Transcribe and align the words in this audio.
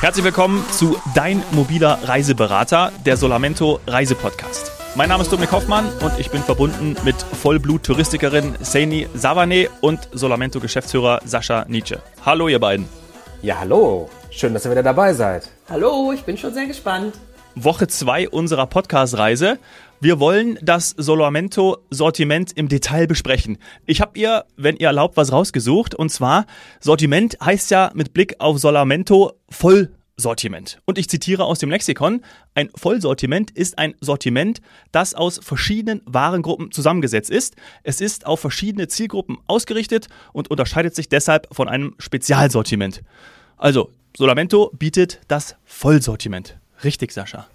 Herzlich 0.00 0.24
willkommen 0.24 0.64
zu 0.70 0.96
Dein 1.14 1.42
mobiler 1.50 1.98
Reiseberater, 2.04 2.92
der 3.04 3.16
Solamento 3.16 3.80
Reisepodcast. 3.88 4.70
Mein 4.94 5.08
Name 5.08 5.24
ist 5.24 5.32
Dominik 5.32 5.50
Hoffmann 5.50 5.88
und 6.00 6.12
ich 6.18 6.30
bin 6.30 6.42
verbunden 6.42 6.96
mit 7.02 7.16
Vollblut-Touristikerin 7.16 8.54
Seini 8.60 9.08
Savane 9.14 9.68
und 9.80 10.08
Solamento-Geschäftsführer 10.12 11.20
Sascha 11.24 11.64
Nietzsche. 11.68 12.00
Hallo, 12.24 12.46
ihr 12.48 12.60
beiden. 12.60 12.88
Ja, 13.42 13.58
hallo. 13.58 14.08
Schön, 14.30 14.54
dass 14.54 14.64
ihr 14.64 14.70
wieder 14.70 14.82
dabei 14.82 15.12
seid. 15.12 15.48
Hallo, 15.68 16.12
ich 16.12 16.22
bin 16.22 16.38
schon 16.38 16.54
sehr 16.54 16.66
gespannt. 16.66 17.14
Woche 17.56 17.88
2 17.88 18.28
unserer 18.28 18.66
Podcast-Reise. 18.66 19.58
Wir 19.98 20.20
wollen 20.20 20.58
das 20.60 20.90
Solamento-Sortiment 20.90 22.52
im 22.52 22.68
Detail 22.68 23.06
besprechen. 23.06 23.56
Ich 23.86 24.02
habe 24.02 24.18
ihr, 24.18 24.44
wenn 24.56 24.76
ihr 24.76 24.88
erlaubt, 24.88 25.16
was 25.16 25.32
rausgesucht. 25.32 25.94
Und 25.94 26.10
zwar, 26.10 26.44
Sortiment 26.80 27.38
heißt 27.42 27.70
ja 27.70 27.90
mit 27.94 28.12
Blick 28.12 28.36
auf 28.38 28.58
Solamento 28.58 29.32
Vollsortiment. 29.48 30.80
Und 30.84 30.98
ich 30.98 31.08
zitiere 31.08 31.44
aus 31.44 31.60
dem 31.60 31.70
Lexikon, 31.70 32.20
ein 32.54 32.68
Vollsortiment 32.76 33.50
ist 33.52 33.78
ein 33.78 33.94
Sortiment, 34.02 34.60
das 34.92 35.14
aus 35.14 35.40
verschiedenen 35.42 36.02
Warengruppen 36.04 36.72
zusammengesetzt 36.72 37.30
ist. 37.30 37.56
Es 37.82 38.02
ist 38.02 38.26
auf 38.26 38.40
verschiedene 38.40 38.88
Zielgruppen 38.88 39.38
ausgerichtet 39.46 40.08
und 40.34 40.50
unterscheidet 40.50 40.94
sich 40.94 41.08
deshalb 41.08 41.48
von 41.52 41.68
einem 41.68 41.94
Spezialsortiment. 41.98 43.02
Also, 43.56 43.90
Solamento 44.14 44.70
bietet 44.78 45.20
das 45.28 45.56
Vollsortiment. 45.64 46.58
Richtig, 46.84 47.12
Sascha. 47.12 47.46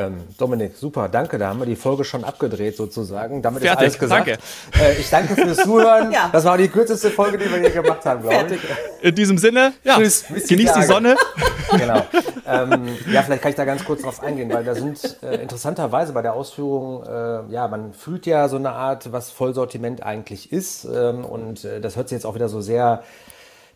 Ähm, 0.00 0.20
Dominik, 0.38 0.76
super, 0.76 1.08
danke. 1.08 1.38
Da 1.38 1.48
haben 1.48 1.58
wir 1.58 1.66
die 1.66 1.76
Folge 1.76 2.04
schon 2.04 2.24
abgedreht 2.24 2.76
sozusagen. 2.76 3.42
Damit 3.42 3.62
Fertig, 3.62 3.88
ist 3.88 3.98
alles 3.98 3.98
gesagt. 3.98 4.26
danke. 4.26 4.42
Äh, 4.82 5.00
ich 5.00 5.10
danke 5.10 5.34
fürs 5.34 5.58
Zuhören. 5.58 6.10
Ja. 6.20 6.28
Das 6.32 6.44
war 6.44 6.58
die 6.58 6.68
kürzeste 6.68 7.10
Folge, 7.10 7.38
die 7.38 7.50
wir 7.50 7.60
je 7.60 7.70
gemacht 7.70 8.04
haben, 8.04 8.22
glaube 8.22 8.54
ich. 8.54 8.60
In 9.04 9.14
diesem 9.14 9.38
Sinne, 9.38 9.74
ja, 9.84 9.96
Tschüss, 9.96 10.24
genießt 10.48 10.76
die. 10.76 10.82
Sonne. 10.82 11.16
Genau. 11.70 12.04
Ähm, 12.48 12.96
ja, 13.12 13.22
vielleicht 13.22 13.42
kann 13.42 13.50
ich 13.50 13.56
da 13.56 13.64
ganz 13.64 13.84
kurz 13.84 14.02
drauf 14.02 14.24
eingehen, 14.24 14.52
weil 14.52 14.64
da 14.64 14.74
sind 14.74 15.18
äh, 15.22 15.36
interessanterweise 15.36 16.12
bei 16.12 16.20
der 16.20 16.34
Ausführung, 16.34 17.04
äh, 17.04 17.52
ja, 17.52 17.68
man 17.68 17.92
fühlt 17.92 18.26
ja 18.26 18.48
so 18.48 18.56
eine 18.56 18.72
Art, 18.72 19.12
was 19.12 19.30
Vollsortiment 19.30 20.02
eigentlich 20.02 20.50
ist. 20.50 20.84
Ähm, 20.84 21.24
und 21.24 21.64
äh, 21.64 21.80
das 21.80 21.94
hört 21.94 22.08
sich 22.08 22.16
jetzt 22.16 22.24
auch 22.24 22.34
wieder 22.34 22.48
so 22.48 22.60
sehr 22.60 23.04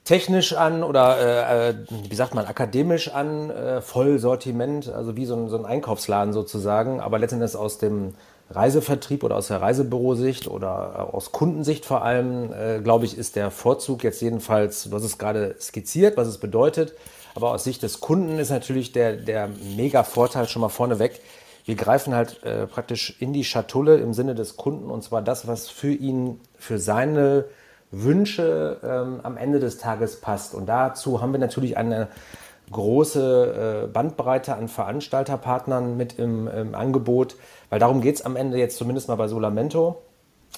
technisch 0.04 0.52
an 0.52 0.82
oder 0.82 1.18
äh, 1.18 1.70
äh, 1.70 1.74
wie 1.88 2.14
sagt 2.14 2.34
man, 2.34 2.44
akademisch 2.44 3.08
an, 3.08 3.50
äh, 3.50 3.80
Vollsortiment, 3.80 4.88
also 4.90 5.16
wie 5.16 5.24
so 5.24 5.34
ein, 5.34 5.48
so 5.48 5.56
ein 5.56 5.64
Einkaufsladen 5.64 6.32
sozusagen, 6.34 7.00
aber 7.00 7.18
letztendlich 7.18 7.56
aus 7.56 7.78
dem 7.78 8.14
Reisevertrieb 8.50 9.24
oder 9.24 9.36
aus 9.36 9.48
der 9.48 9.62
Reisebürosicht 9.62 10.46
oder 10.46 10.94
äh, 11.10 11.16
aus 11.16 11.32
Kundensicht 11.32 11.86
vor 11.86 12.02
allem, 12.02 12.52
äh, 12.52 12.80
glaube 12.80 13.06
ich, 13.06 13.16
ist 13.16 13.34
der 13.36 13.50
Vorzug 13.50 14.04
jetzt 14.04 14.20
jedenfalls, 14.20 14.84
du 14.84 14.94
hast 14.94 15.04
es 15.04 15.16
gerade 15.16 15.56
skizziert, 15.58 16.18
was 16.18 16.28
es 16.28 16.36
bedeutet, 16.36 16.92
aber 17.34 17.52
aus 17.52 17.64
Sicht 17.64 17.82
des 17.82 18.00
Kunden 18.00 18.38
ist 18.38 18.50
natürlich 18.50 18.92
der, 18.92 19.16
der 19.16 19.48
mega 19.74 20.04
Vorteil 20.04 20.46
schon 20.46 20.60
mal 20.60 20.68
vorneweg. 20.68 21.20
Wir 21.64 21.76
greifen 21.76 22.14
halt 22.14 22.42
äh, 22.44 22.66
praktisch 22.66 23.16
in 23.20 23.32
die 23.32 23.42
Schatulle 23.42 23.96
im 23.96 24.12
Sinne 24.12 24.34
des 24.34 24.58
Kunden 24.58 24.90
und 24.90 25.02
zwar 25.02 25.22
das, 25.22 25.48
was 25.48 25.70
für 25.70 25.92
ihn, 25.92 26.40
für 26.58 26.78
seine 26.78 27.46
Wünsche 28.02 28.78
ähm, 28.82 29.20
am 29.22 29.36
Ende 29.36 29.60
des 29.60 29.78
Tages 29.78 30.20
passt. 30.20 30.54
Und 30.54 30.66
dazu 30.66 31.20
haben 31.20 31.32
wir 31.32 31.38
natürlich 31.40 31.76
eine 31.76 32.08
große 32.72 33.84
äh, 33.84 33.86
Bandbreite 33.92 34.54
an 34.56 34.68
Veranstalterpartnern 34.68 35.96
mit 35.96 36.18
im, 36.18 36.48
im 36.48 36.74
Angebot, 36.74 37.36
weil 37.70 37.78
darum 37.78 38.00
geht 38.00 38.16
es 38.16 38.22
am 38.22 38.36
Ende 38.36 38.58
jetzt 38.58 38.76
zumindest 38.78 39.08
mal 39.08 39.16
bei 39.16 39.28
Solamento. 39.28 40.02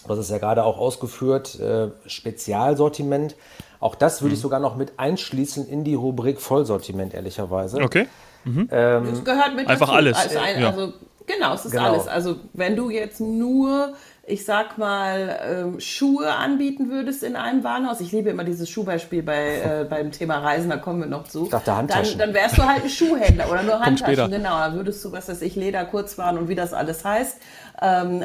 Das 0.07 0.19
ist 0.19 0.31
ja 0.31 0.39
gerade 0.39 0.65
auch 0.65 0.79
ausgeführt, 0.79 1.59
äh, 1.59 1.89
Spezialsortiment. 2.07 3.35
Auch 3.81 3.95
das 3.95 4.23
würde 4.23 4.35
ich 4.35 4.41
sogar 4.41 4.61
noch 4.61 4.77
mit 4.77 4.99
einschließen 4.99 5.69
in 5.69 5.85
die 5.85 5.95
Rubrik 5.95 6.41
Vollsortiment, 6.41 7.13
ehrlicherweise. 7.15 7.81
Okay. 7.83 8.07
Es 8.45 9.25
gehört 9.25 9.57
mit 9.57 9.67
Einfach 9.67 9.89
dazu. 9.89 9.93
alles. 9.99 10.17
Also, 10.17 10.39
ein, 10.39 10.61
Ja. 10.61 10.71
also 10.71 10.93
genau, 11.27 11.55
es 11.55 11.65
ist 11.65 11.73
Genau. 11.73 11.85
alles. 11.93 12.07
Also 12.07 12.37
wenn 12.53 12.77
du 12.77 12.91
jetzt 12.91 13.21
nur, 13.21 13.95
ich 14.29 14.45
sag 14.45 14.77
mal, 14.77 15.39
ähm, 15.43 15.81
Schuhe 15.81 16.33
anbieten 16.33 16.91
würdest 16.91 17.23
in 17.23 17.37
einem 17.37 17.63
Warenhaus, 17.63 18.01
ich 18.01 18.11
liebe 18.11 18.29
immer 18.29 18.43
dieses 18.43 18.69
Schuhbeispiel 18.69 19.23
bei, 19.23 19.61
äh, 19.61 19.85
beim 19.89 20.11
Thema 20.11 20.39
Reisen, 20.39 20.69
da 20.69 20.77
kommen 20.77 21.01
wir 21.01 21.07
noch 21.07 21.29
zu. 21.29 21.47
dachte 21.47 21.77
Handtaschen. 21.77 22.19
Dann, 22.19 22.33
dann 22.33 22.43
wärst 22.43 22.59
du 22.59 22.65
halt 22.65 22.83
ein 22.83 22.91
Schuhhändler 22.91 23.49
oder 23.51 23.63
nur. 23.63 23.81
Handtaschen, 23.87 24.31
genau. 24.31 24.59
Dann 24.59 24.75
würdest 24.75 25.05
du, 25.05 25.13
was 25.13 25.29
weiß 25.29 25.43
ich, 25.43 25.55
Leder, 25.55 25.85
Kurzwaren 25.85 26.39
und 26.39 26.49
wie 26.49 26.57
das 26.57 26.73
alles 26.73 27.05
heißt, 27.05 27.39
ähm, 27.81 28.25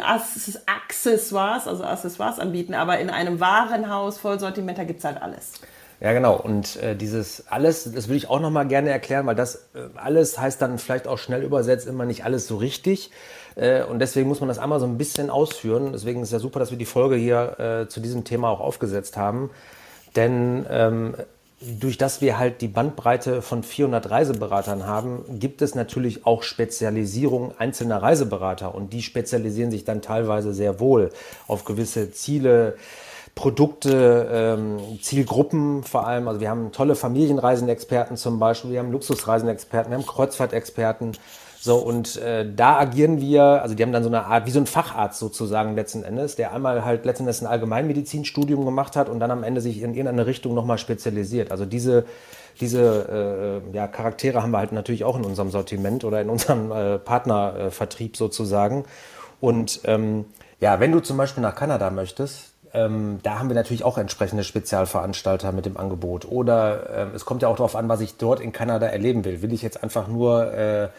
Accessoires, 0.66 1.68
also 1.68 1.84
Accessoires 1.84 2.40
anbieten, 2.40 2.74
aber 2.74 3.00
in 3.00 3.12
einem 3.12 3.40
Warenhaus, 3.40 4.18
Vollsortiment, 4.18 4.80
da 4.80 4.86
gibt's 4.86 5.04
halt 5.04 5.22
alles. 5.22 5.54
Ja, 6.00 6.14
genau. 6.14 6.36
Und 6.36 6.78
äh, 6.78 6.96
dieses 6.96 7.48
alles, 7.48 7.92
das 7.94 8.10
will 8.10 8.16
ich 8.16 8.28
auch 8.28 8.40
noch 8.40 8.50
mal 8.50 8.68
gerne 8.68 8.90
erklären, 8.90 9.28
weil 9.28 9.36
das 9.36 9.68
äh, 9.76 9.82
alles 9.96 10.40
heißt 10.40 10.60
dann 10.60 10.80
vielleicht 10.80 11.08
auch 11.08 11.20
schnell 11.20 11.44
übersetzt 11.44 11.86
immer 11.86 12.06
nicht 12.06 12.26
alles 12.26 12.48
so 12.48 12.58
richtig. 12.58 13.12
Äh, 13.56 13.84
und 13.84 14.00
deswegen 14.00 14.28
muss 14.28 14.40
man 14.40 14.50
das 14.50 14.60
einmal 14.60 14.80
so 14.80 14.86
ein 14.86 14.98
bisschen 14.98 15.30
ausführen. 15.30 15.92
Deswegen 15.94 16.22
ist 16.22 16.30
es 16.30 16.34
ja 16.34 16.40
super, 16.40 16.60
dass 16.60 16.72
wir 16.72 16.78
die 16.78 16.86
Folge 16.86 17.16
hier 17.16 17.60
äh, 17.60 17.88
zu 17.88 18.00
diesem 18.00 18.24
Thema 18.24 18.50
auch 18.50 18.60
aufgesetzt 18.60 19.18
haben. 19.18 19.50
Denn 20.16 20.66
ähm, 20.70 21.16
durch 21.62 21.98
das 21.98 22.22
wir 22.22 22.40
halt 22.40 22.62
die 22.62 22.68
Bandbreite 22.68 23.42
von 23.42 23.62
400 23.62 24.10
Reiseberatern 24.10 24.88
haben, 24.88 25.40
gibt 25.40 25.62
es 25.62 25.76
natürlich 25.76 26.26
auch 26.26 26.42
Spezialisierung 26.42 27.54
einzelner 27.60 28.02
Reiseberater. 28.02 28.74
Und 28.74 28.94
die 28.94 29.04
spezialisieren 29.04 29.70
sich 29.70 29.86
dann 29.86 30.02
teilweise 30.02 30.54
sehr 30.54 30.80
wohl 30.80 31.12
auf 31.48 31.64
gewisse 31.64 32.12
Ziele, 32.12 32.78
Produkte, 33.36 34.28
ähm, 34.32 35.00
Zielgruppen 35.02 35.84
vor 35.84 36.08
allem. 36.08 36.28
Also 36.28 36.42
wir 36.42 36.50
haben 36.50 36.72
tolle 36.72 36.96
Familienreisenexperten 36.96 38.18
zum 38.18 38.40
Beispiel, 38.40 38.72
wir 38.72 38.80
haben 38.80 38.92
Luxusreisenexperten, 38.92 39.92
wir 39.92 39.98
haben 39.98 40.06
Kreuzfahrtexperten. 40.06 41.14
So, 41.64 41.78
und 41.78 42.18
äh, 42.18 42.52
da 42.56 42.80
agieren 42.80 43.22
wir, 43.22 43.44
also 43.44 43.76
die 43.76 43.84
haben 43.84 43.92
dann 43.92 44.02
so 44.02 44.10
eine 44.10 44.26
Art, 44.26 44.48
wie 44.48 44.52
so 44.52 44.60
ein 44.60 44.66
Facharzt 44.66 45.20
sozusagen 45.20 45.76
letzten 45.76 46.04
Endes, 46.04 46.36
der 46.36 46.54
einmal 46.54 46.84
halt 46.84 47.06
letzten 47.06 47.26
Endes 47.26 47.42
ein 47.42 47.46
Allgemeinmedizinstudium 47.46 48.66
gemacht 48.66 48.96
hat 48.96 49.10
und 49.10 49.20
dann 49.20 49.30
am 49.30 49.44
Ende 49.44 49.62
sich 49.62 49.80
in 49.84 49.94
irgendeine 49.94 50.26
Richtung 50.26 50.56
nochmal 50.56 50.80
spezialisiert. 50.80 51.52
Also 51.52 51.68
diese, 51.68 52.06
diese 52.60 53.62
äh, 53.72 53.76
ja, 53.76 53.86
Charaktere 53.86 54.42
haben 54.42 54.50
wir 54.50 54.58
halt 54.58 54.72
natürlich 54.72 55.04
auch 55.04 55.16
in 55.16 55.24
unserem 55.24 55.52
Sortiment 55.52 56.04
oder 56.04 56.20
in 56.20 56.32
unserem 56.32 56.72
äh, 56.72 56.98
Partnervertrieb 56.98 58.18
sozusagen. 58.18 58.86
Und 59.40 59.82
ähm, 59.84 60.26
ja, 60.62 60.80
wenn 60.80 60.92
du 60.92 61.00
zum 61.00 61.16
Beispiel 61.18 61.44
nach 61.44 61.54
Kanada 61.54 61.92
möchtest, 61.92 62.54
ähm, 62.74 63.20
da 63.22 63.38
haben 63.38 63.50
wir 63.50 63.56
natürlich 63.56 63.84
auch 63.84 64.00
entsprechende 64.00 64.44
Spezialveranstalter 64.44 65.52
mit 65.52 65.68
dem 65.68 65.78
Angebot. 65.78 66.26
Oder 66.26 66.90
ähm, 66.92 67.12
es 67.14 67.24
kommt 67.24 67.44
ja 67.44 67.50
auch 67.50 67.58
darauf 67.58 67.76
an, 67.76 67.88
was 67.88 68.02
ich 68.02 68.18
dort 68.18 68.40
in 68.40 68.52
Kanada 68.52 68.88
erleben 68.88 69.26
will. 69.26 69.44
Will 69.44 69.54
ich 69.54 69.62
jetzt 69.62 69.84
einfach 69.84 70.08
nur 70.08 70.52
äh, 70.56 70.90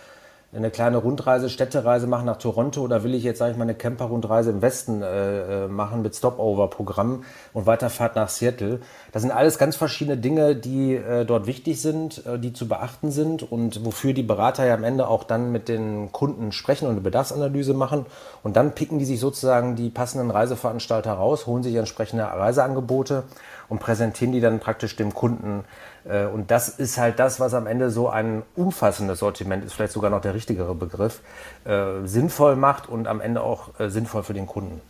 eine 0.55 0.71
kleine 0.71 0.99
Rundreise, 0.99 1.49
Städtereise 1.49 2.07
machen 2.07 2.27
nach 2.27 2.37
Toronto 2.37 2.83
oder 2.83 3.03
will 3.05 3.15
ich 3.15 3.25
jetzt, 3.25 3.39
sage 3.39 3.53
ich 3.53 3.57
mal, 3.57 3.65
eine 3.65 3.75
Camper-Rundreise 3.75 4.51
im 4.51 4.61
Westen 4.61 5.01
äh, 5.01 5.65
äh, 5.65 5.69
machen 5.69 6.03
mit 6.03 6.15
Stopover-Programm 6.15 7.25
und 7.55 7.67
Weiterfahrt 7.67 8.17
nach 8.17 8.29
Seattle? 8.29 8.81
Das 9.13 9.23
sind 9.23 9.31
alles 9.31 9.57
ganz 9.57 9.77
verschiedene 9.77 10.19
Dinge, 10.19 10.55
die 10.55 10.95
äh, 10.95 11.25
dort 11.25 11.47
wichtig 11.47 11.81
sind, 11.81 12.27
äh, 12.27 12.39
die 12.39 12.53
zu 12.53 12.69
beachten 12.69 13.11
sind 13.11 13.51
und 13.51 13.83
wofür 13.87 14.13
die 14.13 14.23
Berater 14.23 14.67
ja 14.67 14.75
am 14.75 14.85
Ende 14.85 15.09
auch 15.09 15.25
dann 15.25 15.53
mit 15.53 15.69
den 15.69 16.13
Kunden 16.13 16.53
sprechen 16.53 16.85
und 16.85 16.93
eine 16.93 17.01
Bedarfsanalyse 17.01 17.73
machen. 17.73 18.05
Und 18.43 18.57
dann 18.57 18.73
picken 18.75 18.99
die 18.99 19.07
sich 19.07 19.21
sozusagen 19.21 19.75
die 19.75 19.89
passenden 19.89 20.31
Reiseveranstalter 20.31 21.13
raus, 21.13 21.47
holen 21.47 21.63
sich 21.63 21.77
entsprechende 21.77 22.25
Reiseangebote 22.25 23.25
und 23.71 23.79
präsentieren 23.79 24.33
die 24.33 24.41
dann 24.41 24.61
praktisch 24.61 24.97
dem 24.97 25.15
Kunden. 25.15 25.65
Äh, 26.09 26.27
Und 26.27 26.51
das 26.51 26.69
ist 26.69 26.99
halt 26.99 27.19
das, 27.19 27.41
was 27.41 27.55
am 27.55 27.67
Ende 27.67 27.91
so 27.91 28.09
ein 28.09 28.43
umfassendes 28.57 29.19
Sortiment 29.21 29.65
ist, 29.65 29.75
vielleicht 29.75 29.93
sogar 29.93 30.11
noch 30.11 30.21
der 30.21 30.35
richtigere 30.35 30.75
Begriff, 30.75 31.21
äh, 31.65 32.07
sinnvoll 32.07 32.57
macht 32.57 32.89
und 32.89 33.07
am 33.09 33.21
Ende 33.21 33.43
auch 33.43 33.79
äh, 33.79 33.89
sinnvoll 33.89 34.23
für 34.23 34.35
den 34.35 34.47
Kunden. 34.47 34.81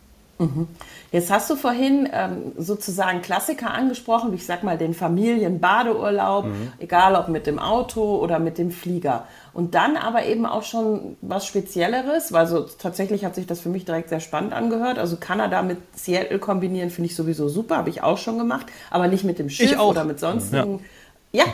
Jetzt 1.11 1.31
hast 1.31 1.49
du 1.49 1.55
vorhin 1.55 2.09
ähm, 2.11 2.51
sozusagen 2.57 3.21
Klassiker 3.21 3.71
angesprochen, 3.71 4.31
wie 4.31 4.35
ich 4.35 4.45
sag 4.45 4.63
mal 4.63 4.77
den 4.77 4.93
Familienbadeurlaub, 4.93 6.45
egal 6.79 7.15
ob 7.15 7.29
mit 7.29 7.47
dem 7.47 7.59
Auto 7.59 8.17
oder 8.17 8.39
mit 8.39 8.57
dem 8.57 8.71
Flieger. 8.71 9.25
Und 9.53 9.75
dann 9.75 9.95
aber 9.95 10.25
eben 10.25 10.45
auch 10.45 10.63
schon 10.63 11.15
was 11.21 11.45
Spezielleres, 11.45 12.33
weil 12.33 12.47
so 12.47 12.61
tatsächlich 12.61 13.23
hat 13.23 13.35
sich 13.35 13.45
das 13.47 13.61
für 13.61 13.69
mich 13.69 13.85
direkt 13.85 14.09
sehr 14.09 14.19
spannend 14.19 14.51
angehört. 14.53 14.97
Also 14.97 15.15
Kanada 15.17 15.61
mit 15.61 15.77
Seattle 15.95 16.39
kombinieren 16.39 16.89
finde 16.89 17.09
ich 17.11 17.15
sowieso 17.15 17.47
super, 17.47 17.77
habe 17.77 17.89
ich 17.89 18.01
auch 18.01 18.17
schon 18.17 18.37
gemacht, 18.37 18.65
aber 18.89 19.07
nicht 19.07 19.23
mit 19.23 19.39
dem 19.39 19.49
Schiff 19.49 19.77
auch. 19.79 19.91
oder 19.91 20.03
mit 20.03 20.19
sonstigen. 20.19 20.73
Ja, 20.79 20.79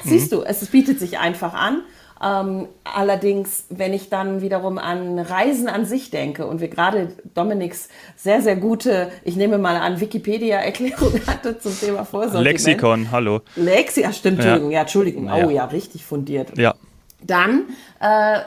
siehst 0.04 0.32
du, 0.32 0.44
es 0.44 0.66
bietet 0.68 1.00
sich 1.00 1.20
einfach 1.20 1.54
an. 1.54 1.82
Ähm, 2.22 2.68
allerdings, 2.84 3.66
wenn 3.70 3.94
ich 3.94 4.10
dann 4.10 4.42
wiederum 4.42 4.78
an 4.78 5.20
Reisen 5.20 5.70
an 5.70 5.86
sich 5.86 6.12
denke 6.12 6.46
und 6.46 6.60
wir 6.60 6.68
gerade 6.68 7.14
Dominiks 7.34 7.88
sehr, 8.18 8.42
sehr 8.42 8.58
gute, 8.58 9.10
ich 9.24 9.38
nehme 9.38 9.58
mal 9.58 9.78
an, 9.78 10.02
Wikipedia-Erklärung 10.02 11.14
hatte 11.28 11.60
zum 11.60 11.80
Thema 11.80 12.04
Vorsortiment. 12.04 12.46
Lexikon, 12.46 13.12
hallo. 13.12 13.40
Lexi, 13.56 14.02
ja 14.02 14.12
stimmt, 14.12 14.40
Entschuldigung, 14.40 14.72
ja, 14.72 14.82
Entschuldigung. 14.82 15.26
Ja. 15.28 15.48
Oh 15.48 15.50
ja, 15.50 15.66
richtig 15.66 16.04
fundiert. 16.04 16.58
Ja. 16.58 16.76
Dann 17.22 17.68
äh, 18.02 18.40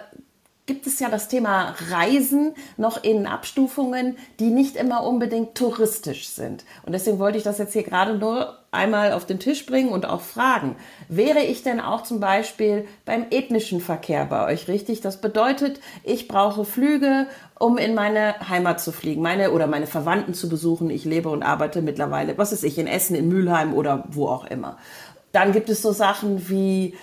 gibt 0.73 0.87
es 0.87 1.01
ja 1.01 1.11
das 1.11 1.29
Thema 1.29 1.75
Reisen 1.91 2.55
noch 2.79 3.05
in 3.05 3.27
Abstufungen, 3.27 4.17
die 4.41 4.49
nicht 4.49 4.75
immer 4.75 5.05
unbedingt 5.05 5.55
touristisch 5.55 6.29
sind. 6.31 6.65
Und 6.87 6.93
deswegen 6.93 7.19
wollte 7.19 7.37
ich 7.37 7.45
das 7.45 7.59
jetzt 7.59 7.75
hier 7.75 7.83
gerade 7.83 8.17
nur 8.17 8.57
einmal 8.71 9.13
auf 9.13 9.27
den 9.27 9.39
Tisch 9.39 9.67
bringen 9.67 9.91
und 9.91 10.07
auch 10.07 10.23
fragen. 10.23 10.77
Wäre 11.11 11.41
ich 11.41 11.63
denn 11.63 11.79
auch 11.79 12.05
zum 12.05 12.21
Beispiel 12.21 12.87
beim 13.05 13.27
ethnischen 13.31 13.83
Verkehr 13.83 14.25
bei 14.25 14.47
euch 14.47 14.67
richtig? 14.67 15.03
Das 15.03 15.21
bedeutet, 15.21 15.79
ich 16.05 16.27
brauche 16.27 16.65
Flüge, 16.65 17.27
um 17.59 17.77
in 17.77 17.95
meine 17.95 18.49
Heimat 18.49 18.81
zu 18.81 18.93
fliegen, 18.93 19.21
meine 19.21 19.51
oder 19.51 19.67
meine 19.67 19.87
Verwandten 19.87 20.33
zu 20.33 20.49
besuchen. 20.49 20.89
Ich 20.89 21.05
lebe 21.05 21.29
und 21.29 21.43
arbeite 21.43 21.83
mittlerweile, 21.83 22.39
was 22.39 22.51
ist 22.51 22.65
ich, 22.65 22.79
in 22.79 22.87
Essen, 22.87 23.15
in 23.15 23.29
Mülheim 23.29 23.75
oder 23.75 24.05
wo 24.09 24.27
auch 24.27 24.47
immer. 24.47 24.79
Dann 25.33 25.53
gibt 25.53 25.69
es 25.69 25.83
so 25.83 25.93
Sachen 25.93 26.49
wie 26.49 26.95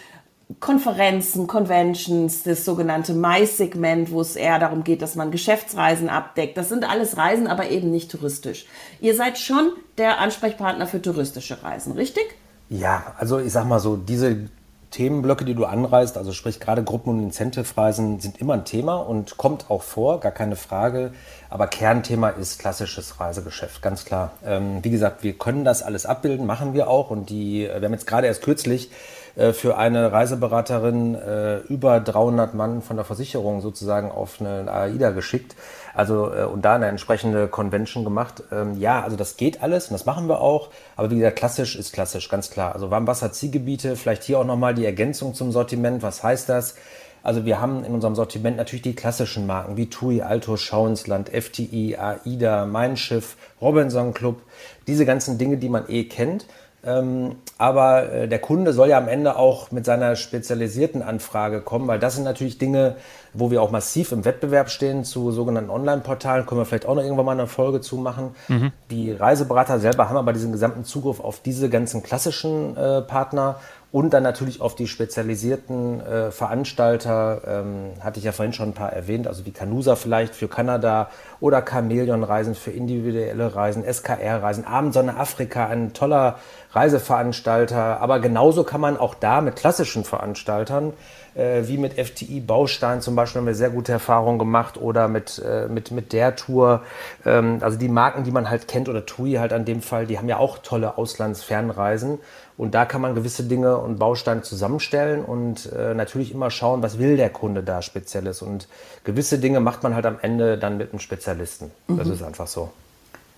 Konferenzen, 0.60 1.46
Conventions, 1.46 2.42
das 2.42 2.66
sogenannte 2.66 3.14
Mais-Segment, 3.14 4.12
wo 4.12 4.22
es 4.22 4.36
eher 4.36 4.58
darum 4.58 4.84
geht, 4.84 5.04
dass 5.04 5.14
man 5.16 5.30
Geschäftsreisen 5.30 6.10
abdeckt. 6.10 6.58
Das 6.58 6.70
sind 6.70 6.90
alles 6.90 7.18
Reisen, 7.18 7.46
aber 7.46 7.70
eben 7.70 7.92
nicht 7.92 8.10
touristisch. 8.10 8.66
Ihr 9.00 9.16
seid 9.16 9.38
schon 9.38 9.72
der 10.00 10.20
Ansprechpartner 10.20 10.88
für 10.88 11.02
touristische 11.02 11.62
Reisen, 11.62 11.94
richtig? 11.94 12.24
Ja, 12.68 13.14
also 13.18 13.40
ich 13.40 13.52
sag 13.52 13.66
mal 13.66 13.80
so, 13.80 13.96
diese 13.96 14.50
Themenblöcke, 14.90 15.46
die 15.46 15.54
du 15.54 15.66
anreißt, 15.66 16.18
also 16.18 16.32
sprich 16.32 16.60
gerade 16.60 16.84
Gruppen- 16.84 17.12
und 17.12 17.24
Incentive-Reisen, 17.24 18.20
sind 18.20 18.42
immer 18.42 18.56
ein 18.56 18.66
Thema 18.66 18.96
und 18.96 19.38
kommt 19.38 19.70
auch 19.70 19.84
vor, 19.84 20.20
gar 20.20 20.32
keine 20.32 20.56
Frage. 20.56 21.12
Aber 21.52 21.68
Kernthema 21.68 22.30
ist 22.30 22.58
klassisches 22.58 23.20
Reisegeschäft, 23.20 23.84
ganz 23.84 24.04
klar. 24.04 24.32
Ähm, 24.44 24.84
wie 24.84 24.90
gesagt, 24.90 25.22
wir 25.22 25.34
können 25.34 25.64
das 25.64 25.84
alles 25.84 26.08
abbilden, 26.08 26.48
machen 26.48 26.74
wir 26.74 26.88
auch. 26.90 27.12
Und 27.12 27.30
die, 27.30 27.68
wir 27.68 27.84
haben 27.84 27.94
jetzt 27.94 28.08
gerade 28.08 28.26
erst 28.26 28.42
kürzlich 28.42 28.90
äh, 28.90 29.19
für 29.54 29.78
eine 29.78 30.12
Reiseberaterin 30.12 31.16
äh, 31.16 31.58
über 31.60 32.00
300 32.00 32.54
Mann 32.54 32.82
von 32.82 32.98
der 32.98 33.06
Versicherung 33.06 33.62
sozusagen 33.62 34.12
auf 34.12 34.42
eine 34.42 34.72
AIDA 34.72 35.12
geschickt. 35.12 35.56
Also 35.94 36.34
äh, 36.34 36.44
und 36.44 36.64
da 36.64 36.76
eine 36.76 36.88
entsprechende 36.88 37.48
Convention 37.48 38.04
gemacht. 38.04 38.44
Ähm, 38.52 38.80
ja, 38.80 39.02
also 39.02 39.16
das 39.16 39.38
geht 39.38 39.64
alles 39.64 39.88
und 39.88 39.94
das 39.94 40.06
machen 40.06 40.28
wir 40.28 40.42
auch. 40.42 40.70
Aber 40.96 41.12
wie 41.12 41.16
gesagt, 41.16 41.38
klassisch 41.38 41.76
ist 41.76 41.94
klassisch, 41.94 42.30
ganz 42.30 42.50
klar. 42.50 42.74
Also 42.74 42.92
Warmwasser-Zielgebiete, 42.92 43.96
vielleicht 43.96 44.24
hier 44.24 44.40
auch 44.40 44.46
nochmal 44.46 44.74
die 44.76 44.86
Ergänzung 44.86 45.34
zum 45.34 45.52
Sortiment. 45.52 46.04
Was 46.04 46.24
heißt 46.24 46.50
das? 46.50 46.76
Also 47.22 47.46
wir 47.46 47.60
haben 47.60 47.84
in 47.84 47.94
unserem 47.94 48.16
Sortiment 48.16 48.58
natürlich 48.58 48.82
die 48.82 48.96
klassischen 48.96 49.46
Marken 49.46 49.76
wie 49.76 49.90
TUI, 49.90 50.22
Alto, 50.22 50.56
Schauensland, 50.56 51.30
FTI, 51.30 51.98
AIDA, 51.98 52.66
Mein 52.66 52.96
Schiff, 52.96 53.36
Robinson 53.62 54.14
Club. 54.14 54.42
Diese 54.88 55.06
ganzen 55.06 55.38
Dinge, 55.38 55.58
die 55.58 55.70
man 55.70 55.90
eh 55.90 56.06
kennt. 56.06 56.46
Ähm, 56.84 57.36
aber 57.58 58.12
äh, 58.12 58.28
der 58.28 58.40
Kunde 58.40 58.72
soll 58.72 58.90
ja 58.90 58.98
am 58.98 59.10
Ende 59.10 59.36
auch 59.36 59.72
mit 59.72 59.86
seiner 59.86 60.16
spezialisierten 60.16 61.02
Anfrage 61.02 61.62
kommen, 61.62 61.88
weil 61.88 62.00
das 62.00 62.16
sind 62.16 62.24
natürlich 62.24 62.58
Dinge, 62.58 62.96
wo 63.34 63.52
wir 63.52 63.62
auch 63.62 63.70
massiv 63.70 64.12
im 64.12 64.24
Wettbewerb 64.24 64.70
stehen 64.70 65.04
zu 65.04 65.32
sogenannten 65.32 65.70
Online-Portalen. 65.70 66.46
Können 66.46 66.62
wir 66.62 66.66
vielleicht 66.66 66.86
auch 66.86 66.96
noch 66.96 67.04
irgendwann 67.04 67.26
mal 67.26 67.34
eine 67.34 67.48
Folge 67.48 67.82
zu 67.82 67.98
machen. 67.98 68.36
Mhm. 68.48 68.72
Die 68.92 69.12
Reiseberater 69.12 69.80
selber 69.80 70.10
haben 70.10 70.18
aber 70.18 70.34
diesen 70.34 70.52
gesamten 70.52 70.86
Zugriff 70.86 71.20
auf 71.20 71.42
diese 71.42 71.70
ganzen 71.70 72.02
klassischen 72.02 72.78
äh, 72.78 73.02
Partner 73.02 73.58
und 73.92 74.12
dann 74.14 74.22
natürlich 74.22 74.62
auf 74.62 74.76
die 74.76 74.88
spezialisierten 74.88 76.00
äh, 76.02 76.32
Veranstalter, 76.32 77.42
ähm, 77.48 77.94
hatte 78.02 78.20
ich 78.20 78.26
ja 78.26 78.32
vorhin 78.32 78.54
schon 78.54 78.70
ein 78.70 78.74
paar 78.74 78.94
erwähnt, 78.94 79.28
also 79.28 79.48
wie 79.48 79.52
Canusa 79.52 79.96
vielleicht 79.96 80.36
für 80.36 80.48
Kanada 80.48 81.10
oder 81.40 81.64
Chameleon-Reisen 81.64 82.54
für 82.54 82.70
individuelle 82.70 83.56
Reisen, 83.56 83.84
SKR-Reisen, 83.84 84.66
Abendsonne 84.66 85.18
Afrika, 85.18 85.66
ein 85.66 85.94
toller 85.94 86.38
Reiseveranstalter. 86.72 88.00
Aber 88.02 88.20
genauso 88.20 88.64
kann 88.64 88.82
man 88.82 88.98
auch 88.98 89.16
da 89.16 89.42
mit 89.42 89.56
klassischen 89.56 90.04
Veranstaltern 90.04 90.94
äh, 91.36 91.68
wie 91.68 91.78
mit 91.78 91.94
FTI 91.94 92.42
Baustein 92.42 93.02
zum 93.02 93.16
Beispiel 93.16 93.40
haben 93.40 93.48
wir 93.48 93.56
sehr 93.56 93.70
gute 93.70 93.92
Erfahrungen 93.92 94.40
gemacht 94.40 94.78
oder 94.78 95.08
mit, 95.08 95.42
äh, 95.46 95.68
mit, 95.68 95.92
mit 95.92 96.14
der 96.14 96.36
Tour. 96.36 96.84
Ähm, 97.26 97.60
also 97.62 97.78
die 97.78 97.88
Marken, 97.88 98.24
die 98.24 98.32
man 98.32 98.50
halt 98.50 98.68
kennt 98.68 98.90
oder 98.90 99.06
TUI 99.06 99.34
halt 99.34 99.54
an 99.54 99.66
dem 99.66 99.82
Fall, 99.82 100.06
die 100.06 100.18
haben 100.18 100.30
ja 100.30 100.38
auch 100.38 100.60
tolle 100.60 100.98
Auslandsfernreisen. 100.98 102.20
Und 102.58 102.76
da 102.76 102.84
kann 102.84 103.00
man 103.00 103.16
gewisse 103.16 103.44
Dinge 103.44 103.78
und 103.78 104.00
Bausteine 104.00 104.42
zusammenstellen 104.42 105.24
und 105.24 105.72
äh, 105.72 105.94
natürlich 105.94 106.34
immer 106.34 106.52
schauen, 106.52 106.84
was 106.84 107.00
will 107.00 107.16
der 107.16 107.30
Kunde 107.30 107.64
da 107.64 107.82
Spezielles. 107.82 108.42
Und 108.42 108.68
gewisse 109.06 109.40
Dinge 109.40 109.62
macht 109.62 109.82
man 109.84 109.96
halt 109.96 110.06
am 110.06 110.18
Ende 110.22 110.58
dann 110.58 110.78
mit 110.78 110.92
einem 110.92 111.00
Spezialisten. 111.00 111.72
Mhm. 111.88 111.98
Das 111.98 112.10
ist 112.10 112.22
einfach 112.22 112.48
so. 112.48 112.70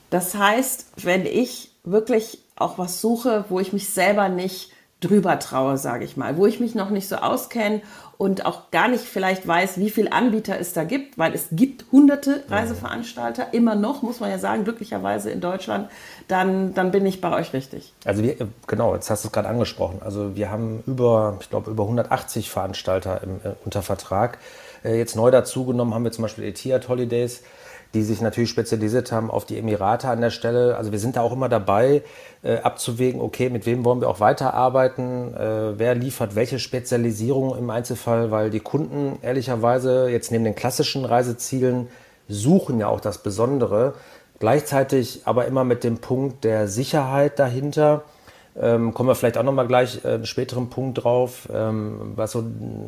Das 0.10 0.34
heißt, 0.34 0.88
wenn 1.04 1.28
ich 1.28 1.72
wirklich 1.84 2.40
auch 2.62 2.78
was 2.78 3.02
suche, 3.02 3.46
wo 3.50 3.60
ich 3.60 3.74
mich 3.74 3.90
selber 3.90 4.30
nicht 4.30 4.72
drüber 5.02 5.40
traue, 5.40 5.78
sage 5.78 6.06
ich 6.06 6.16
mal, 6.16 6.38
wo 6.38 6.46
ich 6.46 6.60
mich 6.60 6.76
noch 6.76 6.92
nicht 6.92 7.10
so 7.10 7.16
auskenne 7.16 7.82
und 8.20 8.46
auch 8.46 8.70
gar 8.70 8.88
nicht 8.88 9.04
vielleicht 9.04 9.48
weiß, 9.48 9.80
wie 9.80 9.90
viele 9.90 10.14
Anbieter 10.14 10.60
es 10.60 10.74
da 10.74 10.84
gibt, 10.84 11.18
weil 11.18 11.34
es 11.34 11.48
gibt 11.52 11.86
hunderte 11.92 12.44
Reiseveranstalter, 12.50 13.52
immer 13.52 13.74
noch, 13.74 14.04
muss 14.04 14.20
man 14.20 14.30
ja 14.30 14.38
sagen, 14.38 14.64
glücklicherweise 14.64 15.32
in 15.32 15.42
Deutschland, 15.42 15.90
dann, 16.28 16.76
dann 16.76 16.92
bin 16.92 17.04
ich 17.08 17.20
bei 17.20 17.36
euch 17.36 17.52
richtig. 17.52 17.94
Also 18.06 18.22
wir, 18.22 18.36
genau, 18.68 18.94
jetzt 18.94 19.10
hast 19.10 19.24
du 19.24 19.30
es 19.30 19.32
gerade 19.32 19.50
angesprochen. 19.50 20.02
Also 20.06 20.36
wir 20.36 20.52
haben 20.52 20.84
über, 20.86 21.38
ich 21.42 21.50
glaube, 21.50 21.72
über 21.72 21.84
180 21.84 22.52
Veranstalter 22.52 23.24
im, 23.24 23.38
äh, 23.38 23.56
unter 23.66 23.82
Vertrag. 23.82 24.38
Äh, 24.84 25.00
jetzt 25.00 25.16
neu 25.16 25.32
dazugenommen 25.32 25.96
haben 25.96 26.04
wir 26.04 26.12
zum 26.12 26.22
Beispiel 26.22 26.44
Etihad 26.44 26.90
Holidays 26.90 27.42
die 27.94 28.04
sich 28.04 28.22
natürlich 28.22 28.50
spezialisiert 28.50 29.12
haben 29.12 29.30
auf 29.30 29.46
die 29.46 29.58
Emirate 29.58 30.08
an 30.08 30.22
der 30.22 30.30
Stelle. 30.30 30.78
Also 30.78 30.92
wir 30.92 31.00
sind 31.00 31.16
da 31.18 31.22
auch 31.22 31.34
immer 31.34 31.50
dabei, 31.50 32.04
äh, 32.44 32.58
abzuwägen, 32.60 33.22
okay, 33.22 33.50
mit 33.50 33.66
wem 33.66 33.84
wollen 33.84 34.02
wir 34.02 34.10
auch 34.10 34.20
weiterarbeiten, 34.20 35.36
äh, 35.36 35.78
wer 35.78 35.96
liefert 35.96 36.36
welche 36.36 36.60
Spezialisierung 36.60 37.58
im 37.58 37.70
Einzelfall, 37.70 38.32
weil 38.32 38.50
die 38.50 38.62
Kunden 38.62 39.20
ehrlicherweise 39.22 40.10
jetzt 40.10 40.32
neben 40.32 40.44
den 40.44 40.56
klassischen 40.56 41.06
Reisezielen 41.06 41.90
suchen 42.28 42.80
ja 42.80 42.88
auch 42.88 43.02
das 43.02 43.18
Besondere, 43.18 43.94
gleichzeitig 44.40 45.24
aber 45.26 45.46
immer 45.46 45.64
mit 45.64 45.84
dem 45.84 45.98
Punkt 45.98 46.44
der 46.44 46.68
Sicherheit 46.68 47.40
dahinter 47.40 48.04
ähm, 48.60 48.94
kommen 48.94 49.08
wir 49.08 49.16
vielleicht 49.16 49.38
auch 49.38 49.44
nochmal 49.44 49.68
gleich 49.68 50.04
äh, 50.04 50.10
einen 50.10 50.26
späteren 50.26 50.70
Punkt 50.70 51.04
drauf, 51.04 51.48
ähm, 51.54 52.14
was 52.16 52.32
so 52.32 52.44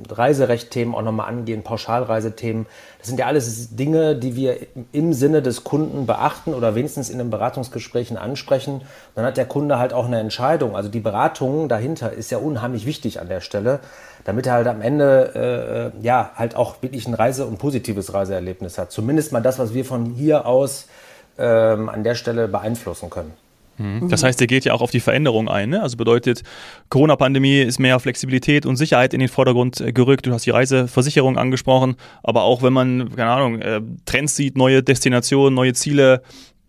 Reiserechtthemen 0.09 0.93
auch 0.93 1.01
nochmal 1.01 1.29
angehen, 1.29 1.63
Pauschalreisethemen. 1.63 2.65
Das 2.99 3.07
sind 3.07 3.17
ja 3.17 3.27
alles 3.27 3.75
Dinge, 3.75 4.15
die 4.15 4.35
wir 4.35 4.57
im 4.91 5.13
Sinne 5.13 5.41
des 5.41 5.63
Kunden 5.63 6.05
beachten 6.05 6.53
oder 6.53 6.75
wenigstens 6.75 7.09
in 7.09 7.17
den 7.17 7.29
Beratungsgesprächen 7.29 8.17
ansprechen. 8.17 8.81
Dann 9.15 9.23
hat 9.25 9.37
der 9.37 9.45
Kunde 9.45 9.79
halt 9.79 9.93
auch 9.93 10.05
eine 10.05 10.19
Entscheidung. 10.19 10.75
Also 10.75 10.89
die 10.89 10.99
Beratung 10.99 11.69
dahinter 11.69 12.11
ist 12.11 12.29
ja 12.29 12.39
unheimlich 12.39 12.85
wichtig 12.85 13.21
an 13.21 13.29
der 13.29 13.39
Stelle, 13.39 13.79
damit 14.25 14.45
er 14.47 14.53
halt 14.53 14.67
am 14.67 14.81
Ende 14.81 15.93
äh, 15.95 16.03
ja 16.03 16.31
halt 16.35 16.57
auch 16.57 16.81
wirklich 16.81 17.07
ein 17.07 17.13
Reise- 17.13 17.45
und 17.45 17.57
positives 17.57 18.13
Reiseerlebnis 18.13 18.77
hat. 18.77 18.91
Zumindest 18.91 19.31
mal 19.31 19.41
das, 19.41 19.59
was 19.59 19.73
wir 19.73 19.85
von 19.85 20.07
hier 20.07 20.45
aus 20.45 20.87
ähm, 21.37 21.87
an 21.87 22.03
der 22.03 22.15
Stelle 22.15 22.49
beeinflussen 22.49 23.09
können. 23.09 23.33
Mhm. 23.77 24.09
Das 24.09 24.23
heißt, 24.23 24.39
ihr 24.41 24.47
geht 24.47 24.65
ja 24.65 24.73
auch 24.73 24.81
auf 24.81 24.91
die 24.91 24.99
Veränderung 24.99 25.49
ein. 25.49 25.69
Ne? 25.69 25.81
Also 25.81 25.97
bedeutet, 25.97 26.43
Corona-Pandemie 26.89 27.61
ist 27.61 27.79
mehr 27.79 27.99
Flexibilität 27.99 28.65
und 28.65 28.75
Sicherheit 28.75 29.13
in 29.13 29.19
den 29.19 29.29
Vordergrund 29.29 29.81
äh, 29.81 29.91
gerückt. 29.91 30.25
Du 30.25 30.31
hast 30.31 30.45
die 30.45 30.51
Reiseversicherung 30.51 31.37
angesprochen, 31.37 31.95
aber 32.23 32.43
auch 32.43 32.61
wenn 32.63 32.73
man, 32.73 33.15
keine 33.15 33.31
Ahnung, 33.31 33.61
äh, 33.61 33.81
Trends 34.05 34.35
sieht, 34.35 34.57
neue 34.57 34.83
Destinationen, 34.83 35.53
neue 35.53 35.73
Ziele, 35.73 36.21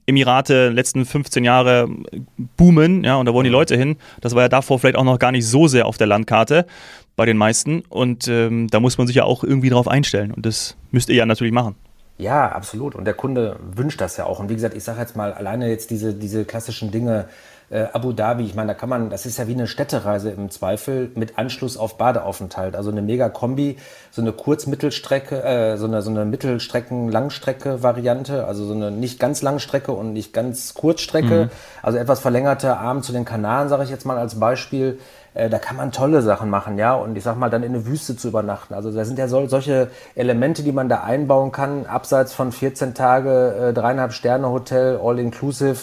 Emirate 0.06 0.68
letzten 0.68 1.06
15 1.06 1.44
Jahre 1.44 1.88
boomen, 2.58 3.04
ja, 3.04 3.16
und 3.16 3.24
da 3.26 3.32
wollen 3.32 3.44
die 3.44 3.50
Leute 3.50 3.76
hin. 3.76 3.96
Das 4.20 4.34
war 4.34 4.42
ja 4.42 4.48
davor 4.50 4.78
vielleicht 4.78 4.96
auch 4.96 5.04
noch 5.04 5.18
gar 5.18 5.32
nicht 5.32 5.46
so 5.46 5.66
sehr 5.66 5.86
auf 5.86 5.96
der 5.96 6.06
Landkarte 6.06 6.66
bei 7.16 7.24
den 7.24 7.38
meisten. 7.38 7.82
Und 7.88 8.28
ähm, 8.28 8.68
da 8.68 8.80
muss 8.80 8.98
man 8.98 9.06
sich 9.06 9.16
ja 9.16 9.24
auch 9.24 9.44
irgendwie 9.44 9.70
drauf 9.70 9.88
einstellen. 9.88 10.30
Und 10.32 10.44
das 10.44 10.76
müsst 10.90 11.08
ihr 11.08 11.14
ja 11.14 11.26
natürlich 11.26 11.54
machen. 11.54 11.74
Ja, 12.16 12.52
absolut. 12.52 12.94
Und 12.94 13.06
der 13.06 13.14
Kunde 13.14 13.56
wünscht 13.60 14.00
das 14.00 14.16
ja 14.16 14.26
auch. 14.26 14.38
Und 14.38 14.48
wie 14.48 14.54
gesagt, 14.54 14.76
ich 14.76 14.84
sage 14.84 15.00
jetzt 15.00 15.16
mal, 15.16 15.32
alleine 15.32 15.68
jetzt 15.68 15.90
diese, 15.90 16.14
diese 16.14 16.44
klassischen 16.44 16.92
Dinge, 16.92 17.24
äh, 17.70 17.86
Abu 17.92 18.12
Dhabi, 18.12 18.44
ich 18.44 18.54
meine, 18.54 18.68
da 18.68 18.74
kann 18.74 18.88
man, 18.88 19.10
das 19.10 19.26
ist 19.26 19.36
ja 19.38 19.48
wie 19.48 19.54
eine 19.54 19.66
Städtereise 19.66 20.30
im 20.30 20.48
Zweifel 20.50 21.10
mit 21.16 21.38
Anschluss 21.38 21.76
auf 21.76 21.98
Badeaufenthalt. 21.98 22.76
Also 22.76 22.92
eine 22.92 23.02
Mega-Kombi, 23.02 23.78
so 24.12 24.22
eine 24.22 24.30
Kurz-Mittelstrecke, 24.30 25.42
äh, 25.42 25.76
so 25.76 25.86
eine, 25.86 26.02
so 26.02 26.10
eine 26.10 26.24
Mittelstrecken-Langstrecke-Variante, 26.24 28.46
also 28.46 28.64
so 28.64 28.74
eine 28.74 28.92
nicht 28.92 29.18
ganz 29.18 29.42
Langstrecke 29.42 29.90
und 29.90 30.12
nicht 30.12 30.32
ganz 30.32 30.74
Kurzstrecke, 30.74 31.46
mhm. 31.46 31.50
also 31.82 31.98
etwas 31.98 32.20
verlängerte 32.20 32.76
Arm 32.76 33.02
zu 33.02 33.10
den 33.12 33.24
Kanaren, 33.24 33.68
sage 33.68 33.82
ich 33.82 33.90
jetzt 33.90 34.06
mal 34.06 34.18
als 34.18 34.38
Beispiel. 34.38 35.00
Äh, 35.34 35.50
da 35.50 35.58
kann 35.58 35.76
man 35.76 35.92
tolle 35.92 36.22
Sachen 36.22 36.48
machen, 36.48 36.78
ja. 36.78 36.94
Und 36.94 37.16
ich 37.16 37.24
sag 37.24 37.36
mal, 37.36 37.50
dann 37.50 37.62
in 37.62 37.74
eine 37.74 37.86
Wüste 37.86 38.16
zu 38.16 38.28
übernachten. 38.28 38.72
Also 38.74 38.90
da 38.90 39.04
sind 39.04 39.18
ja 39.18 39.28
so, 39.28 39.46
solche 39.48 39.90
Elemente, 40.14 40.62
die 40.62 40.72
man 40.72 40.88
da 40.88 41.02
einbauen 41.02 41.52
kann, 41.52 41.86
abseits 41.86 42.32
von 42.32 42.52
14 42.52 42.94
Tage, 42.94 43.70
äh, 43.70 43.72
dreieinhalb 43.72 44.12
Sterne 44.12 44.50
Hotel, 44.50 44.98
all 45.02 45.18
inclusive, 45.18 45.78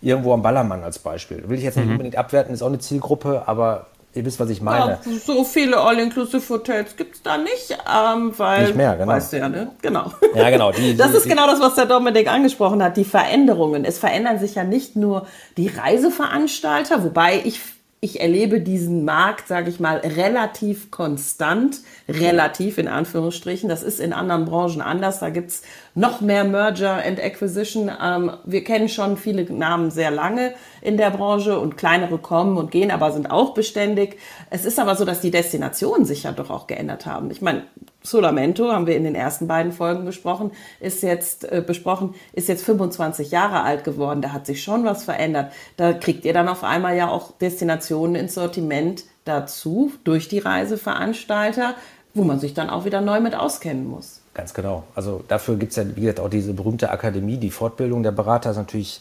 irgendwo 0.00 0.32
am 0.32 0.42
Ballermann 0.42 0.84
als 0.84 0.98
Beispiel. 0.98 1.48
Will 1.48 1.58
ich 1.58 1.64
jetzt 1.64 1.76
nicht 1.76 1.86
mhm. 1.86 1.92
unbedingt 1.92 2.16
abwerten, 2.16 2.54
ist 2.54 2.62
auch 2.62 2.68
eine 2.68 2.78
Zielgruppe, 2.78 3.42
aber 3.46 3.86
ihr 4.14 4.24
wisst, 4.24 4.38
was 4.40 4.50
ich 4.50 4.60
meine. 4.60 4.98
Ja, 5.04 5.12
so 5.24 5.44
viele 5.44 5.78
All-Inclusive-Hotels 5.78 6.96
gibt 6.96 7.16
es 7.16 7.22
da 7.22 7.38
nicht, 7.38 7.70
ähm, 7.70 8.32
weil. 8.36 8.64
Nicht 8.64 8.76
mehr, 8.76 8.96
genau. 8.96 9.12
Weißt 9.12 9.32
du 9.32 9.38
ja, 9.38 9.48
ne? 9.48 9.70
Genau. 9.80 10.12
Ja, 10.34 10.50
genau. 10.50 10.72
Die, 10.72 10.96
das 10.96 11.12
die, 11.12 11.16
ist 11.18 11.28
genau 11.28 11.46
das, 11.46 11.60
was 11.60 11.74
der 11.76 11.86
Dominik 11.86 12.30
angesprochen 12.30 12.82
hat, 12.82 12.96
die 12.96 13.04
Veränderungen. 13.04 13.84
Es 13.84 13.98
verändern 13.98 14.38
sich 14.38 14.54
ja 14.54 14.64
nicht 14.64 14.96
nur 14.96 15.26
die 15.56 15.68
Reiseveranstalter, 15.68 17.04
wobei 17.04 17.40
ich 17.44 17.60
ich 18.04 18.20
erlebe 18.20 18.60
diesen 18.60 19.04
Markt, 19.04 19.46
sage 19.46 19.70
ich 19.70 19.78
mal, 19.78 19.98
relativ 19.98 20.90
konstant, 20.90 21.82
relativ 22.08 22.78
in 22.78 22.88
Anführungsstrichen. 22.88 23.68
Das 23.68 23.84
ist 23.84 24.00
in 24.00 24.12
anderen 24.12 24.44
Branchen 24.44 24.82
anders. 24.82 25.20
Da 25.20 25.30
gibt's 25.30 25.62
noch 25.94 26.20
mehr 26.20 26.42
Merger 26.42 27.00
and 27.06 27.20
Acquisition. 27.20 27.88
Ähm, 28.02 28.32
wir 28.44 28.64
kennen 28.64 28.88
schon 28.88 29.16
viele 29.16 29.44
Namen 29.44 29.92
sehr 29.92 30.10
lange 30.10 30.52
in 30.80 30.96
der 30.96 31.10
Branche 31.10 31.60
und 31.60 31.76
kleinere 31.76 32.18
kommen 32.18 32.56
und 32.56 32.72
gehen, 32.72 32.90
aber 32.90 33.12
sind 33.12 33.30
auch 33.30 33.54
beständig. 33.54 34.18
Es 34.50 34.64
ist 34.64 34.80
aber 34.80 34.96
so, 34.96 35.04
dass 35.04 35.20
die 35.20 35.30
Destinationen 35.30 36.04
sich 36.04 36.24
ja 36.24 36.32
doch 36.32 36.50
auch 36.50 36.66
geändert 36.66 37.06
haben. 37.06 37.30
Ich 37.30 37.40
meine, 37.40 37.62
Solamento, 38.02 38.72
haben 38.72 38.86
wir 38.86 38.96
in 38.96 39.04
den 39.04 39.14
ersten 39.14 39.46
beiden 39.46 39.72
Folgen 39.72 40.04
gesprochen, 40.04 40.52
ist 40.80 41.02
jetzt 41.02 41.44
äh, 41.44 41.62
besprochen, 41.64 42.14
ist 42.32 42.48
jetzt 42.48 42.64
25 42.64 43.30
Jahre 43.30 43.62
alt 43.62 43.84
geworden. 43.84 44.22
Da 44.22 44.32
hat 44.32 44.46
sich 44.46 44.62
schon 44.62 44.84
was 44.84 45.04
verändert. 45.04 45.52
Da 45.76 45.92
kriegt 45.92 46.24
ihr 46.24 46.32
dann 46.32 46.48
auf 46.48 46.64
einmal 46.64 46.96
ja 46.96 47.08
auch 47.08 47.32
Destinationen 47.32 48.16
ins 48.16 48.34
Sortiment 48.34 49.04
dazu 49.24 49.92
durch 50.04 50.28
die 50.28 50.38
Reiseveranstalter, 50.38 51.74
wo 52.14 52.24
man 52.24 52.40
sich 52.40 52.54
dann 52.54 52.70
auch 52.70 52.84
wieder 52.84 53.00
neu 53.00 53.20
mit 53.20 53.34
auskennen 53.34 53.86
muss. 53.86 54.20
Ganz 54.34 54.54
genau. 54.54 54.84
Also 54.94 55.22
dafür 55.28 55.56
gibt 55.56 55.70
es 55.72 55.76
ja, 55.76 55.84
wie 55.94 56.00
gesagt, 56.00 56.20
auch 56.20 56.30
diese 56.30 56.54
berühmte 56.54 56.90
Akademie. 56.90 57.36
Die 57.36 57.50
Fortbildung 57.50 58.02
der 58.02 58.12
Berater 58.12 58.50
ist 58.50 58.56
natürlich 58.56 59.00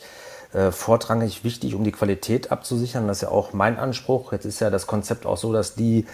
äh, 0.54 0.72
vorrangig 0.72 1.44
wichtig, 1.44 1.76
um 1.76 1.84
die 1.84 1.92
Qualität 1.92 2.52
abzusichern. 2.52 3.08
Das 3.08 3.18
ist 3.18 3.22
ja 3.22 3.30
auch 3.30 3.54
mein 3.54 3.78
Anspruch. 3.78 4.32
Jetzt 4.34 4.46
ist 4.46 4.60
ja 4.60 4.70
das 4.70 4.88
Konzept 4.88 5.26
auch 5.26 5.38
so, 5.38 5.54
dass 5.54 5.76
die 5.76 6.06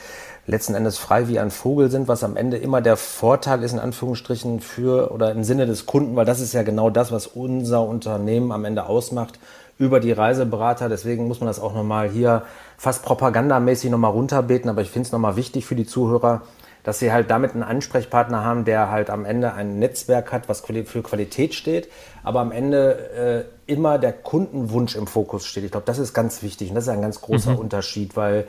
letzten 0.45 0.75
Endes 0.75 0.97
frei 0.97 1.27
wie 1.27 1.39
ein 1.39 1.51
Vogel 1.51 1.89
sind, 1.89 2.07
was 2.07 2.23
am 2.23 2.37
Ende 2.37 2.57
immer 2.57 2.81
der 2.81 2.97
Vorteil 2.97 3.63
ist, 3.63 3.73
in 3.73 3.79
Anführungsstrichen, 3.79 4.61
für 4.61 5.11
oder 5.11 5.31
im 5.31 5.43
Sinne 5.43 5.65
des 5.65 5.85
Kunden, 5.85 6.15
weil 6.15 6.25
das 6.25 6.39
ist 6.39 6.53
ja 6.53 6.63
genau 6.63 6.89
das, 6.89 7.11
was 7.11 7.27
unser 7.27 7.81
Unternehmen 7.81 8.51
am 8.51 8.63
Ende 8.63 8.85
ausmacht, 8.85 9.39
über 9.77 9.99
die 9.99 10.11
Reiseberater. 10.11 10.87
Deswegen 10.87 11.27
muss 11.27 11.39
man 11.39 11.47
das 11.47 11.59
auch 11.59 11.73
nochmal 11.73 12.09
hier 12.09 12.43
fast 12.77 13.03
propagandamäßig 13.03 13.91
nochmal 13.91 14.11
runterbeten, 14.11 14.69
aber 14.69 14.81
ich 14.81 14.89
finde 14.89 15.07
es 15.07 15.11
nochmal 15.11 15.35
wichtig 15.35 15.65
für 15.65 15.75
die 15.75 15.85
Zuhörer, 15.85 16.43
dass 16.83 16.99
sie 16.99 17.11
halt 17.11 17.29
damit 17.29 17.53
einen 17.53 17.63
Ansprechpartner 17.63 18.43
haben, 18.43 18.65
der 18.65 18.89
halt 18.89 19.09
am 19.09 19.25
Ende 19.25 19.53
ein 19.53 19.79
Netzwerk 19.79 20.31
hat, 20.31 20.49
was 20.49 20.61
für 20.61 21.01
Qualität 21.01 21.53
steht, 21.53 21.89
aber 22.23 22.39
am 22.39 22.51
Ende 22.51 23.47
äh, 23.67 23.71
immer 23.71 23.99
der 23.99 24.13
Kundenwunsch 24.13 24.95
im 24.95 25.07
Fokus 25.07 25.45
steht. 25.45 25.63
Ich 25.65 25.71
glaube, 25.71 25.85
das 25.85 25.99
ist 25.99 26.13
ganz 26.13 26.43
wichtig 26.43 26.69
und 26.69 26.75
das 26.75 26.85
ist 26.85 26.89
ein 26.89 27.01
ganz 27.01 27.21
großer 27.21 27.51
mhm. 27.51 27.59
Unterschied, 27.59 28.15
weil 28.15 28.47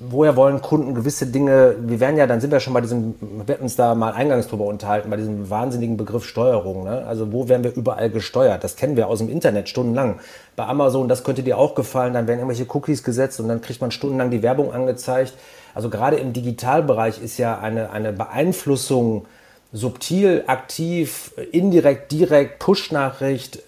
woher 0.00 0.34
wollen 0.36 0.60
Kunden 0.60 0.94
gewisse 0.94 1.26
Dinge, 1.26 1.76
wir 1.80 2.00
werden 2.00 2.16
ja, 2.16 2.26
dann 2.26 2.40
sind 2.40 2.50
wir 2.50 2.58
schon 2.58 2.74
bei 2.74 2.80
diesem, 2.80 3.14
wir 3.20 3.54
hatten 3.54 3.62
uns 3.62 3.76
da 3.76 3.94
mal 3.94 4.12
eingangs 4.12 4.48
drüber 4.48 4.64
unterhalten, 4.64 5.10
bei 5.10 5.16
diesem 5.16 5.48
wahnsinnigen 5.48 5.96
Begriff 5.96 6.26
Steuerung. 6.26 6.84
Ne? 6.84 7.04
Also 7.06 7.32
wo 7.32 7.48
werden 7.48 7.62
wir 7.62 7.74
überall 7.74 8.10
gesteuert? 8.10 8.64
Das 8.64 8.74
kennen 8.74 8.96
wir 8.96 9.06
aus 9.06 9.18
dem 9.18 9.28
Internet 9.28 9.68
stundenlang. 9.68 10.18
Bei 10.56 10.66
Amazon, 10.66 11.08
das 11.08 11.22
könnte 11.22 11.44
dir 11.44 11.56
auch 11.56 11.74
gefallen, 11.74 12.14
dann 12.14 12.26
werden 12.26 12.40
irgendwelche 12.40 12.66
Cookies 12.74 13.04
gesetzt 13.04 13.38
und 13.38 13.48
dann 13.48 13.60
kriegt 13.60 13.80
man 13.80 13.92
stundenlang 13.92 14.30
die 14.30 14.42
Werbung 14.42 14.72
angezeigt. 14.72 15.34
Also 15.74 15.90
gerade 15.90 16.16
im 16.16 16.32
Digitalbereich 16.32 17.20
ist 17.20 17.38
ja 17.38 17.58
eine, 17.58 17.90
eine 17.90 18.12
Beeinflussung 18.12 19.26
subtil, 19.72 20.44
aktiv, 20.46 21.32
indirekt, 21.50 22.12
direkt, 22.12 22.60
Push-Nachricht, 22.60 23.60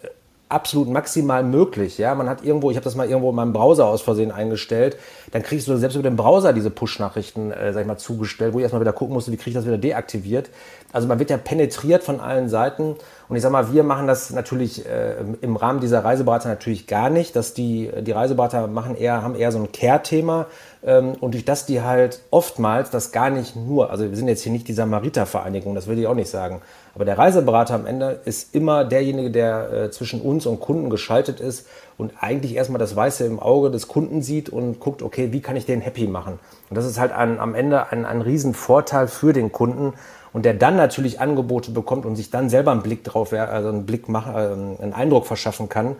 absolut 0.48 0.88
maximal 0.88 1.42
möglich. 1.42 1.98
Ja, 1.98 2.14
man 2.14 2.28
hat 2.28 2.44
irgendwo, 2.44 2.70
ich 2.70 2.76
habe 2.76 2.84
das 2.84 2.94
mal 2.94 3.08
irgendwo 3.08 3.30
in 3.30 3.36
meinem 3.36 3.52
Browser 3.52 3.86
aus 3.86 4.02
Versehen 4.02 4.30
eingestellt, 4.30 4.96
dann 5.32 5.42
kriegst 5.42 5.68
du 5.68 5.76
selbst 5.76 5.94
über 5.94 6.08
den 6.08 6.16
Browser 6.16 6.52
diese 6.52 6.70
Push-Nachrichten, 6.70 7.52
äh, 7.52 7.72
sag 7.72 7.82
ich 7.82 7.86
mal, 7.86 7.96
zugestellt, 7.96 8.54
wo 8.54 8.58
ich 8.58 8.62
erstmal 8.62 8.80
wieder 8.80 8.92
gucken 8.92 9.14
musste, 9.14 9.32
wie 9.32 9.36
kriege 9.36 9.50
ich 9.50 9.56
das 9.56 9.66
wieder 9.66 9.78
deaktiviert. 9.78 10.50
Also 10.92 11.08
man 11.08 11.18
wird 11.18 11.30
ja 11.30 11.36
penetriert 11.36 12.02
von 12.04 12.20
allen 12.20 12.48
Seiten. 12.48 12.96
Und 13.28 13.36
ich 13.36 13.42
sag 13.42 13.50
mal, 13.50 13.72
wir 13.72 13.82
machen 13.82 14.06
das 14.06 14.30
natürlich 14.30 14.86
äh, 14.86 15.16
im 15.40 15.56
Rahmen 15.56 15.80
dieser 15.80 16.04
Reiseberater 16.04 16.48
natürlich 16.48 16.86
gar 16.86 17.10
nicht, 17.10 17.34
dass 17.36 17.54
die, 17.54 17.90
die 18.00 18.12
Reiseberater 18.12 18.66
machen 18.68 18.96
eher, 18.96 19.22
haben 19.22 19.34
eher 19.34 19.52
so 19.52 19.58
ein 19.58 19.72
Care-Thema. 19.72 20.46
Ähm, 20.84 21.14
und 21.20 21.34
durch 21.34 21.44
das 21.44 21.66
die 21.66 21.82
halt 21.82 22.22
oftmals 22.30 22.90
das 22.90 23.10
gar 23.10 23.30
nicht 23.30 23.56
nur, 23.56 23.90
also 23.90 24.08
wir 24.08 24.16
sind 24.16 24.28
jetzt 24.28 24.42
hier 24.42 24.52
nicht 24.52 24.68
die 24.68 24.72
Samariter-Vereinigung, 24.72 25.74
das 25.74 25.88
würde 25.88 26.00
ich 26.00 26.06
auch 26.06 26.14
nicht 26.14 26.30
sagen, 26.30 26.62
aber 26.94 27.04
der 27.04 27.18
Reiseberater 27.18 27.74
am 27.74 27.84
Ende 27.84 28.20
ist 28.24 28.54
immer 28.54 28.84
derjenige, 28.84 29.30
der 29.30 29.72
äh, 29.72 29.90
zwischen 29.90 30.22
uns 30.22 30.46
und 30.46 30.60
Kunden 30.60 30.88
geschaltet 30.88 31.40
ist 31.40 31.66
und 31.98 32.12
eigentlich 32.20 32.54
erstmal 32.54 32.78
das 32.78 32.94
Weiße 32.94 33.24
im 33.24 33.40
Auge 33.40 33.70
des 33.70 33.88
Kunden 33.88 34.22
sieht 34.22 34.48
und 34.48 34.80
guckt, 34.80 35.02
okay, 35.02 35.32
wie 35.32 35.40
kann 35.40 35.56
ich 35.56 35.66
den 35.66 35.80
happy 35.80 36.06
machen? 36.06 36.38
Und 36.68 36.76
das 36.76 36.84
ist 36.84 36.98
halt 36.98 37.12
ein, 37.12 37.38
am 37.38 37.54
Ende 37.54 37.90
ein, 37.90 38.04
ein 38.04 38.20
Riesenvorteil 38.20 39.08
für 39.08 39.32
den 39.32 39.50
Kunden 39.52 39.94
und 40.32 40.44
der 40.44 40.54
dann 40.54 40.76
natürlich 40.76 41.20
Angebote 41.20 41.70
bekommt 41.70 42.04
und 42.04 42.16
sich 42.16 42.30
dann 42.30 42.50
selber 42.50 42.72
einen 42.72 42.82
Blick 42.82 43.04
drauf, 43.04 43.32
also 43.32 43.68
einen 43.68 43.86
Blick 43.86 44.08
machen, 44.08 44.34
äh, 44.34 44.82
einen 44.82 44.92
Eindruck 44.92 45.26
verschaffen 45.26 45.68
kann 45.68 45.96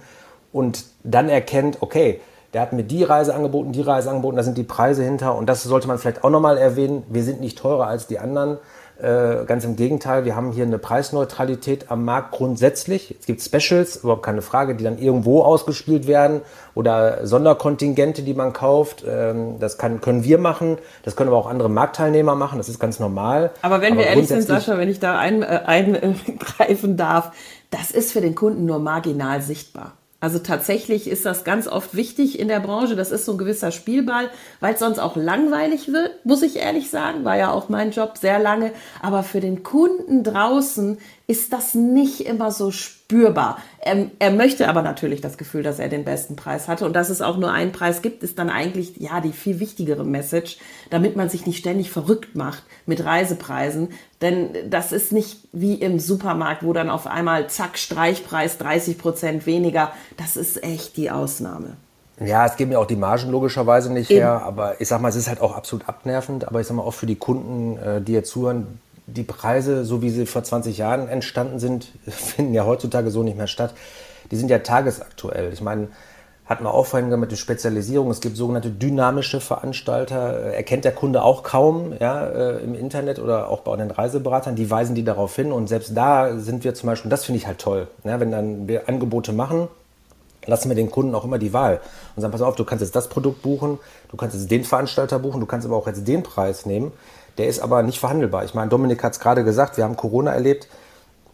und 0.53 0.85
dann 1.03 1.29
erkennt, 1.29 1.79
okay, 1.81 2.21
der 2.53 2.63
hat 2.63 2.73
mir 2.73 2.85
die 2.85 3.03
Reise 3.03 3.35
angeboten, 3.35 3.73
die 3.73 3.83
Reise 3.83 4.11
angeboten, 4.11 4.37
da 4.37 4.43
sind 4.43 4.57
die 4.57 4.63
Preise 4.63 5.03
hinter 5.03 5.35
und 5.35 5.47
das 5.47 5.63
sollte 5.63 5.89
man 5.89 5.99
vielleicht 5.99 6.25
auch 6.25 6.31
nochmal 6.31 6.59
erwähnen. 6.59 7.03
Wir 7.09 7.23
sind 7.23 7.41
nicht 7.41 7.59
teurer 7.59 7.87
als 7.87 8.07
die 8.07 8.19
anderen. 8.19 8.59
Äh, 8.99 9.45
ganz 9.45 9.65
im 9.65 9.77
Gegenteil, 9.77 10.25
wir 10.25 10.35
haben 10.35 10.53
hier 10.53 10.65
eine 10.65 10.79
Preisneutralität 10.79 11.91
am 11.91 12.07
Markt 12.07 12.33
grundsätzlich. 12.33 13.15
Es 13.21 13.27
gibt 13.27 13.43
Specials, 13.43 13.97
überhaupt 13.97 14.23
keine 14.23 14.41
Frage, 14.41 14.75
die 14.75 14.85
dann 14.85 14.97
irgendwo 14.97 15.43
ausgespielt 15.43 16.07
werden 16.07 16.41
oder 16.75 17.27
Sonderkontingente, 17.27 18.23
die 18.23 18.33
man 18.33 18.55
kauft. 18.55 19.05
Ähm, 19.07 19.59
das 19.61 19.77
kann, 19.77 20.01
können 20.01 20.25
wir 20.25 20.39
machen, 20.39 20.79
das 21.03 21.15
können 21.15 21.29
aber 21.29 21.37
auch 21.37 21.47
andere 21.47 21.69
Marktteilnehmer 21.69 22.37
machen, 22.37 22.57
das 22.57 22.71
ist 22.71 22.79
ganz 22.79 22.99
normal. 22.99 23.51
Aber 23.61 23.83
wenn 23.83 23.93
aber 23.93 24.01
wir 24.01 24.07
ehrlich 24.07 24.29
sind, 24.29 24.43
Sascha, 24.43 24.79
wenn 24.79 24.89
ich 24.89 24.99
da 24.99 25.19
eingreifen 25.19 26.91
ein, 26.91 26.97
darf, 26.97 27.33
das 27.71 27.91
ist 27.91 28.13
für 28.13 28.23
den 28.23 28.35
Kunden 28.35 28.65
nur 28.65 28.79
marginal 28.79 29.43
sichtbar. 29.43 29.93
Also 30.27 30.41
tatsächlich 30.41 31.09
ist 31.09 31.25
das 31.25 31.45
ganz 31.45 31.69
oft 31.69 31.95
wichtig 31.95 32.41
in 32.41 32.49
der 32.49 32.59
Branche. 32.59 32.97
Das 32.97 33.13
ist 33.13 33.27
so 33.27 33.35
ein 33.35 33.39
gewisser 33.39 33.71
Spielball, 33.71 34.29
weil 34.59 34.75
es 34.75 34.81
sonst 34.81 34.99
auch 34.99 35.15
langweilig 35.15 35.93
wird, 35.93 36.27
muss 36.27 36.43
ich 36.43 36.57
ehrlich 36.57 36.91
sagen. 36.91 37.25
War 37.25 37.37
ja 37.37 37.53
auch 37.53 37.69
mein 37.69 37.93
Job 37.93 38.19
sehr 38.19 38.41
lange. 38.41 38.73
Aber 39.01 39.23
für 39.23 39.39
den 39.39 39.63
Kunden 39.63 40.25
draußen 40.25 40.99
ist 41.29 41.53
das 41.53 41.75
nicht 41.75 42.21
immer 42.21 42.53
so 42.53 42.71
spürbar. 42.71 43.59
Er, 43.81 44.11
er, 44.21 44.31
möchte 44.31 44.69
aber 44.69 44.83
natürlich 44.83 45.21
das 45.21 45.39
Gefühl, 45.39 45.65
dass 45.65 45.81
er 45.81 45.89
den 45.89 46.05
besten 46.05 46.37
Preis 46.37 46.69
hatte. 46.69 46.87
Und 46.87 46.95
dass 46.95 47.11
es 47.11 47.21
auch 47.21 47.37
nur 47.37 47.51
einen 47.51 47.73
Preis 47.73 48.01
gibt, 48.01 48.23
ist 48.23 48.39
dann 48.39 48.49
eigentlich 48.49 48.97
ja 48.99 49.21
die 49.21 49.33
viel 49.33 49.59
wichtigere 49.59 50.05
Message, 50.05 50.59
damit 50.89 51.17
man 51.17 51.29
sich 51.29 51.45
nicht 51.45 51.59
ständig 51.59 51.91
verrückt 51.91 52.37
macht 52.37 52.63
mit 52.87 53.05
Reisepreisen. 53.05 53.89
Denn 54.23 54.71
das 54.71 54.93
ist 54.93 55.13
nicht 55.13 55.49
wie 55.53 55.75
im 55.75 55.99
Supermarkt, 55.99 56.63
wo 56.63 56.73
dann 56.73 56.91
auf 56.91 57.09
einmal 57.09 57.49
zack, 57.49 57.77
Streichpreis 57.77 58.59
30 58.59 58.97
Prozent 58.97 59.47
weniger. 59.47 59.91
Das 60.17 60.37
ist 60.37 60.63
echt 60.63 60.97
die 60.97 61.11
Ausnahme. 61.11 61.77
Ja, 62.21 62.47
es 62.47 62.57
geben 62.57 62.73
ja 62.73 62.79
auch 62.79 62.87
die 62.87 62.97
Margen 62.97 63.31
logischerweise 63.31 63.93
nicht 63.93 64.11
Eben. 64.11 64.21
her, 64.21 64.43
aber 64.43 64.81
ich 64.81 64.89
sag 64.89 65.03
mal, 65.03 65.09
es 65.09 65.17
ist 65.17 65.29
halt 65.29 65.41
auch 65.41 65.55
absolut 65.55 65.89
abnervend. 65.89 66.49
Aber 66.49 66.61
ich 66.61 66.67
sag 66.67 66.77
mal, 66.77 66.83
auch 66.83 66.95
für 66.95 67.07
die 67.07 67.17
Kunden, 67.17 67.79
äh, 67.79 68.01
die 68.01 68.13
jetzt 68.13 68.31
zuhören, 68.31 68.81
die 69.07 69.23
Preise, 69.23 69.85
so 69.85 70.03
wie 70.03 70.11
sie 70.11 70.27
vor 70.27 70.43
20 70.43 70.79
Jahren 70.79 71.09
entstanden 71.09 71.59
sind, 71.59 71.93
finden 72.09 72.55
ja 72.55 72.65
heutzutage 72.65 73.11
so 73.11 73.23
nicht 73.23 73.37
mehr 73.37 73.47
statt. 73.47 73.75
Die 74.31 74.37
sind 74.37 74.51
ja 74.51 74.59
tagesaktuell. 74.59 75.53
Ich 75.53 75.61
meine, 75.61 75.89
hatten 76.47 76.65
wir 76.65 76.73
auch 76.73 76.87
vorhin 76.87 77.09
mit 77.19 77.31
der 77.31 77.37
Spezialisierung. 77.37 78.11
Es 78.11 78.21
gibt 78.21 78.37
sogenannte 78.37 78.71
dynamische 78.71 79.41
Veranstalter. 79.41 80.53
Erkennt 80.53 80.85
der 80.85 80.93
Kunde 80.93 81.23
auch 81.23 81.43
kaum 81.43 81.93
ja, 81.99 82.25
äh, 82.27 82.59
im 82.63 82.75
Internet 82.75 83.19
oder 83.19 83.49
auch 83.49 83.61
bei 83.61 83.77
den 83.77 83.91
Reiseberatern. 83.91 84.55
Die 84.55 84.71
weisen 84.71 84.95
die 84.95 85.05
darauf 85.05 85.35
hin. 85.35 85.51
Und 85.51 85.69
selbst 85.69 85.97
da 85.97 86.39
sind 86.39 86.63
wir 86.63 86.75
zum 86.75 86.89
Beispiel, 86.89 87.11
das 87.11 87.25
finde 87.25 87.39
ich 87.39 87.47
halt 87.47 87.59
toll, 87.59 87.89
ja, 88.05 88.21
wenn 88.21 88.31
dann 88.31 88.69
wir 88.69 88.89
Angebote 88.89 89.33
machen, 89.33 89.69
lassen 90.47 90.69
wir 90.69 90.77
den 90.77 90.91
Kunden 90.91 91.15
auch 91.17 91.25
immer 91.25 91.39
die 91.39 91.53
Wahl 91.53 91.81
und 92.15 92.23
sagen, 92.23 92.31
pass 92.31 92.43
auf, 92.43 92.55
du 92.55 92.65
kannst 92.65 92.83
jetzt 92.83 92.95
das 92.95 93.09
Produkt 93.09 93.43
buchen, 93.43 93.79
du 94.11 94.17
kannst 94.17 94.37
jetzt 94.37 94.49
den 94.49 94.63
Veranstalter 94.63 95.19
buchen, 95.19 95.41
du 95.41 95.47
kannst 95.47 95.67
aber 95.67 95.77
auch 95.77 95.89
jetzt 95.89 96.07
den 96.07 96.23
Preis 96.23 96.65
nehmen. 96.65 96.93
Der 97.39 97.49
ist 97.49 97.61
aber 97.61 97.83
nicht 97.83 98.01
verhandelbar. 98.01 98.45
Ich 98.45 98.55
meine, 98.55 98.71
Dominik 98.71 99.03
hat 99.03 99.13
es 99.13 99.21
gerade 99.21 99.45
gesagt, 99.45 99.77
wir 99.77 99.85
haben 99.85 99.97
Corona 99.97 100.33
erlebt. 100.33 100.69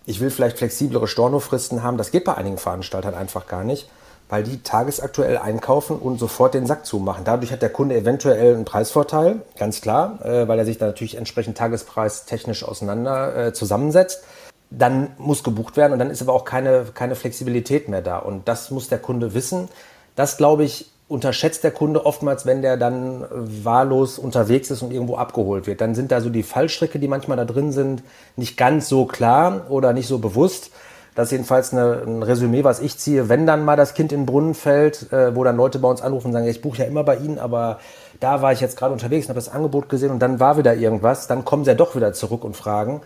Ich 0.05 0.21
will 0.21 0.31
vielleicht 0.31 0.59
flexiblere 0.59 1.07
Stornofristen 1.07 1.83
haben. 1.83 1.97
Das 1.97 2.11
geht 2.11 2.25
bei 2.25 2.35
einigen 2.35 2.59
Veranstaltern 2.59 3.15
einfach 3.15 3.47
gar 3.47 3.63
nicht, 3.63 3.89
weil 4.29 4.43
die 4.43 4.63
tagesaktuell 4.63 5.39
einkaufen 5.39 5.97
und 5.97 6.19
sofort 6.19 6.55
den 6.55 6.67
Sack 6.67 6.87
zumachen. 6.87 7.25
Dadurch 7.25 7.53
hat 7.53 7.63
der 7.63 7.71
Kunde 7.71 7.95
eventuell 7.95 8.55
einen 8.55 8.65
Preisvorteil, 8.65 9.43
ganz 9.57 9.81
klar, 9.81 10.19
äh, 10.25 10.49
weil 10.49 10.59
er 10.59 10.65
sich 10.65 10.79
da 10.79 10.87
natürlich 10.87 11.17
entsprechend 11.17 11.57
tagespreistechnisch 11.57 12.65
auseinander 12.65 13.37
äh, 13.37 13.53
zusammensetzt. 13.53 14.25
Dann 14.71 15.13
muss 15.19 15.45
gebucht 15.45 15.77
werden 15.77 15.93
und 15.93 15.99
dann 15.99 16.11
ist 16.11 16.23
aber 16.23 16.33
auch 16.33 16.45
keine, 16.45 16.87
keine 16.95 17.15
Flexibilität 17.15 17.89
mehr 17.89 18.03
da. 18.03 18.19
Und 18.19 18.49
das 18.49 18.71
muss 18.71 18.89
der 18.89 18.99
Kunde 18.99 19.35
wissen. 19.35 19.69
Das, 20.17 20.37
glaube 20.37 20.65
ich, 20.65 20.92
unterschätzt 21.13 21.63
der 21.63 21.71
Kunde 21.71 22.05
oftmals, 22.07 22.47
wenn 22.47 22.63
der 22.63 22.77
dann 22.77 23.25
wahllos 23.31 24.19
unterwegs 24.19 24.71
ist 24.71 24.83
und 24.83 24.93
irgendwo 24.93 25.17
abgeholt 25.17 25.67
wird. 25.67 25.81
Dann 25.81 25.95
sind 25.95 26.11
da 26.11 26.21
so 26.21 26.31
die 26.31 26.43
Fallstricke, 26.43 26.99
die 26.99 27.09
manchmal 27.09 27.37
da 27.37 27.45
drin 27.45 27.71
sind, 27.71 28.03
nicht 28.37 28.57
ganz 28.57 28.89
so 28.89 29.05
klar 29.05 29.67
oder 29.69 29.93
nicht 29.93 30.09
so 30.09 30.19
bewusst. 30.19 30.71
Das 31.15 31.29
ist 31.29 31.33
jedenfalls 31.33 31.73
eine, 31.73 32.03
ein 32.07 32.23
Resümee, 32.23 32.65
was 32.65 32.81
ich 32.81 32.97
ziehe, 32.97 33.29
wenn 33.29 33.47
dann 33.47 33.65
mal 33.65 33.77
das 33.77 33.93
Kind 33.93 34.13
in 34.13 34.21
den 34.21 34.27
Brunnen 34.27 34.55
fällt, 34.55 35.13
äh, 35.13 35.37
wo 35.37 35.45
dann 35.45 35.57
Leute 35.57 35.79
bei 35.79 35.89
uns 35.89 36.01
anrufen 36.01 36.29
und 36.29 36.33
sagen, 36.33 36.49
ich 36.49 36.63
buche 36.63 36.79
ja 36.79 36.85
immer 36.87 37.05
bei 37.05 37.17
Ihnen, 37.17 37.39
aber 37.39 37.81
da 38.19 38.41
war 38.41 38.53
ich 38.53 38.61
jetzt 38.61 38.79
gerade 38.79 38.95
unterwegs 38.95 39.27
und 39.27 39.31
habe 39.31 39.39
das 39.39 39.51
Angebot 39.51 39.91
gesehen 39.91 40.11
und 40.11 40.21
dann 40.21 40.41
war 40.41 40.57
wieder 40.57 40.75
irgendwas, 40.75 41.27
dann 41.27 41.45
kommen 41.45 41.65
sie 41.65 41.71
ja 41.71 41.75
doch 41.75 41.95
wieder 41.95 42.15
zurück 42.15 42.45
und 42.45 42.57
fragen. 42.57 43.03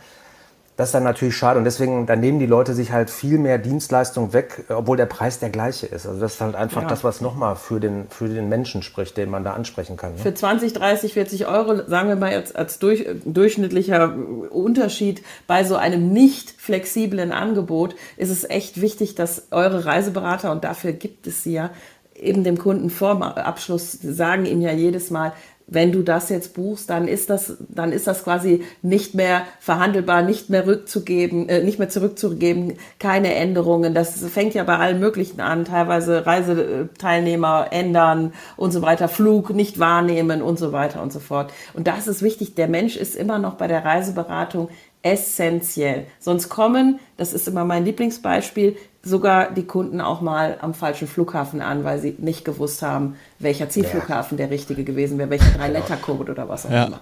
Das 0.76 0.88
ist 0.88 0.92
dann 0.92 1.04
natürlich 1.04 1.34
schade 1.34 1.58
und 1.58 1.64
deswegen, 1.64 2.04
dann 2.04 2.20
nehmen 2.20 2.38
die 2.38 2.46
Leute 2.46 2.74
sich 2.74 2.92
halt 2.92 3.08
viel 3.08 3.38
mehr 3.38 3.56
Dienstleistung 3.56 4.34
weg, 4.34 4.64
obwohl 4.68 4.98
der 4.98 5.06
Preis 5.06 5.38
der 5.38 5.48
gleiche 5.48 5.86
ist. 5.86 6.06
Also 6.06 6.20
das 6.20 6.34
ist 6.34 6.40
halt 6.42 6.54
einfach 6.54 6.82
ja. 6.82 6.88
das, 6.88 7.02
was 7.02 7.22
nochmal 7.22 7.56
für 7.56 7.80
den, 7.80 8.08
für 8.10 8.28
den 8.28 8.50
Menschen 8.50 8.82
spricht, 8.82 9.16
den 9.16 9.30
man 9.30 9.42
da 9.42 9.54
ansprechen 9.54 9.96
kann. 9.96 10.12
Ne? 10.12 10.18
Für 10.18 10.34
20, 10.34 10.74
30, 10.74 11.14
40 11.14 11.46
Euro, 11.46 11.76
sagen 11.86 12.10
wir 12.10 12.16
mal 12.16 12.32
jetzt 12.32 12.56
als 12.56 12.78
durch, 12.78 13.06
durchschnittlicher 13.24 14.14
Unterschied 14.50 15.22
bei 15.46 15.64
so 15.64 15.76
einem 15.76 16.12
nicht 16.12 16.50
flexiblen 16.50 17.32
Angebot, 17.32 17.96
ist 18.18 18.30
es 18.30 18.44
echt 18.44 18.80
wichtig, 18.82 19.14
dass 19.14 19.48
eure 19.52 19.86
Reiseberater, 19.86 20.52
und 20.52 20.62
dafür 20.64 20.92
gibt 20.92 21.26
es 21.26 21.42
sie 21.42 21.54
ja, 21.54 21.70
eben 22.14 22.44
dem 22.44 22.58
Kunden 22.58 22.90
vor 22.90 23.36
Abschluss 23.38 23.92
sagen 23.92 24.46
ihm 24.46 24.60
ja 24.60 24.72
jedes 24.72 25.10
Mal, 25.10 25.32
wenn 25.68 25.90
du 25.90 26.02
das 26.02 26.28
jetzt 26.28 26.54
buchst, 26.54 26.90
dann 26.90 27.08
ist 27.08 27.28
das, 27.28 27.56
dann 27.68 27.90
ist 27.90 28.06
das 28.06 28.22
quasi 28.22 28.62
nicht 28.82 29.14
mehr 29.14 29.42
verhandelbar, 29.58 30.22
nicht 30.22 30.48
mehr 30.48 30.66
rückzugeben, 30.66 31.48
äh, 31.48 31.62
nicht 31.64 31.80
mehr 31.80 31.88
zurückzugeben, 31.88 32.74
keine 33.00 33.34
Änderungen. 33.34 33.92
Das 33.92 34.24
fängt 34.26 34.54
ja 34.54 34.62
bei 34.62 34.78
allen 34.78 35.00
möglichen 35.00 35.40
an, 35.40 35.64
teilweise 35.64 36.24
Reiseteilnehmer 36.24 37.68
ändern 37.72 38.32
und 38.56 38.70
so 38.70 38.82
weiter, 38.82 39.08
Flug 39.08 39.50
nicht 39.50 39.80
wahrnehmen 39.80 40.40
und 40.40 40.58
so 40.58 40.70
weiter 40.70 41.02
und 41.02 41.12
so 41.12 41.18
fort. 41.18 41.52
Und 41.74 41.88
das 41.88 42.06
ist 42.06 42.22
wichtig. 42.22 42.54
Der 42.54 42.68
Mensch 42.68 42.96
ist 42.96 43.16
immer 43.16 43.38
noch 43.40 43.54
bei 43.54 43.66
der 43.66 43.84
Reiseberatung 43.84 44.68
essentiell. 45.06 46.06
Sonst 46.18 46.48
kommen, 46.48 46.98
das 47.16 47.32
ist 47.32 47.46
immer 47.46 47.64
mein 47.64 47.84
Lieblingsbeispiel, 47.84 48.76
sogar 49.02 49.52
die 49.52 49.64
Kunden 49.64 50.00
auch 50.00 50.20
mal 50.20 50.58
am 50.60 50.74
falschen 50.74 51.06
Flughafen 51.06 51.60
an, 51.60 51.84
weil 51.84 52.00
sie 52.00 52.16
nicht 52.18 52.44
gewusst 52.44 52.82
haben, 52.82 53.16
welcher 53.38 53.68
Zielflughafen 53.68 54.36
ja. 54.36 54.46
der 54.46 54.54
richtige 54.54 54.82
gewesen 54.82 55.18
wäre, 55.18 55.30
welcher 55.30 55.56
Drei-Letter-Code 55.56 56.32
oder 56.32 56.48
was 56.48 56.66
auch 56.66 56.70
ja. 56.70 56.84
immer. 56.86 57.00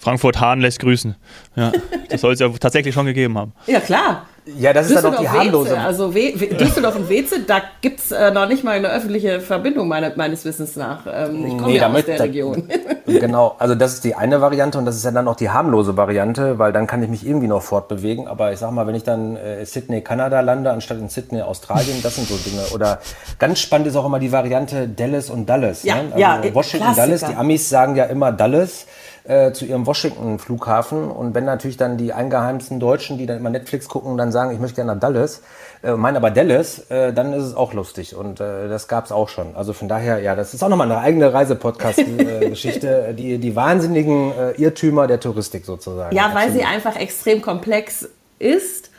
Frankfurt-Hahn 0.00 0.60
lässt 0.60 0.80
grüßen. 0.80 1.14
Ja, 1.56 1.72
das 2.08 2.22
soll 2.22 2.32
es 2.32 2.40
ja 2.40 2.48
tatsächlich 2.48 2.94
schon 2.94 3.04
gegeben 3.04 3.36
haben. 3.36 3.52
Ja, 3.66 3.80
klar. 3.80 4.26
Ja, 4.58 4.72
das 4.72 4.90
ist 4.90 5.04
dann 5.04 5.14
auch 5.14 5.20
die 5.20 5.28
harmlose. 5.28 5.78
Also 5.78 6.14
We 6.14 6.32
We 6.34 6.46
Düsseldorf 6.46 6.96
und 6.96 7.08
Weze, 7.10 7.40
da 7.40 7.60
gibt 7.82 8.00
es 8.00 8.10
äh, 8.10 8.30
noch 8.30 8.48
nicht 8.48 8.64
mal 8.64 8.72
eine 8.72 8.88
öffentliche 8.88 9.40
Verbindung 9.40 9.86
meine, 9.86 10.12
meines 10.16 10.46
Wissens 10.46 10.76
nach. 10.76 11.00
Ähm, 11.06 11.44
ich 11.44 11.58
komme 11.58 11.72
nee, 11.72 11.78
ja 11.78 11.92
aus 11.92 12.04
der 12.06 12.18
Region. 12.18 12.68
genau, 13.06 13.54
also 13.58 13.74
das 13.74 13.94
ist 13.94 14.04
die 14.04 14.14
eine 14.14 14.40
Variante 14.40 14.78
und 14.78 14.86
das 14.86 14.96
ist 14.96 15.04
ja 15.04 15.10
dann 15.10 15.28
auch 15.28 15.36
die 15.36 15.50
harmlose 15.50 15.98
Variante, 15.98 16.58
weil 16.58 16.72
dann 16.72 16.86
kann 16.86 17.02
ich 17.02 17.10
mich 17.10 17.26
irgendwie 17.26 17.48
noch 17.48 17.62
fortbewegen. 17.62 18.26
Aber 18.26 18.52
ich 18.52 18.58
sag 18.58 18.70
mal, 18.72 18.86
wenn 18.86 18.94
ich 18.94 19.04
dann 19.04 19.36
äh, 19.36 19.64
Sydney, 19.66 20.00
Kanada 20.00 20.40
lande, 20.40 20.70
anstatt 20.70 20.98
in 20.98 21.10
Sydney, 21.10 21.42
Australien, 21.42 22.02
das 22.02 22.16
sind 22.16 22.26
so 22.26 22.36
Dinge. 22.36 22.62
Oder 22.72 23.00
ganz 23.38 23.60
spannend 23.60 23.88
ist 23.88 23.96
auch 23.96 24.06
immer 24.06 24.18
die 24.18 24.32
Variante 24.32 24.88
Dallas 24.88 25.28
und 25.28 25.46
Dallas. 25.46 25.82
Ja, 25.82 25.96
ne? 25.96 26.04
also 26.12 26.18
ja, 26.18 26.54
Washington, 26.54 26.94
Klassiker. 26.94 27.06
Dallas. 27.06 27.24
Die 27.26 27.36
Amis 27.36 27.68
sagen 27.68 27.94
ja 27.94 28.04
immer 28.04 28.32
Dallas 28.32 28.86
äh, 29.30 29.52
zu 29.52 29.64
ihrem 29.64 29.86
Washington-Flughafen. 29.86 31.08
Und 31.08 31.34
wenn 31.36 31.44
natürlich 31.44 31.76
dann 31.76 31.96
die 31.96 32.12
eingeheimsten 32.12 32.80
Deutschen, 32.80 33.16
die 33.16 33.26
dann 33.26 33.36
immer 33.36 33.50
Netflix 33.50 33.88
gucken, 33.88 34.16
dann 34.16 34.32
sagen, 34.32 34.50
ich 34.52 34.58
möchte 34.58 34.76
gerne 34.76 34.94
nach 34.94 35.00
Dallas, 35.00 35.42
äh, 35.84 35.92
meinen 35.92 36.16
aber 36.16 36.32
Dallas, 36.32 36.90
äh, 36.90 37.12
dann 37.12 37.32
ist 37.32 37.44
es 37.44 37.54
auch 37.54 37.72
lustig. 37.72 38.16
Und 38.16 38.40
äh, 38.40 38.68
das 38.68 38.88
gab 38.88 39.04
es 39.04 39.12
auch 39.12 39.28
schon. 39.28 39.54
Also 39.54 39.72
von 39.72 39.86
daher, 39.86 40.18
ja, 40.18 40.34
das 40.34 40.52
ist 40.52 40.64
auch 40.64 40.68
nochmal 40.68 40.90
eine 40.90 41.00
eigene 41.00 41.32
Reisepodcast-Geschichte. 41.32 43.14
Die, 43.20 43.38
die 43.38 43.56
wahnsinnigen 43.56 44.32
äh, 44.32 44.50
Irrtümer 44.52 45.06
der 45.06 45.20
Touristik 45.20 45.64
sozusagen. 45.64 46.14
Ja, 46.14 46.30
weil 46.34 46.48
Absolut. 46.48 46.54
sie 46.54 46.64
einfach 46.64 46.96
extrem 46.96 47.42
komplex 47.42 48.08
ist 48.38 48.90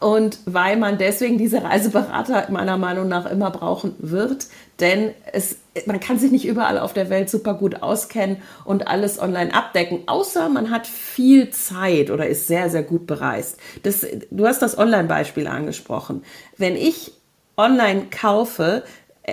und 0.00 0.38
weil 0.46 0.76
man 0.76 0.98
deswegen 0.98 1.38
diese 1.38 1.62
Reiseberater 1.62 2.46
meiner 2.50 2.76
Meinung 2.76 3.08
nach 3.08 3.26
immer 3.26 3.50
brauchen 3.50 3.94
wird, 3.98 4.46
denn 4.80 5.10
es, 5.32 5.56
man 5.86 6.00
kann 6.00 6.18
sich 6.18 6.30
nicht 6.30 6.46
überall 6.46 6.78
auf 6.78 6.92
der 6.92 7.10
Welt 7.10 7.28
super 7.28 7.54
gut 7.54 7.82
auskennen 7.82 8.38
und 8.64 8.86
alles 8.88 9.20
online 9.20 9.52
abdecken, 9.52 10.02
außer 10.06 10.48
man 10.48 10.70
hat 10.70 10.86
viel 10.86 11.50
Zeit 11.50 12.10
oder 12.10 12.26
ist 12.26 12.46
sehr, 12.46 12.70
sehr 12.70 12.82
gut 12.82 13.06
bereist. 13.06 13.58
Das, 13.82 14.06
du 14.30 14.46
hast 14.46 14.62
das 14.62 14.78
Online-Beispiel 14.78 15.46
angesprochen. 15.46 16.22
Wenn 16.56 16.76
ich 16.76 17.12
online 17.56 18.06
kaufe, 18.10 18.84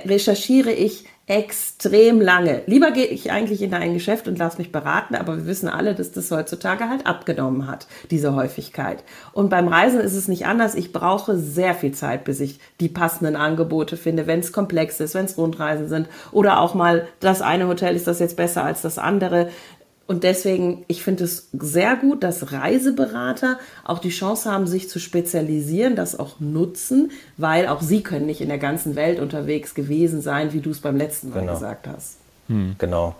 recherchiere 0.05 0.71
ich 0.71 1.05
extrem 1.31 2.19
lange. 2.19 2.61
Lieber 2.65 2.91
gehe 2.91 3.05
ich 3.05 3.31
eigentlich 3.31 3.61
in 3.61 3.73
ein 3.73 3.93
Geschäft 3.93 4.27
und 4.27 4.37
lasse 4.37 4.57
mich 4.57 4.73
beraten, 4.73 5.15
aber 5.15 5.37
wir 5.37 5.45
wissen 5.45 5.69
alle, 5.69 5.95
dass 5.95 6.11
das 6.11 6.29
heutzutage 6.29 6.89
halt 6.89 7.07
abgenommen 7.07 7.67
hat, 7.67 7.87
diese 8.11 8.35
Häufigkeit. 8.35 9.01
Und 9.31 9.49
beim 9.49 9.69
Reisen 9.69 10.01
ist 10.01 10.13
es 10.13 10.27
nicht 10.27 10.45
anders. 10.45 10.75
Ich 10.75 10.91
brauche 10.91 11.37
sehr 11.37 11.73
viel 11.73 11.93
Zeit, 11.93 12.25
bis 12.25 12.41
ich 12.41 12.59
die 12.81 12.89
passenden 12.89 13.37
Angebote 13.37 13.95
finde, 13.95 14.27
wenn 14.27 14.41
es 14.41 14.51
komplex 14.51 14.99
ist, 14.99 15.15
wenn 15.15 15.23
es 15.23 15.37
Rundreisen 15.37 15.87
sind 15.87 16.09
oder 16.33 16.59
auch 16.59 16.73
mal 16.73 17.07
das 17.21 17.41
eine 17.41 17.69
Hotel 17.69 17.95
ist 17.95 18.07
das 18.07 18.19
jetzt 18.19 18.35
besser 18.35 18.65
als 18.65 18.81
das 18.81 18.97
andere. 18.97 19.47
Und 20.07 20.23
deswegen, 20.23 20.83
ich 20.87 21.03
finde 21.03 21.23
es 21.23 21.47
sehr 21.53 21.95
gut, 21.95 22.23
dass 22.23 22.51
Reiseberater 22.51 23.59
auch 23.85 23.99
die 23.99 24.09
Chance 24.09 24.51
haben, 24.51 24.67
sich 24.67 24.89
zu 24.89 24.99
spezialisieren, 24.99 25.95
das 25.95 26.19
auch 26.19 26.39
nutzen, 26.39 27.11
weil 27.37 27.67
auch 27.67 27.81
sie 27.81 28.03
können 28.03 28.25
nicht 28.25 28.41
in 28.41 28.49
der 28.49 28.57
ganzen 28.57 28.95
Welt 28.95 29.19
unterwegs 29.19 29.73
gewesen 29.73 30.21
sein, 30.21 30.51
wie 30.51 30.59
du 30.59 30.71
es 30.71 30.81
beim 30.81 30.97
letzten 30.97 31.29
Mal 31.29 31.41
genau. 31.41 31.53
gesagt 31.53 31.87
hast. 31.87 32.17
Hm. 32.47 32.75
Genau. 32.77 33.15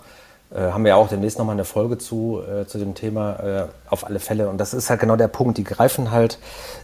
Äh, 0.54 0.72
haben 0.72 0.84
wir 0.84 0.90
ja 0.90 0.96
auch 0.96 1.08
demnächst 1.08 1.38
nochmal 1.38 1.54
eine 1.54 1.64
Folge 1.64 1.96
zu, 1.96 2.42
äh, 2.42 2.66
zu 2.66 2.76
dem 2.76 2.94
Thema, 2.94 3.36
äh, 3.40 3.66
auf 3.88 4.04
alle 4.04 4.20
Fälle. 4.20 4.50
Und 4.50 4.58
das 4.58 4.74
ist 4.74 4.90
halt 4.90 5.00
genau 5.00 5.16
der 5.16 5.28
Punkt. 5.28 5.56
Die 5.56 5.64
greifen 5.64 6.10
halt 6.10 6.38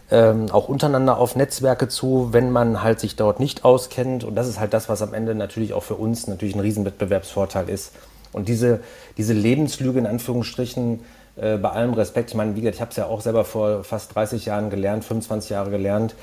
ähm, 0.09 0.47
auch 0.49 0.69
untereinander 0.69 1.19
auf 1.19 1.35
Netzwerke 1.35 1.87
zu, 1.87 2.29
wenn 2.31 2.49
man 2.49 2.81
halt 2.81 2.99
sich 2.99 3.15
dort 3.15 3.39
nicht 3.39 3.63
auskennt. 3.63 4.23
Und 4.23 4.33
das 4.33 4.47
ist 4.47 4.59
halt 4.59 4.73
das, 4.73 4.89
was 4.89 5.03
am 5.03 5.13
Ende 5.13 5.35
natürlich 5.35 5.73
auch 5.73 5.83
für 5.83 5.95
uns 5.95 6.25
natürlich 6.25 6.55
ein 6.55 6.61
Riesenwettbewerbsvorteil 6.61 7.69
ist 7.69 7.91
und 8.31 8.47
diese, 8.47 8.79
diese 9.17 9.33
Lebenslüge 9.33 9.99
in 9.99 10.05
Anführungsstrichen, 10.05 10.99
äh, 11.39 11.57
bei 11.57 11.69
allem 11.69 11.93
Respekt, 11.93 12.31
ich 12.31 12.35
meine, 12.35 12.55
wie 12.55 12.61
gesagt, 12.61 12.75
ich 12.75 12.81
habe 12.81 12.91
es 12.91 12.97
ja 12.97 13.05
auch 13.05 13.21
selber 13.21 13.45
vor 13.45 13.83
fast 13.83 14.13
30 14.15 14.45
Jahren 14.45 14.69
gelernt, 14.69 15.03
25 15.05 15.51
Jahre 15.51 15.71
gelernt. 15.71 16.15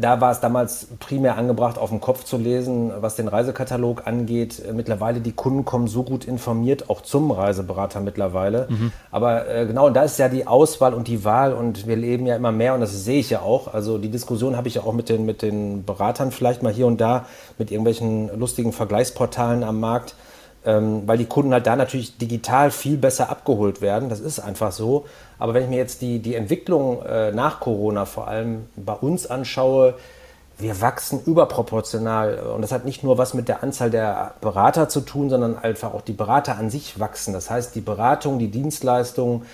Da 0.00 0.20
war 0.20 0.32
es 0.32 0.40
damals 0.40 0.88
primär 0.98 1.38
angebracht, 1.38 1.78
auf 1.78 1.90
dem 1.90 2.00
Kopf 2.00 2.24
zu 2.24 2.36
lesen, 2.36 2.90
was 2.98 3.14
den 3.14 3.28
Reisekatalog 3.28 4.08
angeht. 4.08 4.60
Mittlerweile, 4.74 5.20
die 5.20 5.30
Kunden 5.30 5.64
kommen 5.64 5.86
so 5.86 6.02
gut 6.02 6.24
informiert, 6.24 6.90
auch 6.90 7.00
zum 7.00 7.30
Reiseberater 7.30 8.00
mittlerweile. 8.00 8.66
Mhm. 8.68 8.90
Aber 9.12 9.48
äh, 9.48 9.66
genau, 9.66 9.88
da 9.90 10.02
ist 10.02 10.18
ja 10.18 10.28
die 10.28 10.48
Auswahl 10.48 10.94
und 10.94 11.06
die 11.06 11.24
Wahl 11.24 11.52
und 11.52 11.86
wir 11.86 11.94
leben 11.94 12.26
ja 12.26 12.34
immer 12.34 12.50
mehr 12.50 12.74
und 12.74 12.80
das 12.80 13.04
sehe 13.04 13.20
ich 13.20 13.30
ja 13.30 13.40
auch. 13.40 13.72
Also 13.72 13.98
die 13.98 14.10
Diskussion 14.10 14.56
habe 14.56 14.66
ich 14.66 14.74
ja 14.74 14.82
auch 14.82 14.92
mit 14.92 15.08
den, 15.08 15.24
mit 15.24 15.42
den 15.42 15.84
Beratern 15.84 16.32
vielleicht 16.32 16.64
mal 16.64 16.72
hier 16.72 16.88
und 16.88 17.00
da, 17.00 17.26
mit 17.56 17.70
irgendwelchen 17.70 18.36
lustigen 18.36 18.72
Vergleichsportalen 18.72 19.62
am 19.62 19.78
Markt 19.78 20.16
ähm, 20.64 21.02
weil 21.06 21.18
die 21.18 21.26
Kunden 21.26 21.52
halt 21.52 21.66
da 21.66 21.76
natürlich 21.76 22.18
digital 22.18 22.70
viel 22.70 22.96
besser 22.96 23.30
abgeholt 23.30 23.80
werden. 23.80 24.08
Das 24.08 24.20
ist 24.20 24.40
einfach 24.40 24.72
so. 24.72 25.06
Aber 25.38 25.54
wenn 25.54 25.64
ich 25.64 25.68
mir 25.70 25.78
jetzt 25.78 26.02
die, 26.02 26.18
die 26.18 26.34
Entwicklung 26.34 27.02
äh, 27.02 27.32
nach 27.32 27.60
Corona 27.60 28.04
vor 28.04 28.28
allem 28.28 28.66
bei 28.76 28.94
uns 28.94 29.26
anschaue, 29.26 29.94
wir 30.58 30.80
wachsen 30.80 31.22
überproportional. 31.24 32.40
Und 32.54 32.62
das 32.62 32.72
hat 32.72 32.84
nicht 32.84 33.04
nur 33.04 33.16
was 33.16 33.32
mit 33.32 33.48
der 33.48 33.62
Anzahl 33.62 33.90
der 33.90 34.34
Berater 34.40 34.88
zu 34.88 35.00
tun, 35.00 35.30
sondern 35.30 35.56
einfach 35.56 35.94
auch 35.94 36.02
die 36.02 36.12
Berater 36.12 36.58
an 36.58 36.68
sich 36.68 36.98
wachsen. 36.98 37.32
Das 37.32 37.48
heißt, 37.48 37.74
die 37.76 37.80
Beratung, 37.80 38.40
die 38.40 38.48
Dienstleistung, 38.48 39.44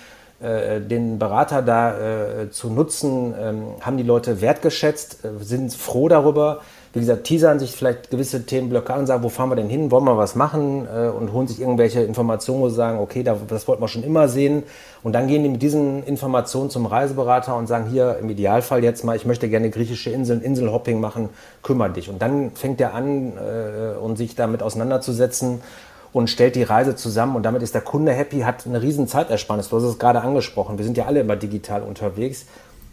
äh, 0.41 0.81
den 0.81 1.19
Berater 1.19 1.61
da 1.61 2.41
äh, 2.41 2.51
zu 2.51 2.69
nutzen, 2.69 3.35
ähm, 3.39 3.63
haben 3.81 3.97
die 3.97 4.03
Leute 4.03 4.41
wertgeschätzt, 4.41 5.23
äh, 5.23 5.43
sind 5.43 5.73
froh 5.73 6.09
darüber 6.09 6.61
wie 6.95 7.01
gesagt, 7.01 7.25
teasern 7.25 7.59
sich 7.59 7.73
vielleicht 7.73 8.09
gewisse 8.09 8.45
Themenblöcke 8.45 8.93
an 8.93 9.01
und 9.01 9.07
sagen, 9.07 9.21
wo 9.21 9.27
fahren 9.27 9.49
wir 9.49 9.57
denn 9.57 9.67
hin, 9.67 9.91
wollen 9.91 10.05
wir 10.05 10.17
was 10.17 10.35
machen 10.35 10.87
äh, 10.87 11.09
und 11.09 11.33
holen 11.33 11.45
sich 11.45 11.59
irgendwelche 11.59 12.01
Informationen, 12.01 12.61
wo 12.61 12.69
sie 12.69 12.75
sagen, 12.75 12.99
okay, 12.99 13.21
das 13.21 13.67
wollten 13.67 13.83
wir 13.83 13.89
schon 13.89 14.03
immer 14.03 14.29
sehen. 14.29 14.63
Und 15.03 15.11
dann 15.11 15.27
gehen 15.27 15.43
die 15.43 15.49
mit 15.49 15.61
diesen 15.61 16.03
Informationen 16.03 16.69
zum 16.69 16.85
Reiseberater 16.85 17.53
und 17.57 17.67
sagen, 17.67 17.89
hier 17.91 18.17
im 18.21 18.29
Idealfall 18.29 18.81
jetzt 18.81 19.03
mal, 19.03 19.17
ich 19.17 19.25
möchte 19.25 19.49
gerne 19.49 19.69
griechische 19.69 20.09
Inseln, 20.09 20.41
Inselhopping 20.41 21.01
machen, 21.01 21.27
kümmere 21.63 21.89
dich. 21.89 22.09
Und 22.09 22.21
dann 22.21 22.51
fängt 22.51 22.79
er 22.79 22.93
an, 22.93 23.33
äh, 23.37 23.97
und 23.97 24.15
sich 24.15 24.35
damit 24.35 24.63
auseinanderzusetzen 24.63 25.61
und 26.13 26.29
stellt 26.29 26.55
die 26.55 26.63
Reise 26.63 26.95
zusammen 26.95 27.35
und 27.35 27.43
damit 27.43 27.61
ist 27.61 27.73
der 27.73 27.81
Kunde 27.81 28.13
happy, 28.13 28.39
hat 28.39 28.65
eine 28.65 28.81
riesen 28.81 29.05
Zeitersparnis. 29.09 29.67
Du 29.67 29.75
hast 29.75 29.83
es 29.83 29.99
gerade 29.99 30.21
angesprochen. 30.21 30.77
Wir 30.77 30.85
sind 30.85 30.95
ja 30.95 31.07
alle 31.07 31.19
immer 31.19 31.35
digital 31.35 31.81
unterwegs 31.81 32.45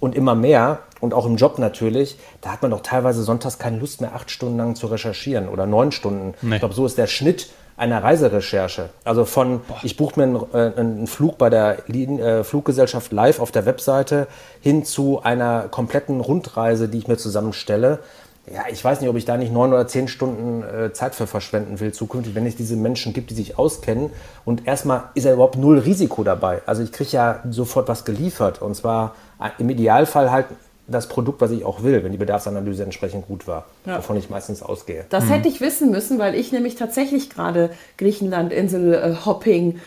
und 0.03 0.17
immer 0.17 0.35
mehr 0.35 0.81
und 0.99 1.15
auch 1.15 1.27
im 1.27 1.37
Job 1.37 1.61
natürlich, 1.61 2.19
da 2.41 2.51
hat 2.51 2.62
man 2.62 2.73
doch 2.73 2.81
teilweise 2.81 3.23
sonntags 3.23 3.61
keine 3.61 3.79
Lust 3.79 4.01
mehr, 4.01 4.17
acht 4.17 4.33
Stunden 4.33 4.59
lang 4.59 4.75
zu 4.75 4.88
recherchieren 4.88 5.49
oder 5.49 5.65
neun 5.65 5.93
Stunden. 5.93 6.35
Nee. 6.43 6.57
Ich 6.57 6.61
glaube, 6.61 6.75
so 6.75 6.85
ist 6.85 6.99
der 6.99 7.07
Schnitt 7.07 7.51
einer 7.77 8.03
Reiserecherche. 8.03 8.91
Also 9.05 9.25
von, 9.25 9.61
Boah. 9.61 9.79
ich 9.85 9.97
buche 9.97 10.19
mir 10.19 10.25
einen, 10.25 10.37
äh, 10.55 10.81
einen, 10.81 11.07
Flug 11.07 11.38
bei 11.38 11.51
der 11.51 11.88
äh, 11.88 12.43
Fluggesellschaft 12.43 13.12
live 13.12 13.38
auf 13.38 13.53
der 13.53 13.65
Webseite 13.65 14.27
hin 14.61 14.85
zu 14.85 15.23
einer 15.23 15.69
kompletten 15.71 16.21
Rundreise, 16.21 16.88
die 16.88 16.99
ich 16.99 17.07
mir 17.07 17.17
zusammenstelle. 17.17 18.01
Ja, 18.51 18.65
ich 18.71 18.85
weiß 18.85 19.01
nicht, 19.01 19.09
ob 19.09 19.17
ich 19.17 19.25
da 19.25 19.37
nicht 19.37 19.53
neun 19.53 19.73
oder 19.73 19.87
zehn 19.87 20.09
Stunden 20.09 20.65
äh, 20.65 20.93
Zeit 20.93 21.15
für 21.15 21.29
verschwenden 21.29 21.79
will 21.79 21.93
zukünftig, 21.93 22.35
wenn 22.35 22.45
es 22.45 22.57
diese 22.57 22.75
Menschen 22.75 23.13
gibt, 23.13 23.31
die 23.31 23.35
sich 23.35 23.57
auskennen. 23.57 24.11
Und 24.45 24.67
erstmal 24.67 25.05
ist 25.15 25.25
ja 25.25 25.33
überhaupt 25.33 25.57
null 25.57 25.79
Risiko 25.79 26.25
dabei. 26.25 26.61
Also 26.67 26.83
ich 26.83 26.91
kriege 26.91 27.11
ja 27.11 27.41
sofort 27.49 27.87
was 27.89 28.05
geliefert. 28.05 28.61
Und 28.61 28.75
zwar 28.75 29.15
im 29.59 29.71
Idealfall 29.71 30.33
halt 30.33 30.47
das 30.89 31.09
Produkt, 31.09 31.41
was 31.41 31.53
ich 31.53 31.65
auch 31.65 31.85
will, 31.85 32.03
wenn 32.03 32.11
die 32.11 32.19
Bedarfsanalyse 32.19 32.83
entsprechend 32.83 33.29
gut 33.29 33.47
war, 33.47 33.67
ja. 33.87 33.99
wovon 33.99 34.17
ich 34.17 34.29
meistens 34.29 34.63
ausgehe. 34.63 35.05
Das 35.11 35.25
mhm. 35.25 35.29
hätte 35.29 35.49
ich 35.49 35.61
wissen 35.61 35.91
müssen, 35.91 36.19
weil 36.19 36.35
ich 36.35 36.51
nämlich 36.51 36.75
tatsächlich 36.75 37.31
gerade 37.31 37.71
Griechenland, 37.97 38.53
Insel, 38.53 38.95
äh, 38.95 39.25
Hopping 39.25 39.81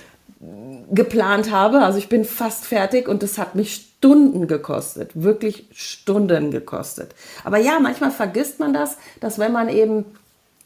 geplant 0.92 1.52
habe. 1.52 1.80
Also 1.80 1.98
ich 1.98 2.10
bin 2.10 2.26
fast 2.26 2.66
fertig 2.66 3.08
und 3.08 3.24
das 3.24 3.38
hat 3.38 3.56
mich 3.56 3.95
Stunden 3.98 4.48
gekostet, 4.48 5.12
wirklich 5.16 5.68
Stunden 5.74 6.52
gekostet. 6.52 7.16
Aber 7.44 7.58
ja, 7.58 7.80
manchmal 7.80 8.12
vergisst 8.12 8.60
man 8.60 8.74
das, 8.74 8.98
dass 9.20 9.40
wenn 9.40 9.52
man 9.52 9.68
eben 9.68 10.06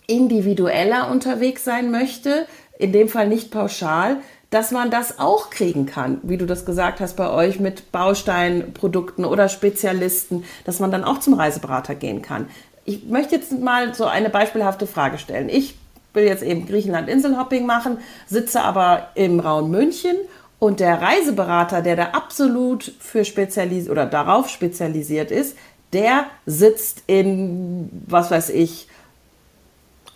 individueller 0.07 1.09
unterwegs 1.09 1.63
sein 1.63 1.89
möchte, 1.89 2.47
in 2.77 2.91
dem 2.91 3.07
Fall 3.07 3.27
nicht 3.27 3.51
pauschal, 3.51 4.17
dass 4.49 4.71
man 4.71 4.89
das 4.89 5.19
auch 5.19 5.51
kriegen 5.51 5.85
kann, 5.85 6.19
wie 6.23 6.37
du 6.37 6.45
das 6.45 6.65
gesagt 6.65 6.99
hast 6.99 7.15
bei 7.15 7.29
euch 7.29 7.59
mit 7.59 7.91
Bausteinprodukten 7.91 9.23
oder 9.23 9.47
Spezialisten, 9.47 10.43
dass 10.65 10.79
man 10.79 10.91
dann 10.91 11.03
auch 11.03 11.19
zum 11.19 11.35
Reiseberater 11.35 11.95
gehen 11.95 12.21
kann. 12.21 12.47
Ich 12.83 13.05
möchte 13.05 13.35
jetzt 13.35 13.57
mal 13.57 13.93
so 13.93 14.05
eine 14.05 14.29
beispielhafte 14.29 14.87
Frage 14.87 15.19
stellen. 15.19 15.49
Ich 15.49 15.75
will 16.13 16.23
jetzt 16.23 16.43
eben 16.43 16.65
Griechenland-Inselhopping 16.65 17.65
machen, 17.65 17.99
sitze 18.27 18.61
aber 18.61 19.09
im 19.13 19.39
Raum 19.39 19.69
München 19.69 20.15
und 20.59 20.79
der 20.79 21.01
Reiseberater, 21.01 21.81
der 21.81 21.95
da 21.95 22.03
absolut 22.11 22.91
für 22.99 23.23
spezialisiert 23.25 23.89
oder 23.91 24.05
darauf 24.05 24.49
spezialisiert 24.49 25.31
ist, 25.31 25.55
der 25.93 26.25
sitzt 26.45 27.03
in, 27.07 27.89
was 28.07 28.29
weiß 28.29 28.49
ich, 28.49 28.87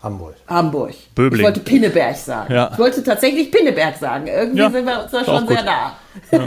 Hamburg. 0.04 0.36
Hamburg. 0.48 0.94
Böbling. 1.16 1.40
Ich 1.40 1.46
wollte 1.46 1.62
Pinneberg 1.62 2.18
sagen. 2.18 2.54
Ja. 2.54 2.70
Ich 2.74 2.78
wollte 2.78 3.02
tatsächlich 3.04 3.50
Pinneberg 3.50 3.96
sagen. 3.98 4.28
Irgendwie 4.28 4.60
Ja, 4.60 4.70
sind 4.70 4.86
wir 4.86 5.02
uns 5.02 5.12
da 5.12 5.24
schon 5.24 5.48
sehr 5.48 5.64
nah. 5.64 5.96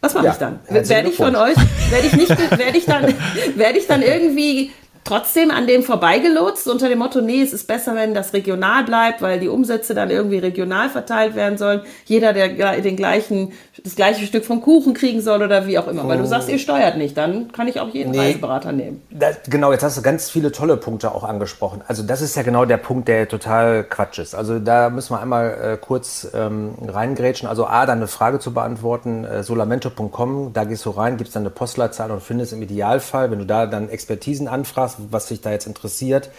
Was 0.00 0.14
mache 0.14 0.24
Ja, 0.24 0.32
ich 0.32 0.38
dann? 0.38 0.58
Werde 0.70 1.10
ich 1.10 1.16
von 1.16 1.36
euch, 1.36 1.56
werde 1.90 2.06
ich 2.06 2.16
nicht, 2.16 2.30
werde 2.30 2.78
ich 2.78 2.86
dann, 2.86 3.14
werde 3.56 3.78
ich 3.78 3.86
dann 3.86 4.00
irgendwie 4.00 4.72
trotzdem 5.10 5.50
an 5.50 5.66
dem 5.66 5.82
vorbeigelotst 5.82 6.68
unter 6.68 6.88
dem 6.88 7.00
Motto, 7.00 7.20
nee, 7.20 7.42
es 7.42 7.52
ist 7.52 7.66
besser, 7.66 7.96
wenn 7.96 8.14
das 8.14 8.32
regional 8.32 8.84
bleibt, 8.84 9.22
weil 9.22 9.40
die 9.40 9.48
Umsätze 9.48 9.92
dann 9.92 10.08
irgendwie 10.08 10.38
regional 10.38 10.88
verteilt 10.88 11.34
werden 11.34 11.58
sollen. 11.58 11.80
Jeder, 12.04 12.32
der 12.32 12.80
den 12.80 12.94
gleichen, 12.94 13.52
das 13.82 13.96
gleiche 13.96 14.24
Stück 14.24 14.44
vom 14.44 14.62
Kuchen 14.62 14.94
kriegen 14.94 15.20
soll 15.20 15.42
oder 15.42 15.66
wie 15.66 15.78
auch 15.78 15.88
immer. 15.88 16.06
Weil 16.06 16.18
du 16.18 16.26
sagst, 16.26 16.48
ihr 16.48 16.60
steuert 16.60 16.96
nicht, 16.96 17.16
dann 17.16 17.50
kann 17.50 17.66
ich 17.66 17.80
auch 17.80 17.88
jeden 17.88 18.12
Nee. 18.12 18.18
Reiseberater 18.18 18.70
nehmen. 18.70 19.02
Das, 19.10 19.38
genau, 19.48 19.72
jetzt 19.72 19.82
hast 19.82 19.98
du 19.98 20.02
ganz 20.02 20.30
viele 20.30 20.52
tolle 20.52 20.76
Punkte 20.76 21.12
auch 21.12 21.24
angesprochen. 21.24 21.82
Also 21.88 22.04
das 22.04 22.22
ist 22.22 22.36
ja 22.36 22.42
genau 22.42 22.64
der 22.64 22.76
Punkt, 22.76 23.08
der 23.08 23.28
total 23.28 23.82
Quatsch 23.82 24.20
ist. 24.20 24.34
Also 24.34 24.60
da 24.60 24.90
müssen 24.90 25.12
wir 25.12 25.20
einmal 25.20 25.72
äh, 25.74 25.76
kurz 25.76 26.28
ähm, 26.34 26.74
reingrätschen. 26.86 27.48
Also 27.48 27.66
A, 27.66 27.84
dann 27.86 27.98
eine 27.98 28.06
Frage 28.06 28.38
zu 28.38 28.54
beantworten, 28.54 29.24
äh, 29.24 29.42
solamento.com, 29.42 30.52
da 30.52 30.64
gehst 30.64 30.84
du 30.86 30.90
rein, 30.90 31.16
gibst 31.16 31.34
dann 31.34 31.42
eine 31.42 31.50
Postleitzahl 31.50 32.12
und 32.12 32.22
findest 32.22 32.52
im 32.52 32.62
Idealfall, 32.62 33.30
wenn 33.32 33.40
du 33.40 33.46
da 33.46 33.66
dann 33.66 33.88
Expertisen 33.88 34.46
anfragst, 34.46 34.99
was 35.10 35.26
dich 35.26 35.40
da 35.40 35.50
jetzt 35.50 35.66
interessiert, 35.66 36.30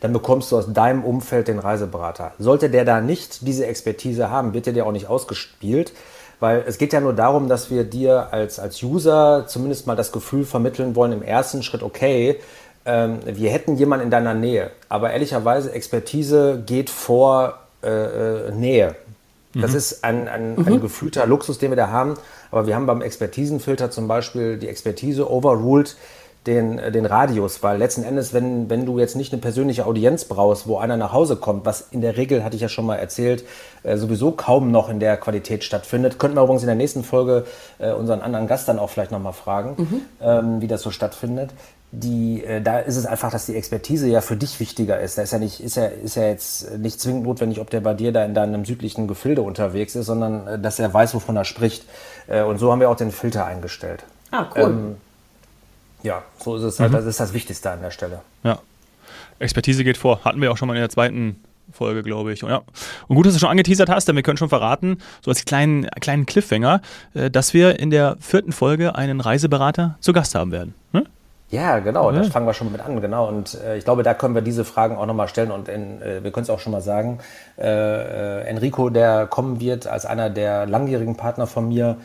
dann 0.00 0.12
bekommst 0.12 0.52
du 0.52 0.58
aus 0.58 0.72
deinem 0.72 1.04
Umfeld 1.04 1.48
den 1.48 1.58
Reiseberater. 1.58 2.32
Sollte 2.38 2.70
der 2.70 2.84
da 2.84 3.00
nicht 3.00 3.46
diese 3.46 3.66
Expertise 3.66 4.30
haben, 4.30 4.54
wird 4.54 4.66
der 4.66 4.72
dir 4.72 4.86
auch 4.86 4.92
nicht 4.92 5.08
ausgespielt. 5.08 5.92
Weil 6.40 6.64
es 6.66 6.78
geht 6.78 6.94
ja 6.94 7.00
nur 7.00 7.12
darum, 7.12 7.48
dass 7.48 7.70
wir 7.70 7.84
dir 7.84 8.32
als, 8.32 8.58
als 8.58 8.82
User 8.82 9.44
zumindest 9.46 9.86
mal 9.86 9.94
das 9.94 10.10
Gefühl 10.10 10.46
vermitteln 10.46 10.96
wollen 10.96 11.12
im 11.12 11.22
ersten 11.22 11.62
Schritt, 11.62 11.82
okay, 11.82 12.40
ähm, 12.86 13.18
wir 13.26 13.50
hätten 13.50 13.76
jemanden 13.76 14.06
in 14.06 14.10
deiner 14.10 14.32
Nähe. 14.32 14.70
Aber 14.88 15.12
ehrlicherweise, 15.12 15.70
Expertise 15.72 16.62
geht 16.64 16.88
vor 16.88 17.58
äh, 17.82 17.88
äh, 18.48 18.52
Nähe. 18.52 18.96
Das 19.52 19.74
ist 19.74 20.04
ein, 20.04 20.28
ein, 20.28 20.56
ein 20.64 20.80
gefühlter 20.80 21.26
Luxus, 21.26 21.58
den 21.58 21.72
wir 21.72 21.76
da 21.76 21.88
haben. 21.88 22.14
Aber 22.52 22.66
wir 22.66 22.76
haben 22.76 22.86
beim 22.86 23.02
Expertisenfilter 23.02 23.90
zum 23.90 24.06
Beispiel 24.06 24.58
die 24.58 24.68
Expertise 24.68 25.28
overruled 25.28 25.96
den, 26.46 26.78
äh, 26.78 26.90
den 26.90 27.06
Radius, 27.06 27.62
weil 27.62 27.78
letzten 27.78 28.02
Endes, 28.02 28.32
wenn, 28.32 28.70
wenn 28.70 28.86
du 28.86 28.98
jetzt 28.98 29.16
nicht 29.16 29.32
eine 29.32 29.42
persönliche 29.42 29.86
Audienz 29.86 30.24
brauchst, 30.24 30.66
wo 30.66 30.78
einer 30.78 30.96
nach 30.96 31.12
Hause 31.12 31.36
kommt, 31.36 31.66
was 31.66 31.88
in 31.90 32.00
der 32.00 32.16
Regel, 32.16 32.44
hatte 32.44 32.56
ich 32.56 32.62
ja 32.62 32.68
schon 32.68 32.86
mal 32.86 32.96
erzählt, 32.96 33.44
äh, 33.82 33.96
sowieso 33.96 34.32
kaum 34.32 34.70
noch 34.70 34.88
in 34.88 35.00
der 35.00 35.16
Qualität 35.16 35.64
stattfindet, 35.64 36.18
könnten 36.18 36.36
wir 36.36 36.42
übrigens 36.42 36.62
in 36.62 36.68
der 36.68 36.76
nächsten 36.76 37.04
Folge 37.04 37.44
äh, 37.78 37.92
unseren 37.92 38.20
anderen 38.22 38.46
Gast 38.46 38.68
dann 38.68 38.78
auch 38.78 38.88
vielleicht 38.90 39.10
nochmal 39.10 39.34
fragen, 39.34 40.02
ähm, 40.22 40.60
wie 40.60 40.66
das 40.66 40.82
so 40.82 40.90
stattfindet. 40.90 41.50
Die, 41.92 42.44
äh, 42.44 42.62
da 42.62 42.78
ist 42.78 42.96
es 42.96 43.04
einfach, 43.04 43.30
dass 43.30 43.46
die 43.46 43.56
Expertise 43.56 44.08
ja 44.08 44.20
für 44.20 44.36
dich 44.36 44.60
wichtiger 44.60 45.00
ist. 45.00 45.18
Da 45.18 45.22
ist 45.22 45.32
ja 45.32 45.40
nicht, 45.40 45.60
ist 45.60 45.76
ja, 45.76 45.86
ist 45.86 46.14
ja 46.14 46.22
jetzt 46.22 46.78
nicht 46.78 47.00
zwingend 47.00 47.24
notwendig, 47.24 47.60
ob 47.60 47.68
der 47.68 47.80
bei 47.80 47.94
dir 47.94 48.12
da 48.12 48.24
in 48.24 48.32
deinem 48.32 48.64
südlichen 48.64 49.08
Gefilde 49.08 49.42
unterwegs 49.42 49.96
ist, 49.96 50.06
sondern 50.06 50.62
dass 50.62 50.78
er 50.78 50.94
weiß, 50.94 51.14
wovon 51.14 51.36
er 51.36 51.44
spricht. 51.44 51.84
Und 52.46 52.58
so 52.58 52.70
haben 52.70 52.78
wir 52.78 52.90
auch 52.90 52.96
den 52.96 53.10
Filter 53.10 53.44
eingestellt. 53.44 54.04
Ah, 54.30 54.46
cool. 54.54 54.62
Ähm, 54.62 54.96
ja, 56.02 56.22
so 56.38 56.56
ist 56.56 56.62
es 56.62 56.80
halt. 56.80 56.92
Das 56.94 57.04
ist 57.04 57.20
das 57.20 57.32
Wichtigste 57.32 57.70
an 57.70 57.80
der 57.82 57.90
Stelle. 57.90 58.20
Ja. 58.42 58.58
Expertise 59.38 59.84
geht 59.84 59.96
vor. 59.96 60.24
Hatten 60.24 60.40
wir 60.40 60.52
auch 60.52 60.56
schon 60.56 60.68
mal 60.68 60.74
in 60.74 60.80
der 60.80 60.90
zweiten 60.90 61.42
Folge, 61.72 62.02
glaube 62.02 62.32
ich. 62.32 62.42
Und, 62.42 62.50
ja. 62.50 62.62
und 63.08 63.16
gut, 63.16 63.26
dass 63.26 63.34
du 63.34 63.40
schon 63.40 63.48
angeteasert 63.48 63.88
hast, 63.88 64.08
denn 64.08 64.16
wir 64.16 64.22
können 64.22 64.36
schon 64.36 64.48
verraten, 64.48 64.98
so 65.22 65.30
als 65.30 65.44
kleinen, 65.44 65.86
kleinen 66.00 66.26
Cliffhanger, 66.26 66.80
äh, 67.14 67.30
dass 67.30 67.54
wir 67.54 67.78
in 67.78 67.90
der 67.90 68.16
vierten 68.20 68.52
Folge 68.52 68.94
einen 68.96 69.20
Reiseberater 69.20 69.96
zu 70.00 70.12
Gast 70.12 70.34
haben 70.34 70.52
werden. 70.52 70.74
Ne? 70.92 71.04
Ja, 71.50 71.80
genau, 71.80 72.12
Ja. 72.12 72.22
da 72.22 72.30
fangen 72.30 72.46
wir 72.46 72.54
schon 72.54 72.70
mit 72.70 72.80
an, 72.80 73.00
genau. 73.00 73.28
Und 73.28 73.54
äh, 73.54 73.76
ich 73.76 73.84
glaube, 73.84 74.02
da 74.02 74.14
können 74.14 74.34
wir 74.34 74.42
diese 74.42 74.64
Fragen 74.64 74.96
auch 74.96 75.06
nochmal 75.06 75.28
stellen. 75.28 75.50
Und 75.50 75.68
in, 75.68 76.00
äh, 76.00 76.22
wir 76.22 76.30
können 76.30 76.44
es 76.44 76.50
auch 76.50 76.60
schon 76.60 76.72
mal 76.72 76.80
sagen, 76.80 77.18
äh, 77.58 77.64
äh, 77.64 78.42
Enrico, 78.46 78.88
der 78.90 79.26
kommen 79.26 79.60
wird 79.60 79.86
als 79.86 80.06
einer 80.06 80.30
der 80.30 80.66
langjährigen 80.66 81.16
Partner 81.16 81.46
von 81.46 81.68
mir, 81.68 81.96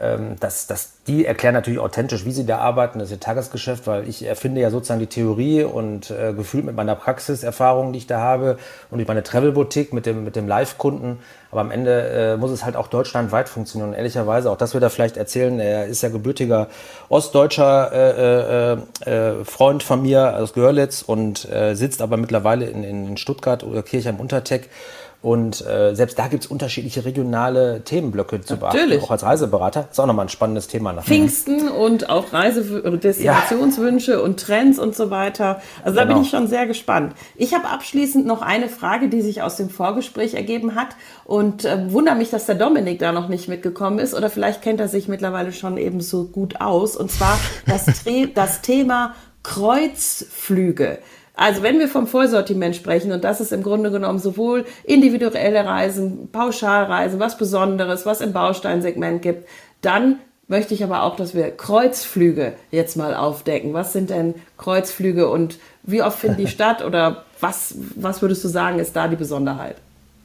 ähm, 0.00 0.36
das, 0.40 0.66
das, 0.66 0.92
die 1.06 1.26
erklären 1.26 1.54
natürlich 1.54 1.80
authentisch, 1.80 2.24
wie 2.24 2.30
sie 2.30 2.46
da 2.46 2.58
arbeiten, 2.58 2.98
das 2.98 3.08
ist 3.08 3.16
ihr 3.16 3.20
Tagesgeschäft, 3.20 3.86
weil 3.86 4.08
ich 4.08 4.24
erfinde 4.24 4.60
ja 4.60 4.70
sozusagen 4.70 5.00
die 5.00 5.06
Theorie 5.06 5.64
und 5.64 6.10
äh, 6.10 6.32
gefühlt 6.32 6.64
mit 6.64 6.76
meiner 6.76 6.94
Praxiserfahrung, 6.94 7.92
die 7.92 7.98
ich 7.98 8.06
da 8.06 8.20
habe 8.20 8.58
und 8.90 8.98
durch 8.98 9.08
meine 9.08 9.22
Travel-Boutique 9.22 9.92
mit 9.92 10.06
dem, 10.06 10.24
mit 10.24 10.36
dem 10.36 10.46
Live-Kunden. 10.46 11.18
Aber 11.50 11.62
am 11.62 11.70
Ende 11.70 12.08
äh, 12.08 12.36
muss 12.36 12.50
es 12.50 12.64
halt 12.64 12.76
auch 12.76 12.88
deutschlandweit 12.88 13.48
funktionieren. 13.48 13.90
Und 13.90 13.96
ehrlicherweise, 13.96 14.50
auch 14.50 14.56
das 14.56 14.74
wird 14.74 14.84
er 14.84 14.90
vielleicht 14.90 15.16
erzählen, 15.16 15.58
er 15.58 15.86
ist 15.86 16.02
ja 16.02 16.10
gebürtiger 16.10 16.68
ostdeutscher 17.08 17.90
äh, 17.92 18.72
äh, 19.06 19.40
äh, 19.40 19.44
Freund 19.44 19.82
von 19.82 20.02
mir 20.02 20.36
aus 20.36 20.52
Görlitz 20.52 21.02
und 21.02 21.50
äh, 21.50 21.74
sitzt 21.74 22.02
aber 22.02 22.16
mittlerweile 22.18 22.66
in, 22.66 22.84
in 22.84 23.16
Stuttgart 23.16 23.64
oder 23.64 23.82
Kirche 23.82 24.10
am 24.10 24.20
Unterteck. 24.20 24.68
Und 25.20 25.66
äh, 25.66 25.96
selbst 25.96 26.16
da 26.16 26.28
gibt 26.28 26.44
es 26.44 26.50
unterschiedliche 26.50 27.04
regionale 27.04 27.82
Themenblöcke 27.82 28.40
zu 28.40 28.56
beachten, 28.56 28.76
Natürlich. 28.76 29.02
auch 29.02 29.10
als 29.10 29.24
Reiseberater. 29.24 29.88
Ist 29.90 29.98
auch 29.98 30.06
nochmal 30.06 30.26
ein 30.26 30.28
spannendes 30.28 30.68
Thema 30.68 30.92
nachher. 30.92 31.08
Pfingsten 31.08 31.68
und 31.68 32.08
auch 32.08 32.32
Reise 32.32 32.82
oder 32.82 32.96
Destinationswünsche 32.98 34.22
und 34.22 34.38
Trends 34.38 34.78
und 34.78 34.94
so 34.94 35.10
weiter. 35.10 35.60
Also 35.82 35.96
da 35.96 36.04
bin 36.04 36.10
Genau. 36.14 36.22
ich 36.22 36.30
schon 36.30 36.46
sehr 36.46 36.66
gespannt. 36.68 37.14
Ich 37.34 37.52
habe 37.52 37.68
abschließend 37.68 38.26
noch 38.26 38.42
eine 38.42 38.68
Frage, 38.68 39.08
die 39.08 39.20
sich 39.20 39.42
aus 39.42 39.56
dem 39.56 39.70
Vorgespräch 39.70 40.34
ergeben 40.34 40.76
hat 40.76 40.90
und 41.24 41.64
äh, 41.64 41.92
wundere 41.92 42.14
mich, 42.14 42.30
dass 42.30 42.46
der 42.46 42.54
Dominik 42.54 43.00
da 43.00 43.10
noch 43.10 43.28
nicht 43.28 43.48
mitgekommen 43.48 43.98
ist 43.98 44.14
oder 44.14 44.30
vielleicht 44.30 44.62
kennt 44.62 44.78
er 44.78 44.86
sich 44.88 45.08
mittlerweile 45.08 45.52
schon 45.52 45.78
eben 45.78 46.00
so 46.00 46.26
gut 46.26 46.60
aus 46.60 46.96
und 46.96 47.10
zwar 47.10 47.36
das, 47.66 47.86
das 48.34 48.60
Thema 48.62 49.14
Kreuzflüge. 49.42 50.98
Also 51.38 51.62
wenn 51.62 51.78
wir 51.78 51.86
vom 51.86 52.08
Vollsortiment 52.08 52.74
sprechen, 52.74 53.12
und 53.12 53.22
das 53.22 53.40
ist 53.40 53.52
im 53.52 53.62
Grunde 53.62 53.92
genommen 53.92 54.18
sowohl 54.18 54.64
individuelle 54.82 55.64
Reisen, 55.64 56.30
Pauschalreisen, 56.32 57.20
was 57.20 57.38
Besonderes, 57.38 58.04
was 58.04 58.20
im 58.20 58.32
Bausteinsegment 58.32 59.22
gibt, 59.22 59.48
dann 59.80 60.18
möchte 60.48 60.74
ich 60.74 60.82
aber 60.82 61.04
auch, 61.04 61.14
dass 61.14 61.36
wir 61.36 61.52
Kreuzflüge 61.52 62.54
jetzt 62.72 62.96
mal 62.96 63.14
aufdecken. 63.14 63.72
Was 63.72 63.92
sind 63.92 64.10
denn 64.10 64.34
Kreuzflüge 64.56 65.28
und 65.28 65.60
wie 65.84 66.02
oft 66.02 66.18
finden 66.18 66.38
die 66.38 66.46
statt 66.48 66.84
oder 66.84 67.22
was, 67.38 67.76
was 67.94 68.20
würdest 68.20 68.42
du 68.42 68.48
sagen, 68.48 68.80
ist 68.80 68.96
da 68.96 69.06
die 69.06 69.14
Besonderheit? 69.14 69.76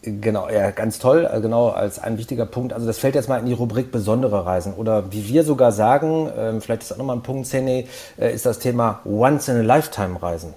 Genau, 0.05 0.49
ja, 0.49 0.71
ganz 0.71 0.99
toll, 0.99 1.29
äh, 1.31 1.39
genau, 1.39 1.69
als 1.69 1.97
ein 1.97 2.17
wichtiger 2.17 2.45
Punkt. 2.45 2.73
Also 2.73 2.85
das 2.85 2.97
fällt 2.97 3.15
jetzt 3.15 3.29
mal 3.29 3.37
in 3.37 3.45
die 3.45 3.53
Rubrik 3.53 3.89
besondere 3.89 4.45
Reisen. 4.45 4.73
Oder 4.73 5.13
wie 5.13 5.29
wir 5.29 5.45
sogar 5.45 5.71
sagen, 5.71 6.29
ähm, 6.37 6.61
vielleicht 6.61 6.81
ist 6.81 6.91
das 6.91 6.97
auch 6.97 6.99
nochmal 6.99 7.15
ein 7.15 7.23
Punkt, 7.23 7.47
Sene, 7.47 7.85
äh, 8.19 8.33
ist 8.33 8.45
das 8.45 8.59
Thema 8.59 8.99
Once-in-a-Lifetime-Reisen. 9.05 10.53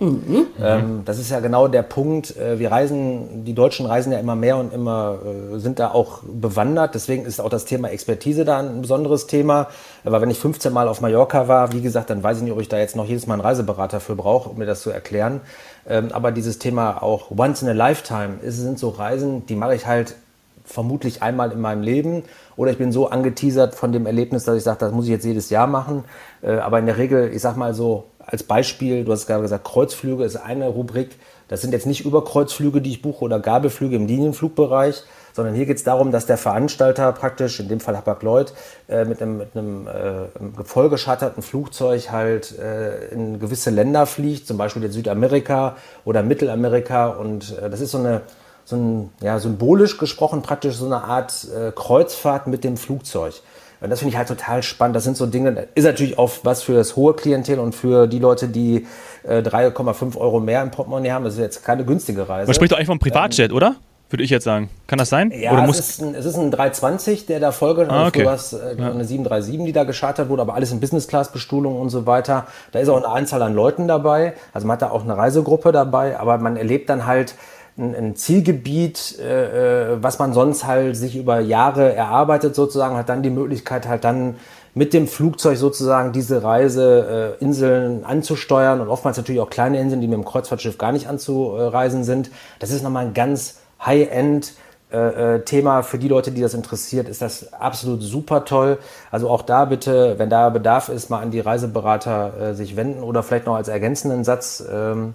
Ähm, 0.61 1.03
das 1.05 1.21
ist 1.21 1.31
ja 1.31 1.39
genau 1.39 1.69
der 1.69 1.83
Punkt. 1.83 2.37
Äh, 2.37 2.59
wir 2.59 2.73
reisen, 2.73 3.45
die 3.45 3.55
Deutschen 3.55 3.87
reisen 3.87 4.11
ja 4.11 4.19
immer 4.19 4.35
mehr 4.35 4.57
und 4.57 4.73
immer, 4.73 5.19
äh, 5.25 5.59
sind 5.59 5.79
da 5.79 5.93
auch 5.93 6.23
bewandert. 6.25 6.97
Deswegen 6.97 7.25
ist 7.25 7.41
auch 7.41 7.51
das 7.51 7.67
Thema 7.67 7.89
Expertise 7.91 8.45
da 8.45 8.59
ein 8.59 8.81
besonderes 8.81 9.29
Thema. 9.29 9.69
Aber 10.05 10.21
wenn 10.21 10.31
ich 10.31 10.39
15 10.39 10.73
Mal 10.73 10.89
auf 10.89 11.01
Mallorca 11.01 11.47
war, 11.47 11.73
wie 11.73 11.83
gesagt, 11.83 12.11
dann 12.11 12.23
weiß 12.23 12.39
ich 12.39 12.43
nicht, 12.43 12.53
ob 12.53 12.61
ich 12.61 12.69
da 12.69 12.79
jetzt 12.79 12.97
noch 12.97 13.07
jedes 13.07 13.29
Mal 13.29 13.35
einen 13.35 13.43
Reiseberater 13.43 14.01
für 14.01 14.17
brauche, 14.17 14.49
um 14.49 14.59
mir 14.59 14.67
das 14.67 14.81
zu 14.81 14.91
erklären. 14.91 15.41
Ähm, 15.89 16.09
aber 16.13 16.33
dieses 16.33 16.59
Thema 16.59 17.03
auch 17.03 17.31
Once 17.31 17.63
in 17.63 17.69
a 17.69 17.73
Lifetime, 17.73 18.39
es 18.45 18.57
sind 18.57 18.79
so 18.79 18.89
Reisen, 18.89 19.47
die 19.47 19.55
mache 19.55 19.75
ich 19.75 19.87
halt 19.87 20.17
vermutlich 20.65 21.23
einmal 21.23 21.53
in 21.53 21.61
meinem 21.61 21.83
Leben. 21.83 22.25
Oder 22.57 22.73
ich 22.73 22.79
bin 22.79 22.93
so 22.93 23.09
angeteasert 23.09 23.75
von 23.75 23.93
dem 23.93 24.07
Erlebnis, 24.07 24.45
dass 24.45 24.57
ich 24.57 24.65
sage, 24.65 24.79
das 24.81 24.93
muss 24.93 25.05
ich 25.05 25.11
jetzt 25.11 25.25
jedes 25.25 25.51
Jahr 25.51 25.67
machen. 25.67 26.05
Äh, 26.43 26.57
aber 26.57 26.79
in 26.79 26.87
der 26.87 26.99
Regel, 26.99 27.33
ich 27.33 27.41
sag 27.41 27.57
mal 27.57 27.73
so, 27.75 28.05
als 28.19 28.43
Beispiel, 28.43 29.05
du 29.05 29.13
hast 29.13 29.27
gerade 29.27 29.43
gesagt, 29.43 29.65
Kreuzflüge 29.65 30.25
ist 30.25 30.37
eine 30.37 30.67
Rubrik. 30.67 31.11
Das 31.49 31.61
sind 31.61 31.73
jetzt 31.73 31.87
nicht 31.87 32.05
Überkreuzflüge, 32.05 32.81
die 32.81 32.91
ich 32.91 33.03
buche 33.03 33.25
oder 33.25 33.39
Gabelflüge 33.39 33.95
im 33.95 34.07
Linienflugbereich, 34.09 35.05
sondern 35.37 35.55
hier 35.55 35.67
geht 35.67 35.77
es 35.77 35.85
darum, 35.85 36.11
dass 36.11 36.25
der 36.25 36.39
Veranstalter 36.39 37.13
praktisch, 37.13 37.61
in 37.61 37.69
dem 37.69 37.79
Fall 37.79 37.95
Hapag-Lloyd, 37.97 38.55
äh, 38.89 39.05
mit 39.05 39.21
einem, 39.21 39.37
mit 39.37 39.55
einem 39.55 39.87
äh, 39.87 40.65
vollgeschatterten 40.65 41.43
Flugzeug 41.43 42.11
halt 42.11 42.59
äh, 42.59 43.09
in 43.09 43.39
gewisse 43.39 43.69
Länder 43.69 44.07
fliegt, 44.07 44.49
zum 44.49 44.57
Beispiel 44.57 44.83
in 44.83 44.93
Südamerika 44.93 45.77
oder 46.07 46.23
Mittelamerika. 46.23 47.09
Und 47.09 47.57
äh, 47.59 47.69
das 47.69 47.83
ist 47.83 47.91
so 47.91 47.99
eine, 47.99 48.23
so 48.65 48.77
ein, 48.77 49.11
ja, 49.21 49.39
symbolisch 49.39 49.99
gesprochen 49.99 50.41
praktisch 50.41 50.77
so 50.77 50.87
eine 50.87 51.05
Art 51.05 51.47
äh, 51.55 51.71
Kreuzfahrt 51.71 52.47
mit 52.47 52.65
dem 52.65 52.79
Flugzeug. 52.79 53.35
Und 53.83 53.91
das 53.91 53.99
finde 53.99 54.13
ich 54.13 54.17
halt 54.17 54.29
total 54.29 54.63
spannend. 54.63 54.97
Das 54.97 55.05
sind 55.05 55.19
so 55.19 55.27
Dinge, 55.27 55.69
ist 55.75 55.85
natürlich 55.85 56.19
auch 56.19 56.31
was 56.45 56.63
für 56.63 56.73
das 56.73 56.97
hohe 56.97 57.13
Klientel 57.13 57.59
und 57.59 57.75
für 57.75 58.07
die 58.07 58.21
Leute, 58.21 58.49
die 58.49 58.87
äh, 59.23 59.43
3,5 59.43 60.17
Euro 60.17 60.41
mehr 60.41 60.63
im 60.63 60.71
Portemonnaie 60.71 61.11
haben. 61.11 61.25
Das 61.25 61.35
ist 61.35 61.41
jetzt 61.41 61.63
keine 61.63 61.85
günstige 61.85 62.27
Reise. 62.27 62.47
Man 62.47 62.55
spricht 62.55 62.73
doch 62.73 62.79
eigentlich 62.79 62.87
vom 62.87 62.99
Privatjet, 62.99 63.51
ähm, 63.51 63.57
oder? 63.57 63.77
Würde 64.09 64.23
ich 64.23 64.31
jetzt 64.31 64.45
sagen. 64.45 64.71
Kann 64.87 64.99
das 64.99 65.09
sein? 65.09 65.33
Ja, 65.33 65.53
Oder 65.53 65.69
es, 65.69 65.81
ist 65.81 66.03
ein, 66.03 66.15
es 66.15 66.25
ist 66.25 66.37
ein 66.37 66.53
320, 66.53 67.27
der 67.27 67.41
da 67.41 67.51
folgt. 67.51 67.91
Ah, 67.91 68.07
okay. 68.07 68.23
Du 68.23 68.31
hast 68.31 68.53
äh, 68.53 68.77
ja. 68.79 68.91
eine 68.91 69.05
737, 69.05 69.65
die 69.65 69.73
da 69.73 69.83
geschartert 69.83 70.29
wurde, 70.29 70.43
aber 70.43 70.55
alles 70.55 70.71
in 70.71 70.79
Business-Class-Bestuhlung 70.79 71.81
und 71.81 71.91
so 71.91 72.07
weiter. 72.07 72.47
Da 72.71 72.79
ist 72.79 72.89
auch 72.89 72.97
eine 72.97 73.09
Anzahl 73.09 73.43
an 73.43 73.55
Leuten 73.55 73.89
dabei. 73.89 74.35
Also 74.53 74.67
man 74.67 74.75
hat 74.75 74.83
da 74.83 74.91
auch 74.91 75.03
eine 75.03 75.17
Reisegruppe 75.17 75.73
dabei, 75.73 76.21
aber 76.21 76.39
man 76.39 76.57
erlebt 76.57 76.89
dann 76.89 77.07
halt 77.07 77.35
ein, 77.77 77.97
ein 77.97 78.17
Zielgebiet, 78.17 79.19
äh, 79.19 79.95
äh 79.95 79.99
was 80.01 80.21
man 80.21 80.33
sonst 80.33 80.67
halt 80.67 80.97
sich 80.97 81.17
über 81.17 81.41
Jahre 81.41 81.93
erarbeitet 81.93 82.55
sozusagen, 82.55 82.97
hat 82.97 83.09
dann 83.09 83.23
die 83.23 83.31
Möglichkeit 83.31 83.89
halt 83.89 84.05
dann 84.05 84.37
mit 84.73 84.93
dem 84.93 85.09
Flugzeug 85.09 85.57
sozusagen 85.57 86.13
diese 86.13 86.43
Reise 86.45 87.37
äh, 87.41 87.45
Inseln 87.45 88.05
anzusteuern 88.05 88.81
und 88.81 88.89
oftmals 88.89 89.17
natürlich 89.17 89.41
auch 89.41 89.51
kleine 89.51 89.81
Inseln, 89.81 90.01
die 90.01 90.07
mit 90.07 90.19
dem 90.19 90.25
Kreuzfahrtschiff 90.25 90.79
gar 90.79 90.93
nicht 90.93 91.09
anzureisen 91.09 92.05
sind. 92.05 92.31
Das 92.61 92.71
ist 92.71 92.83
nochmal 92.83 93.07
ein 93.07 93.15
ganz 93.15 93.57
High-End 93.85 94.55
äh, 94.93 95.35
äh, 95.35 95.45
Thema 95.45 95.83
für 95.83 95.99
die 95.99 96.07
Leute, 96.07 96.31
die 96.31 96.41
das 96.41 96.55
interessiert, 96.55 97.09
ist 97.09 97.21
das 97.21 97.53
absolut 97.53 98.03
super 98.03 98.45
toll. 98.45 98.79
Also 99.11 99.29
auch 99.29 99.43
da 99.43 99.65
bitte, 99.65 100.17
wenn 100.19 100.31
da 100.31 100.49
Bedarf 100.49 100.89
ist, 100.89 101.11
mal 101.11 101.21
an 101.21 101.33
die 101.33 101.41
Reiseberater 101.41 102.41
äh, 102.41 102.55
sich 102.55 102.77
wenden 102.77 103.03
oder 103.03 103.25
vielleicht 103.25 103.47
noch 103.47 103.57
als 103.57 103.67
ergänzenden 103.67 104.23
Satz. 104.23 104.63
Ähm, 104.73 105.15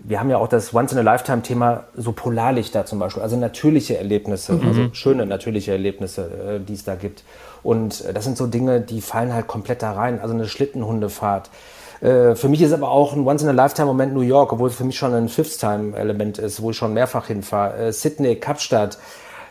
wir 0.00 0.18
haben 0.18 0.30
ja 0.30 0.38
auch 0.38 0.48
das 0.48 0.74
Once-in-a-Lifetime-Thema 0.74 1.84
so 1.96 2.12
Polarlichter 2.12 2.86
zum 2.86 2.98
Beispiel, 2.98 3.22
also 3.22 3.36
natürliche 3.36 3.96
Erlebnisse, 3.96 4.54
mhm. 4.54 4.66
also 4.66 4.88
schöne 4.92 5.26
natürliche 5.26 5.72
Erlebnisse, 5.72 6.22
äh, 6.22 6.60
die 6.60 6.74
es 6.74 6.84
da 6.84 6.96
gibt. 6.96 7.22
Und 7.62 8.04
äh, 8.04 8.12
das 8.12 8.24
sind 8.24 8.36
so 8.36 8.48
Dinge, 8.48 8.80
die 8.80 9.00
fallen 9.00 9.32
halt 9.32 9.46
komplett 9.46 9.82
da 9.82 9.92
rein. 9.92 10.20
Also 10.20 10.34
eine 10.34 10.48
Schlittenhundefahrt. 10.48 11.50
Äh, 12.00 12.34
für 12.34 12.48
mich 12.48 12.62
ist 12.62 12.72
aber 12.72 12.90
auch 12.90 13.12
ein 13.12 13.26
Once-in-a-Lifetime-Moment 13.26 14.14
New 14.14 14.20
York, 14.20 14.52
obwohl 14.52 14.68
es 14.68 14.76
für 14.76 14.84
mich 14.84 14.96
schon 14.96 15.14
ein 15.14 15.28
Fifth-Time-Element 15.28 16.38
ist, 16.38 16.62
wo 16.62 16.70
ich 16.70 16.76
schon 16.76 16.94
mehrfach 16.94 17.26
hinfahre. 17.26 17.76
Äh, 17.76 17.92
Sydney, 17.92 18.36
Kapstadt, 18.36 18.98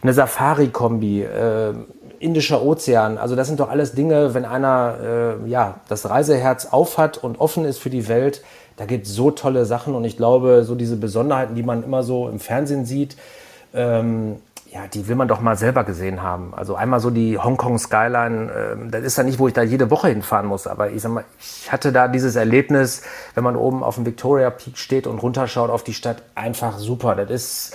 eine 0.01 0.13
Safari-Kombi, 0.13 1.23
äh, 1.23 1.73
Indischer 2.19 2.63
Ozean. 2.63 3.17
Also 3.17 3.36
das 3.36 3.47
sind 3.47 3.60
doch 3.60 3.69
alles 3.69 3.93
Dinge, 3.93 4.33
wenn 4.33 4.45
einer 4.45 5.38
äh, 5.45 5.49
ja, 5.49 5.81
das 5.88 6.10
Reiseherz 6.10 6.67
aufhat 6.71 7.17
und 7.17 7.39
offen 7.39 7.63
ist 7.63 7.77
für 7.77 7.91
die 7.91 8.07
Welt, 8.07 8.41
da 8.75 8.86
gibt 8.86 9.05
es 9.07 9.13
so 9.13 9.31
tolle 9.31 9.65
Sachen 9.65 9.95
und 9.95 10.03
ich 10.03 10.17
glaube, 10.17 10.63
so 10.63 10.75
diese 10.75 10.97
Besonderheiten, 10.97 11.55
die 11.55 11.63
man 11.63 11.83
immer 11.83 12.03
so 12.03 12.27
im 12.29 12.39
Fernsehen 12.39 12.86
sieht, 12.86 13.17
ähm, 13.73 14.38
ja, 14.77 14.87
die 14.87 15.07
will 15.07 15.15
man 15.15 15.27
doch 15.27 15.41
mal 15.41 15.57
selber 15.57 15.83
gesehen 15.83 16.21
haben. 16.21 16.53
Also 16.53 16.75
einmal 16.75 16.99
so 16.99 17.09
die 17.09 17.39
Hongkong 17.39 17.79
Skyline, 17.79 18.51
äh, 18.51 18.89
das 18.91 19.03
ist 19.03 19.17
ja 19.17 19.23
nicht, 19.23 19.39
wo 19.39 19.47
ich 19.47 19.53
da 19.55 19.63
jede 19.63 19.89
Woche 19.89 20.09
hinfahren 20.09 20.45
muss, 20.45 20.67
aber 20.67 20.91
ich 20.91 21.01
sag 21.01 21.11
mal, 21.11 21.25
ich 21.39 21.71
hatte 21.71 21.91
da 21.91 22.07
dieses 22.07 22.35
Erlebnis, 22.35 23.01
wenn 23.33 23.43
man 23.43 23.55
oben 23.55 23.83
auf 23.83 23.95
dem 23.95 24.05
Victoria 24.05 24.51
Peak 24.51 24.77
steht 24.77 25.07
und 25.07 25.17
runterschaut 25.17 25.71
auf 25.71 25.83
die 25.83 25.95
Stadt, 25.95 26.21
einfach 26.35 26.77
super. 26.77 27.15
Das 27.15 27.31
ist 27.31 27.73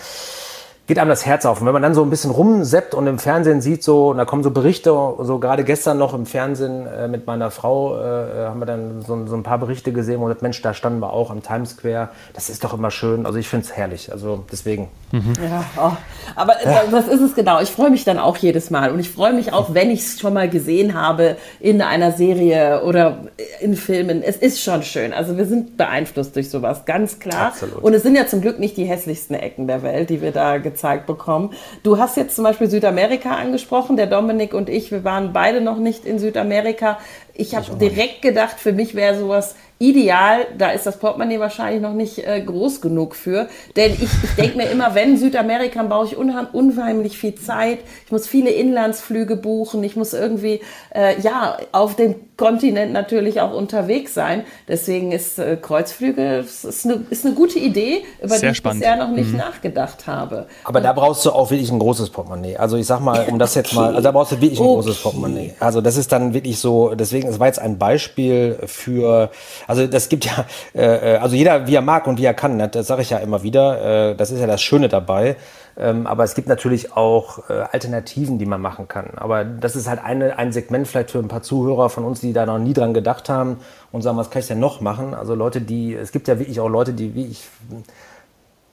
geht 0.87 0.99
einem 0.99 1.11
das 1.11 1.25
Herz 1.25 1.47
auf. 1.47 1.61
Und 1.61 1.66
wenn 1.66 1.73
man 1.73 1.83
dann 1.83 1.95
so 1.95 2.03
ein 2.03 2.11
bisschen 2.11 2.33
rumseppt 2.33 2.95
und 2.95 3.07
im 3.07 3.18
Fernsehen 3.18 3.61
sieht, 3.61 3.85
so, 3.85 4.09
und 4.09 4.18
da 4.18 4.25
kommen 4.25 4.42
so 4.42 4.51
Berichte, 4.51 4.90
so 4.90 5.38
gerade 5.38 5.62
gestern 5.62 5.97
noch 5.97 6.12
im 6.12 6.27
Fernsehen 6.27 6.87
äh, 6.87 7.07
mit 7.07 7.27
meiner 7.27 7.53
Frau, 7.53 7.97
äh, 7.99 8.47
haben 8.47 8.61
wir 8.61 8.66
dann 8.66 9.01
so, 9.03 9.27
so, 9.27 9.37
ein 9.37 9.45
paar 9.45 9.59
Berichte 9.59 9.92
gesehen, 9.92 10.21
wo 10.21 10.33
Mensch, 10.40 10.61
da 10.61 10.75
standen 10.75 10.99
wir 11.01 11.12
auch 11.12 11.31
am 11.31 11.42
Times 11.42 11.71
Square. 11.71 12.09
Das 12.35 12.51
ist 12.51 12.64
doch 12.64 12.75
immer 12.75 12.90
schön. 12.90 13.27
Also 13.27 13.38
ich 13.38 13.49
finde 13.49 13.66
es 13.66 13.77
herrlich. 13.77 14.11
Also 14.11 14.45
deswegen. 14.51 14.88
Mhm. 15.12 15.35
Ja, 15.42 15.64
oh. 15.77 15.92
aber 16.35 16.55
ja. 16.64 16.83
das 16.90 17.07
ist 17.07 17.21
es 17.21 17.35
genau. 17.35 17.61
Ich 17.61 17.71
freue 17.71 17.90
mich 17.90 18.05
dann 18.05 18.18
auch 18.18 18.37
jedes 18.37 18.71
Mal. 18.71 18.90
Und 18.90 18.99
ich 18.99 19.11
freue 19.11 19.35
mich 19.35 19.53
auch, 19.53 19.75
wenn 19.75 19.90
ich 19.90 20.01
es 20.01 20.18
schon 20.18 20.35
mal 20.35 20.49
gesehen 20.49 20.95
habe 20.95 21.37
in 21.61 21.81
einer 21.81 22.11
Serie 22.11 22.83
oder 22.83 23.18
in 23.61 23.77
Filmen. 23.77 24.23
Es 24.23 24.37
ist 24.37 24.61
schon 24.61 24.83
schön. 24.83 25.12
Also 25.12 25.37
wir 25.37 25.47
sind 25.47 25.77
beeinflusst 25.77 26.35
durch 26.35 26.51
sowas, 26.51 26.85
ganz 26.87 27.21
klar. 27.21 27.49
Absolut. 27.49 27.83
Und 27.83 27.95
es 27.95 28.03
sind 28.03 28.16
ja 28.16 28.27
zum 28.27 28.40
Glück 28.40 28.59
nicht 28.59 28.77
die 28.77 28.85
hässlichsten 28.85 29.37
Ecken 29.37 29.68
der 29.68 29.83
Welt, 29.83 30.11
die 30.11 30.21
wir 30.21 30.33
da 30.33 30.59
gezeigt 30.72 31.06
bekommen. 31.06 31.50
Du 31.82 31.98
hast 31.98 32.16
jetzt 32.16 32.35
zum 32.35 32.44
Beispiel 32.44 32.68
Südamerika 32.68 33.37
angesprochen. 33.37 33.96
Der 33.96 34.06
Dominik 34.06 34.54
und 34.54 34.68
ich, 34.68 34.90
wir 34.90 35.04
waren 35.04 35.32
beide 35.32 35.61
noch 35.61 35.78
nicht 35.78 36.04
in 36.04 36.18
Südamerika. 36.18 36.98
Ich 37.35 37.54
habe 37.54 37.76
direkt 37.76 38.22
gedacht, 38.22 38.58
für 38.58 38.72
mich 38.72 38.94
wäre 38.94 39.18
sowas 39.18 39.54
ideal. 39.78 40.46
Da 40.56 40.70
ist 40.70 40.87
das 40.87 40.98
Portemonnaie 40.98 41.40
wahrscheinlich 41.40 41.82
noch 41.82 41.94
nicht 41.94 42.18
äh, 42.18 42.40
groß 42.40 42.80
genug 42.80 43.16
für. 43.16 43.48
Denn 43.76 43.92
ich, 43.92 44.02
ich 44.02 44.35
denke 44.37 44.56
mir 44.56 44.70
immer, 44.70 44.94
wenn 44.94 45.16
Südamerika, 45.16 45.82
brauche 45.82 46.06
ich 46.06 46.16
unheimlich 46.16 47.18
viel 47.18 47.35
Zeit. 47.35 47.78
Ich 48.06 48.12
muss 48.12 48.26
viele 48.26 48.50
Inlandsflüge 48.50 49.37
buchen. 49.37 49.82
Ich 49.82 49.96
muss 49.96 50.12
irgendwie, 50.12 50.61
äh, 50.94 51.20
ja, 51.20 51.58
auf 51.72 51.96
dem 51.96 52.14
Kontinent 52.42 52.92
natürlich 52.92 53.40
auch 53.40 53.52
unterwegs 53.52 54.14
sein. 54.14 54.42
Deswegen 54.66 55.12
ist 55.12 55.38
äh, 55.38 55.57
Kreuzflüge 55.57 56.38
ist 56.38 56.85
eine, 56.85 57.05
ist 57.09 57.24
eine 57.24 57.37
gute 57.37 57.61
Idee, 57.61 58.02
über 58.20 58.37
Sehr 58.37 58.50
die 58.50 58.57
ich 58.57 58.62
bisher 58.64 58.96
noch 58.96 59.11
nicht 59.11 59.31
mhm. 59.31 59.37
nachgedacht 59.37 60.09
habe. 60.09 60.48
Aber 60.64 60.78
Und 60.78 60.83
da 60.83 60.92
brauchst 60.92 61.24
du 61.24 61.31
auch 61.31 61.52
wirklich 61.52 61.70
ein 61.70 61.78
großes 61.78 62.11
Portemonnaie. 62.11 62.57
Also 62.57 62.76
ich 62.76 62.87
sag 62.88 62.98
mal, 62.98 63.26
um 63.31 63.38
das 63.38 63.55
jetzt 63.55 63.72
mal, 63.74 63.90
also 63.90 64.00
da 64.00 64.11
brauchst 64.11 64.33
du 64.33 64.40
wirklich 64.40 64.59
ein 64.59 64.66
okay. 64.66 64.74
großes 64.74 65.02
Portemonnaie. 65.02 65.55
Also 65.61 65.81
das 65.81 65.96
ist 65.96 66.11
dann 66.11 66.35
wirklich 66.35 66.59
so, 66.59 66.96
deswegen, 66.96 67.28
es 67.28 67.38
war 67.38 67.46
jetzt 67.46 67.61
ein 67.61 67.78
Beispiel 67.78 68.59
für, 68.66 69.31
also 69.68 69.87
das 69.87 70.09
gibt 70.09 70.24
ja, 70.24 70.44
äh, 70.74 71.14
äh, 71.14 71.16
also 71.18 71.37
jeder 71.37 71.68
wie 71.68 71.76
er 71.76 71.81
mag 71.81 72.09
und 72.09 72.18
wie 72.18 72.24
er 72.24 72.35
kann, 72.35 72.57
ne? 72.57 72.66
das 72.66 72.88
sage 72.88 73.02
ich 73.02 73.11
ja 73.11 73.18
immer 73.18 73.44
wieder. 73.44 74.11
Äh, 74.11 74.14
das 74.16 74.33
ist 74.33 74.40
ja 74.40 74.48
das 74.48 74.61
Schöne 74.61 74.88
dabei. 74.88 75.37
Ähm, 75.76 76.06
aber 76.06 76.24
es 76.24 76.35
gibt 76.35 76.48
natürlich 76.48 76.96
auch 76.96 77.48
äh, 77.48 77.64
Alternativen, 77.72 78.38
die 78.38 78.46
man 78.46 78.61
machen 78.61 78.88
kann. 78.88 79.12
Aber 79.16 79.44
das 79.44 79.76
ist 79.76 79.88
halt 79.88 80.02
eine, 80.04 80.38
ein 80.38 80.52
Segment 80.52 80.87
vielleicht 80.87 81.11
für 81.11 81.18
ein 81.18 81.28
paar 81.28 81.42
Zuhörer 81.42 81.88
von 81.88 82.04
uns, 82.04 82.20
die 82.20 82.32
da 82.32 82.46
noch 82.46 82.58
nie 82.58 82.74
dran 82.74 82.94
gedacht 82.94 83.28
haben 83.28 83.58
und 83.90 84.02
sagen, 84.02 84.16
was 84.16 84.30
kann 84.30 84.40
ich 84.40 84.48
denn 84.48 84.61
noch 84.61 84.80
machen? 84.80 85.14
Also 85.14 85.35
Leute, 85.35 85.61
die, 85.61 85.94
es 85.94 86.12
gibt 86.12 86.28
ja 86.28 86.38
wirklich 86.38 86.61
auch 86.61 86.68
Leute, 86.68 86.92
die 86.92 87.14
wie 87.14 87.26
ich 87.26 87.48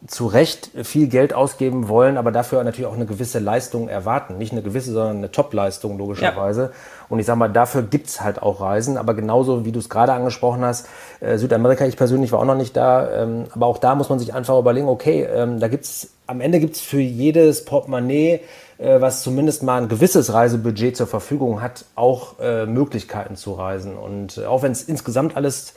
zu 0.08 0.28
Recht 0.28 0.72
viel 0.84 1.08
Geld 1.08 1.34
ausgeben 1.34 1.90
wollen, 1.90 2.18
aber 2.18 2.32
dafür 2.32 2.64
natürlich 2.64 2.86
auch 2.86 2.96
eine 2.96 3.06
gewisse 3.06 3.40
Leistung 3.40 3.90
erwarten. 3.90 4.38
Nicht 4.38 4.54
eine 4.54 4.62
gewisse, 4.62 4.94
sondern 4.94 5.18
eine 5.18 5.32
Top-Leistung 5.32 5.98
logischerweise. 5.98 6.62
Ja. 6.62 6.70
Und 7.10 7.20
ich 7.20 7.26
sage 7.26 7.40
mal, 7.40 7.50
dafür 7.50 7.82
gibt's 7.82 8.22
halt 8.22 8.42
auch 8.42 8.62
Reisen. 8.62 8.98
Aber 8.98 9.14
genauso 9.14 9.66
wie 9.66 9.74
du 9.74 9.80
es 9.80 9.90
gerade 9.90 10.14
angesprochen 10.14 10.62
hast, 10.62 10.88
äh, 11.20 11.38
Südamerika, 11.38 11.86
ich 11.86 11.98
persönlich 11.98 12.32
war 12.32 12.40
auch 12.40 12.46
noch 12.46 12.56
nicht 12.56 12.78
da, 12.78 13.24
ähm, 13.24 13.46
aber 13.52 13.66
auch 13.66 13.78
da 13.78 13.94
muss 13.96 14.08
man 14.08 14.20
sich 14.20 14.34
einfach 14.34 14.58
überlegen, 14.58 14.88
okay, 14.88 15.24
ähm, 15.24 15.60
da 15.60 15.68
gibt's 15.68 16.12
am 16.28 16.42
Ende 16.42 16.60
gibt's 16.60 16.80
für 16.80 17.02
jedes 17.02 17.66
Portemonnaie, 17.66 18.42
äh, 18.78 19.02
was 19.02 19.24
zumindest 19.24 19.64
mal 19.64 19.82
ein 19.82 19.90
gewisses 19.90 20.32
Reisebudget 20.32 20.96
zur 20.96 21.08
Verfügung 21.08 21.62
hat, 21.62 21.86
auch 21.96 22.40
äh, 22.40 22.66
Möglichkeiten 22.66 23.36
zu 23.36 23.54
reisen. 23.54 23.98
Und 23.98 24.38
äh, 24.38 24.46
auch 24.46 24.62
wenn 24.62 24.72
es 24.72 24.84
insgesamt 24.84 25.36
alles 25.36 25.74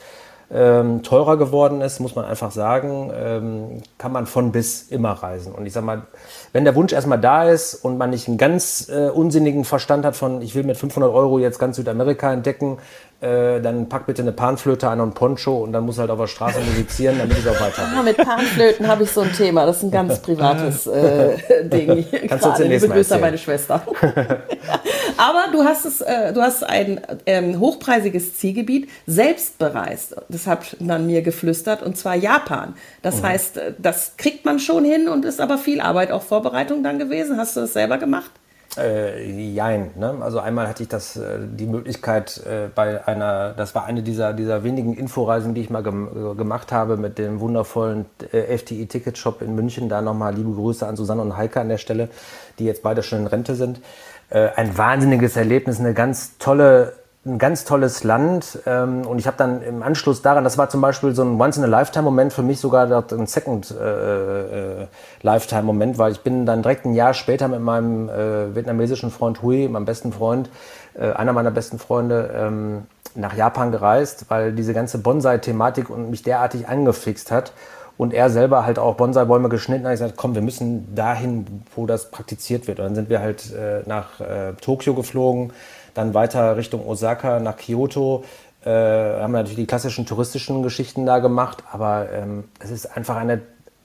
ähm, 0.53 1.01
teurer 1.01 1.37
geworden 1.37 1.81
ist, 1.81 1.99
muss 1.99 2.15
man 2.15 2.25
einfach 2.25 2.51
sagen, 2.51 3.11
ähm, 3.15 3.81
kann 3.97 4.11
man 4.11 4.27
von 4.27 4.51
bis 4.51 4.83
immer 4.83 5.11
reisen. 5.11 5.53
Und 5.53 5.65
ich 5.65 5.73
sag 5.73 5.83
mal, 5.83 6.03
wenn 6.51 6.63
der 6.63 6.75
Wunsch 6.75 6.93
erstmal 6.93 7.19
da 7.19 7.49
ist 7.49 7.73
und 7.73 7.97
man 7.97 8.11
nicht 8.11 8.27
einen 8.27 8.37
ganz 8.37 8.87
äh, 8.89 9.09
unsinnigen 9.09 9.65
Verstand 9.65 10.05
hat 10.05 10.15
von, 10.15 10.41
ich 10.43 10.53
will 10.53 10.63
mit 10.63 10.77
500 10.77 11.11
Euro 11.11 11.39
jetzt 11.39 11.57
ganz 11.57 11.77
Südamerika 11.77 12.31
entdecken, 12.31 12.77
äh, 13.21 13.61
dann 13.61 13.89
pack 13.89 14.05
bitte 14.05 14.21
eine 14.21 14.31
Panflöte 14.31 14.89
an 14.89 14.99
und 15.01 15.15
Poncho 15.15 15.63
und 15.63 15.73
dann 15.73 15.85
muss 15.85 15.97
halt 15.97 16.11
auf 16.11 16.19
der 16.19 16.27
Straße 16.27 16.59
musizieren, 16.59 17.17
damit 17.17 17.39
es 17.39 17.47
auch 17.47 17.59
weiter. 17.59 17.83
Ah, 17.97 18.03
mit 18.03 18.17
Panflöten 18.17 18.87
habe 18.87 19.03
ich 19.03 19.11
so 19.11 19.21
ein 19.21 19.31
Thema. 19.31 19.65
Das 19.65 19.77
ist 19.77 19.83
ein 19.83 19.91
ganz 19.91 20.19
privates 20.19 20.85
äh, 20.85 21.37
Ding. 21.63 22.05
Kannst 22.27 22.45
du 22.45 22.49
uns 22.49 22.85
Grüße 22.85 23.15
an 23.15 23.21
meine 23.21 23.37
Schwester. 23.37 23.81
Aber 25.17 25.45
du 25.51 25.63
hast 25.63 25.85
es, 25.85 26.01
äh, 26.01 26.33
du 26.33 26.41
hast 26.41 26.63
ein 26.63 27.01
ähm, 27.25 27.59
hochpreisiges 27.59 28.35
Zielgebiet 28.35 28.89
selbst 29.05 29.57
bereist. 29.57 30.15
Das 30.29 30.47
hat 30.47 30.77
man 30.79 31.05
mir 31.05 31.21
geflüstert 31.21 31.83
und 31.83 31.97
zwar 31.97 32.15
Japan. 32.15 32.75
Das 33.01 33.21
mhm. 33.21 33.27
heißt, 33.27 33.57
äh, 33.57 33.73
das 33.77 34.17
kriegt 34.17 34.45
man 34.45 34.59
schon 34.59 34.85
hin 34.85 35.07
und 35.07 35.25
ist 35.25 35.41
aber 35.41 35.57
viel 35.57 35.81
Arbeit, 35.81 36.11
auch 36.11 36.23
Vorbereitung 36.23 36.83
dann 36.83 36.99
gewesen. 36.99 37.37
Hast 37.37 37.55
du 37.55 37.61
das 37.61 37.73
selber 37.73 37.97
gemacht? 37.97 38.31
Äh, 38.75 39.51
jein. 39.51 39.91
Ne? 39.95 40.17
Also 40.21 40.39
einmal 40.39 40.67
hatte 40.67 40.81
ich 40.81 40.89
das, 40.89 41.15
äh, 41.15 41.37
die 41.41 41.67
Möglichkeit 41.67 42.41
äh, 42.45 42.69
bei 42.73 43.05
einer, 43.07 43.53
das 43.53 43.75
war 43.75 43.85
eine 43.85 44.01
dieser, 44.01 44.33
dieser 44.33 44.63
wenigen 44.63 44.95
Inforeisen, 44.95 45.53
die 45.53 45.61
ich 45.61 45.69
mal 45.69 45.83
gem 45.83 46.07
äh, 46.07 46.35
gemacht 46.35 46.71
habe 46.71 46.97
mit 46.97 47.19
dem 47.19 47.39
wundervollen 47.39 48.05
äh, 48.31 48.57
FTI 48.57 48.87
Ticket 48.87 49.17
Shop 49.17 49.43
in 49.43 49.53
München. 49.53 49.89
Da 49.89 50.01
nochmal 50.01 50.33
liebe 50.33 50.51
Grüße 50.51 50.87
an 50.87 50.95
Susanne 50.95 51.21
und 51.21 51.37
Heike 51.37 51.61
an 51.61 51.69
der 51.69 51.77
Stelle, 51.77 52.09
die 52.57 52.65
jetzt 52.65 52.81
beide 52.81 53.03
schon 53.03 53.19
in 53.19 53.27
Rente 53.27 53.53
sind. 53.53 53.79
Äh, 54.29 54.49
ein 54.55 54.77
wahnsinniges 54.77 55.35
Erlebnis, 55.35 55.79
eine 55.79 55.93
ganz 55.93 56.37
tolle 56.37 56.93
ein 57.25 57.37
ganz 57.37 57.63
tolles 57.63 58.03
Land. 58.03 58.59
Ähm, 58.65 59.07
und 59.07 59.17
ich 59.19 59.27
habe 59.27 59.37
dann 59.37 59.61
im 59.61 59.81
Anschluss 59.81 60.21
daran, 60.21 60.43
das 60.43 60.57
war 60.57 60.67
zum 60.69 60.81
Beispiel 60.81 61.15
so 61.15 61.23
ein 61.23 61.39
Once-in-a-Lifetime-Moment, 61.39 62.33
für 62.33 62.43
mich 62.43 62.59
sogar 62.59 62.91
ein 62.91 63.27
Second-Lifetime-Moment, 63.27 65.91
äh, 65.91 65.95
äh, 65.95 65.99
weil 65.99 66.11
ich 66.11 66.19
bin 66.21 66.45
dann 66.45 66.61
direkt 66.61 66.83
ein 66.85 66.93
Jahr 66.93 67.13
später 67.13 67.47
mit 67.47 67.61
meinem 67.61 68.09
äh, 68.09 68.53
vietnamesischen 68.53 69.09
Freund 69.09 69.41
Hui, 69.41 69.69
meinem 69.69 69.85
besten 69.85 70.11
Freund, 70.11 70.49
äh, 70.95 71.13
einer 71.13 71.31
meiner 71.31 71.51
besten 71.51 71.79
Freunde, 71.79 72.29
ähm, 72.35 72.87
nach 73.15 73.35
Japan 73.35 73.71
gereist, 73.71 74.25
weil 74.29 74.53
diese 74.53 74.73
ganze 74.73 74.97
Bonsai-Thematik 74.97 75.95
mich 75.95 76.23
derartig 76.23 76.67
angefixt 76.67 77.31
hat 77.31 77.53
und 77.97 78.13
er 78.13 78.29
selber 78.29 78.65
halt 78.65 78.79
auch 78.79 78.95
Bonsai-Bäume 78.95 79.49
geschnitten 79.49 79.85
hat. 79.85 79.93
Ich 79.93 79.99
gesagt, 79.99 80.17
komm, 80.17 80.35
wir 80.35 80.41
müssen 80.41 80.95
dahin, 80.95 81.63
wo 81.75 81.85
das 81.85 82.11
praktiziert 82.11 82.67
wird. 82.67 82.79
Und 82.79 82.85
dann 82.85 82.95
sind 82.95 83.09
wir 83.09 83.19
halt 83.19 83.53
äh, 83.53 83.81
nach 83.85 84.19
äh, 84.19 84.53
Tokio 84.59 84.93
geflogen, 84.93 85.53
dann 85.93 86.13
weiter 86.13 86.57
Richtung 86.57 86.85
Osaka 86.87 87.39
nach 87.39 87.57
Kyoto. 87.57 88.23
Äh, 88.65 88.69
haben 88.69 89.33
natürlich 89.33 89.57
die 89.57 89.67
klassischen 89.67 90.05
touristischen 90.05 90.63
Geschichten 90.63 91.05
da 91.05 91.19
gemacht, 91.19 91.63
aber 91.71 92.07
ähm, 92.11 92.45
es 92.59 92.71
ist 92.71 92.95
einfach 92.95 93.17
eine, 93.17 93.41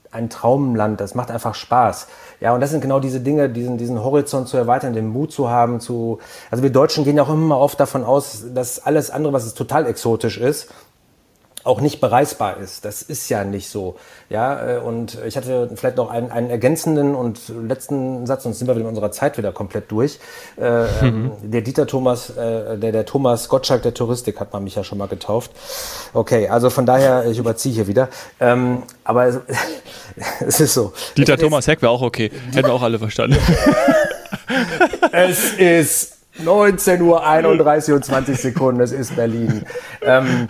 ein 0.09 0.29
Traumland, 0.29 1.01
das 1.01 1.15
macht 1.15 1.31
einfach 1.31 1.53
Spaß. 1.53 2.07
Ja, 2.39 2.53
und 2.53 2.61
das 2.61 2.71
sind 2.71 2.79
genau 2.79 3.01
diese 3.01 3.19
Dinge, 3.19 3.49
diesen, 3.49 3.77
diesen 3.77 4.01
Horizont 4.01 4.47
zu 4.47 4.55
erweitern, 4.55 4.93
den 4.93 5.09
Mut 5.09 5.33
zu 5.33 5.49
haben, 5.49 5.81
zu, 5.81 6.19
also 6.49 6.63
wir 6.63 6.71
Deutschen 6.71 7.03
gehen 7.03 7.17
ja 7.17 7.23
auch 7.23 7.29
immer 7.29 7.59
oft 7.59 7.77
davon 7.77 8.05
aus, 8.05 8.45
dass 8.55 8.79
alles 8.79 9.11
andere, 9.11 9.33
was 9.33 9.53
total 9.53 9.85
exotisch 9.85 10.37
ist, 10.37 10.69
auch 11.63 11.81
nicht 11.81 11.99
bereisbar 11.99 12.57
ist. 12.57 12.85
Das 12.85 13.01
ist 13.01 13.29
ja 13.29 13.43
nicht 13.43 13.69
so. 13.69 13.95
Ja, 14.29 14.77
äh, 14.77 14.79
und 14.79 15.17
ich 15.25 15.35
hatte 15.35 15.69
vielleicht 15.75 15.97
noch 15.97 16.09
einen, 16.09 16.31
einen 16.31 16.49
ergänzenden 16.49 17.15
und 17.15 17.39
letzten 17.49 18.25
Satz, 18.25 18.43
sonst 18.43 18.59
sind 18.59 18.67
wir 18.67 18.75
mit 18.75 18.85
unserer 18.85 19.11
Zeit 19.11 19.37
wieder 19.37 19.51
komplett 19.51 19.91
durch. 19.91 20.19
Äh, 20.57 20.83
mhm. 21.03 21.31
Der 21.43 21.61
Dieter 21.61 21.85
Thomas, 21.87 22.29
äh, 22.29 22.77
der, 22.77 22.91
der 22.91 23.05
Thomas 23.05 23.49
Gottschalk 23.49 23.83
der 23.83 23.93
Touristik 23.93 24.39
hat 24.39 24.53
man 24.53 24.63
mich 24.63 24.75
ja 24.75 24.83
schon 24.83 24.97
mal 24.97 25.07
getauft. 25.07 25.51
Okay, 26.13 26.47
also 26.47 26.69
von 26.69 26.85
daher, 26.85 27.25
ich 27.25 27.37
überziehe 27.37 27.73
hier 27.73 27.87
wieder. 27.87 28.09
Ähm, 28.39 28.83
aber 29.03 29.25
es, 29.25 29.39
es, 30.39 30.59
ist 30.61 30.73
so. 30.73 30.93
Dieter 31.17 31.33
es 31.33 31.41
Thomas 31.41 31.67
Heck 31.67 31.81
wäre 31.81 31.91
auch 31.91 32.01
okay. 32.01 32.31
Hätten 32.53 32.67
wir 32.67 32.73
auch 32.73 32.83
alle 32.83 32.99
verstanden. 32.99 33.37
es 35.11 35.53
ist 35.53 36.17
19.31 36.43 37.89
Uhr 37.89 37.95
und 37.95 38.05
20 38.05 38.39
Sekunden, 38.39 38.81
es 38.81 38.91
ist 38.91 39.15
Berlin. 39.15 39.65
Ähm, 40.01 40.47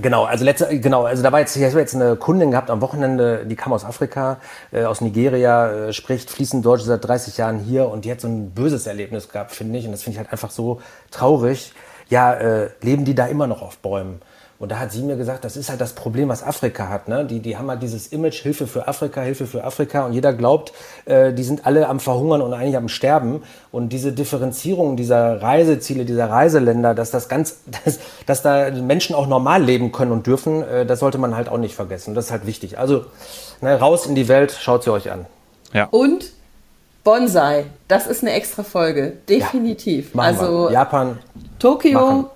Genau, 0.00 0.24
also 0.24 0.44
letzte, 0.44 0.78
genau, 0.80 1.04
also 1.04 1.22
da 1.22 1.32
war 1.32 1.40
jetzt, 1.40 1.56
ich 1.56 1.64
habe 1.64 1.78
jetzt 1.78 1.94
eine 1.94 2.16
Kundin 2.16 2.50
gehabt 2.50 2.70
am 2.70 2.80
Wochenende, 2.80 3.46
die 3.46 3.56
kam 3.56 3.72
aus 3.72 3.84
Afrika, 3.84 4.38
äh, 4.72 4.84
aus 4.84 5.00
Nigeria, 5.00 5.70
äh, 5.70 5.92
spricht 5.92 6.30
fließend 6.30 6.64
Deutsch 6.64 6.82
seit 6.82 7.04
30 7.04 7.36
Jahren 7.36 7.58
hier 7.60 7.88
und 7.88 8.04
die 8.04 8.10
hat 8.10 8.20
so 8.20 8.28
ein 8.28 8.50
böses 8.50 8.86
Erlebnis 8.86 9.28
gehabt, 9.28 9.52
finde 9.52 9.78
ich, 9.78 9.86
und 9.86 9.92
das 9.92 10.02
finde 10.02 10.14
ich 10.14 10.18
halt 10.18 10.32
einfach 10.32 10.50
so 10.50 10.80
traurig. 11.10 11.72
Ja, 12.10 12.34
äh, 12.34 12.70
leben 12.82 13.04
die 13.04 13.14
da 13.14 13.26
immer 13.26 13.46
noch 13.46 13.62
auf 13.62 13.78
Bäumen? 13.78 14.20
Und 14.58 14.70
da 14.70 14.78
hat 14.78 14.92
sie 14.92 15.02
mir 15.02 15.16
gesagt, 15.16 15.44
das 15.44 15.56
ist 15.56 15.68
halt 15.68 15.80
das 15.80 15.94
Problem, 15.94 16.28
was 16.28 16.42
Afrika 16.42 16.88
hat. 16.88 17.08
Ne? 17.08 17.24
Die, 17.24 17.40
die 17.40 17.56
haben 17.56 17.68
halt 17.68 17.82
dieses 17.82 18.06
Image, 18.08 18.40
Hilfe 18.40 18.66
für 18.66 18.86
Afrika, 18.86 19.20
Hilfe 19.20 19.46
für 19.46 19.64
Afrika. 19.64 20.06
Und 20.06 20.12
jeder 20.12 20.32
glaubt, 20.32 20.72
äh, 21.06 21.32
die 21.32 21.42
sind 21.42 21.66
alle 21.66 21.88
am 21.88 21.98
Verhungern 21.98 22.40
und 22.40 22.52
eigentlich 22.54 22.76
am 22.76 22.88
Sterben. 22.88 23.42
Und 23.72 23.88
diese 23.88 24.12
Differenzierung 24.12 24.96
dieser 24.96 25.42
Reiseziele, 25.42 26.04
dieser 26.04 26.30
Reiseländer, 26.30 26.94
dass 26.94 27.10
das 27.10 27.28
ganz, 27.28 27.58
dass, 27.84 27.98
dass 28.26 28.42
da 28.42 28.70
Menschen 28.70 29.16
auch 29.16 29.26
normal 29.26 29.62
leben 29.62 29.90
können 29.90 30.12
und 30.12 30.26
dürfen, 30.26 30.62
äh, 30.62 30.86
das 30.86 31.00
sollte 31.00 31.18
man 31.18 31.36
halt 31.36 31.48
auch 31.48 31.58
nicht 31.58 31.74
vergessen. 31.74 32.14
Das 32.14 32.26
ist 32.26 32.30
halt 32.30 32.46
wichtig. 32.46 32.78
Also 32.78 33.06
ne, 33.60 33.78
raus 33.78 34.06
in 34.06 34.14
die 34.14 34.28
Welt, 34.28 34.52
schaut 34.52 34.84
sie 34.84 34.92
euch 34.92 35.10
an. 35.10 35.26
Ja. 35.72 35.88
Und 35.90 36.30
Bonsai, 37.02 37.66
das 37.86 38.06
ist 38.06 38.22
eine 38.22 38.32
extra 38.32 38.62
Folge, 38.62 39.12
definitiv. 39.28 40.14
Ja, 40.14 40.22
also 40.22 40.68
wir. 40.68 40.72
Japan. 40.72 41.18
Tokio, 41.58 42.00
machen. 42.00 42.26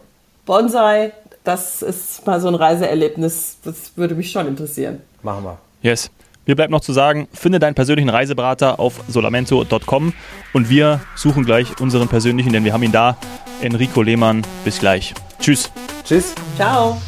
Bonsai, 0.45 1.13
das 1.45 1.83
ist 1.83 2.27
mal 2.27 2.41
so 2.41 2.49
ein 2.49 2.55
Reiseerlebnis, 2.55 3.59
das 3.65 3.93
würde 3.97 4.15
mich 4.15 4.31
schon 4.31 4.47
interessieren. 4.47 5.01
Machen 5.23 5.45
wir. 5.45 5.59
Yes. 5.83 6.11
Mir 6.47 6.57
bleibt 6.57 6.71
noch 6.71 6.81
zu 6.81 6.95
sagen, 6.95 7.29
finde 7.35 7.59
deinen 7.59 7.75
persönlichen 7.75 8.09
Reiseberater 8.09 8.81
auf 8.81 9.01
solamento.com 9.07 10.15
und 10.55 10.71
wir 10.71 11.01
suchen 11.15 11.45
gleich 11.45 11.79
unseren 11.79 12.09
persönlichen, 12.09 12.53
denn 12.55 12.65
wir 12.65 12.73
haben 12.73 12.83
ihn 12.83 12.93
da. 12.93 13.19
Enrico 13.61 14.01
Lehmann, 14.03 14.43
bis 14.65 14.79
gleich. 14.79 15.13
Tschüss. 15.41 15.71
Tschüss. 16.05 16.35
Ciao. 16.57 16.99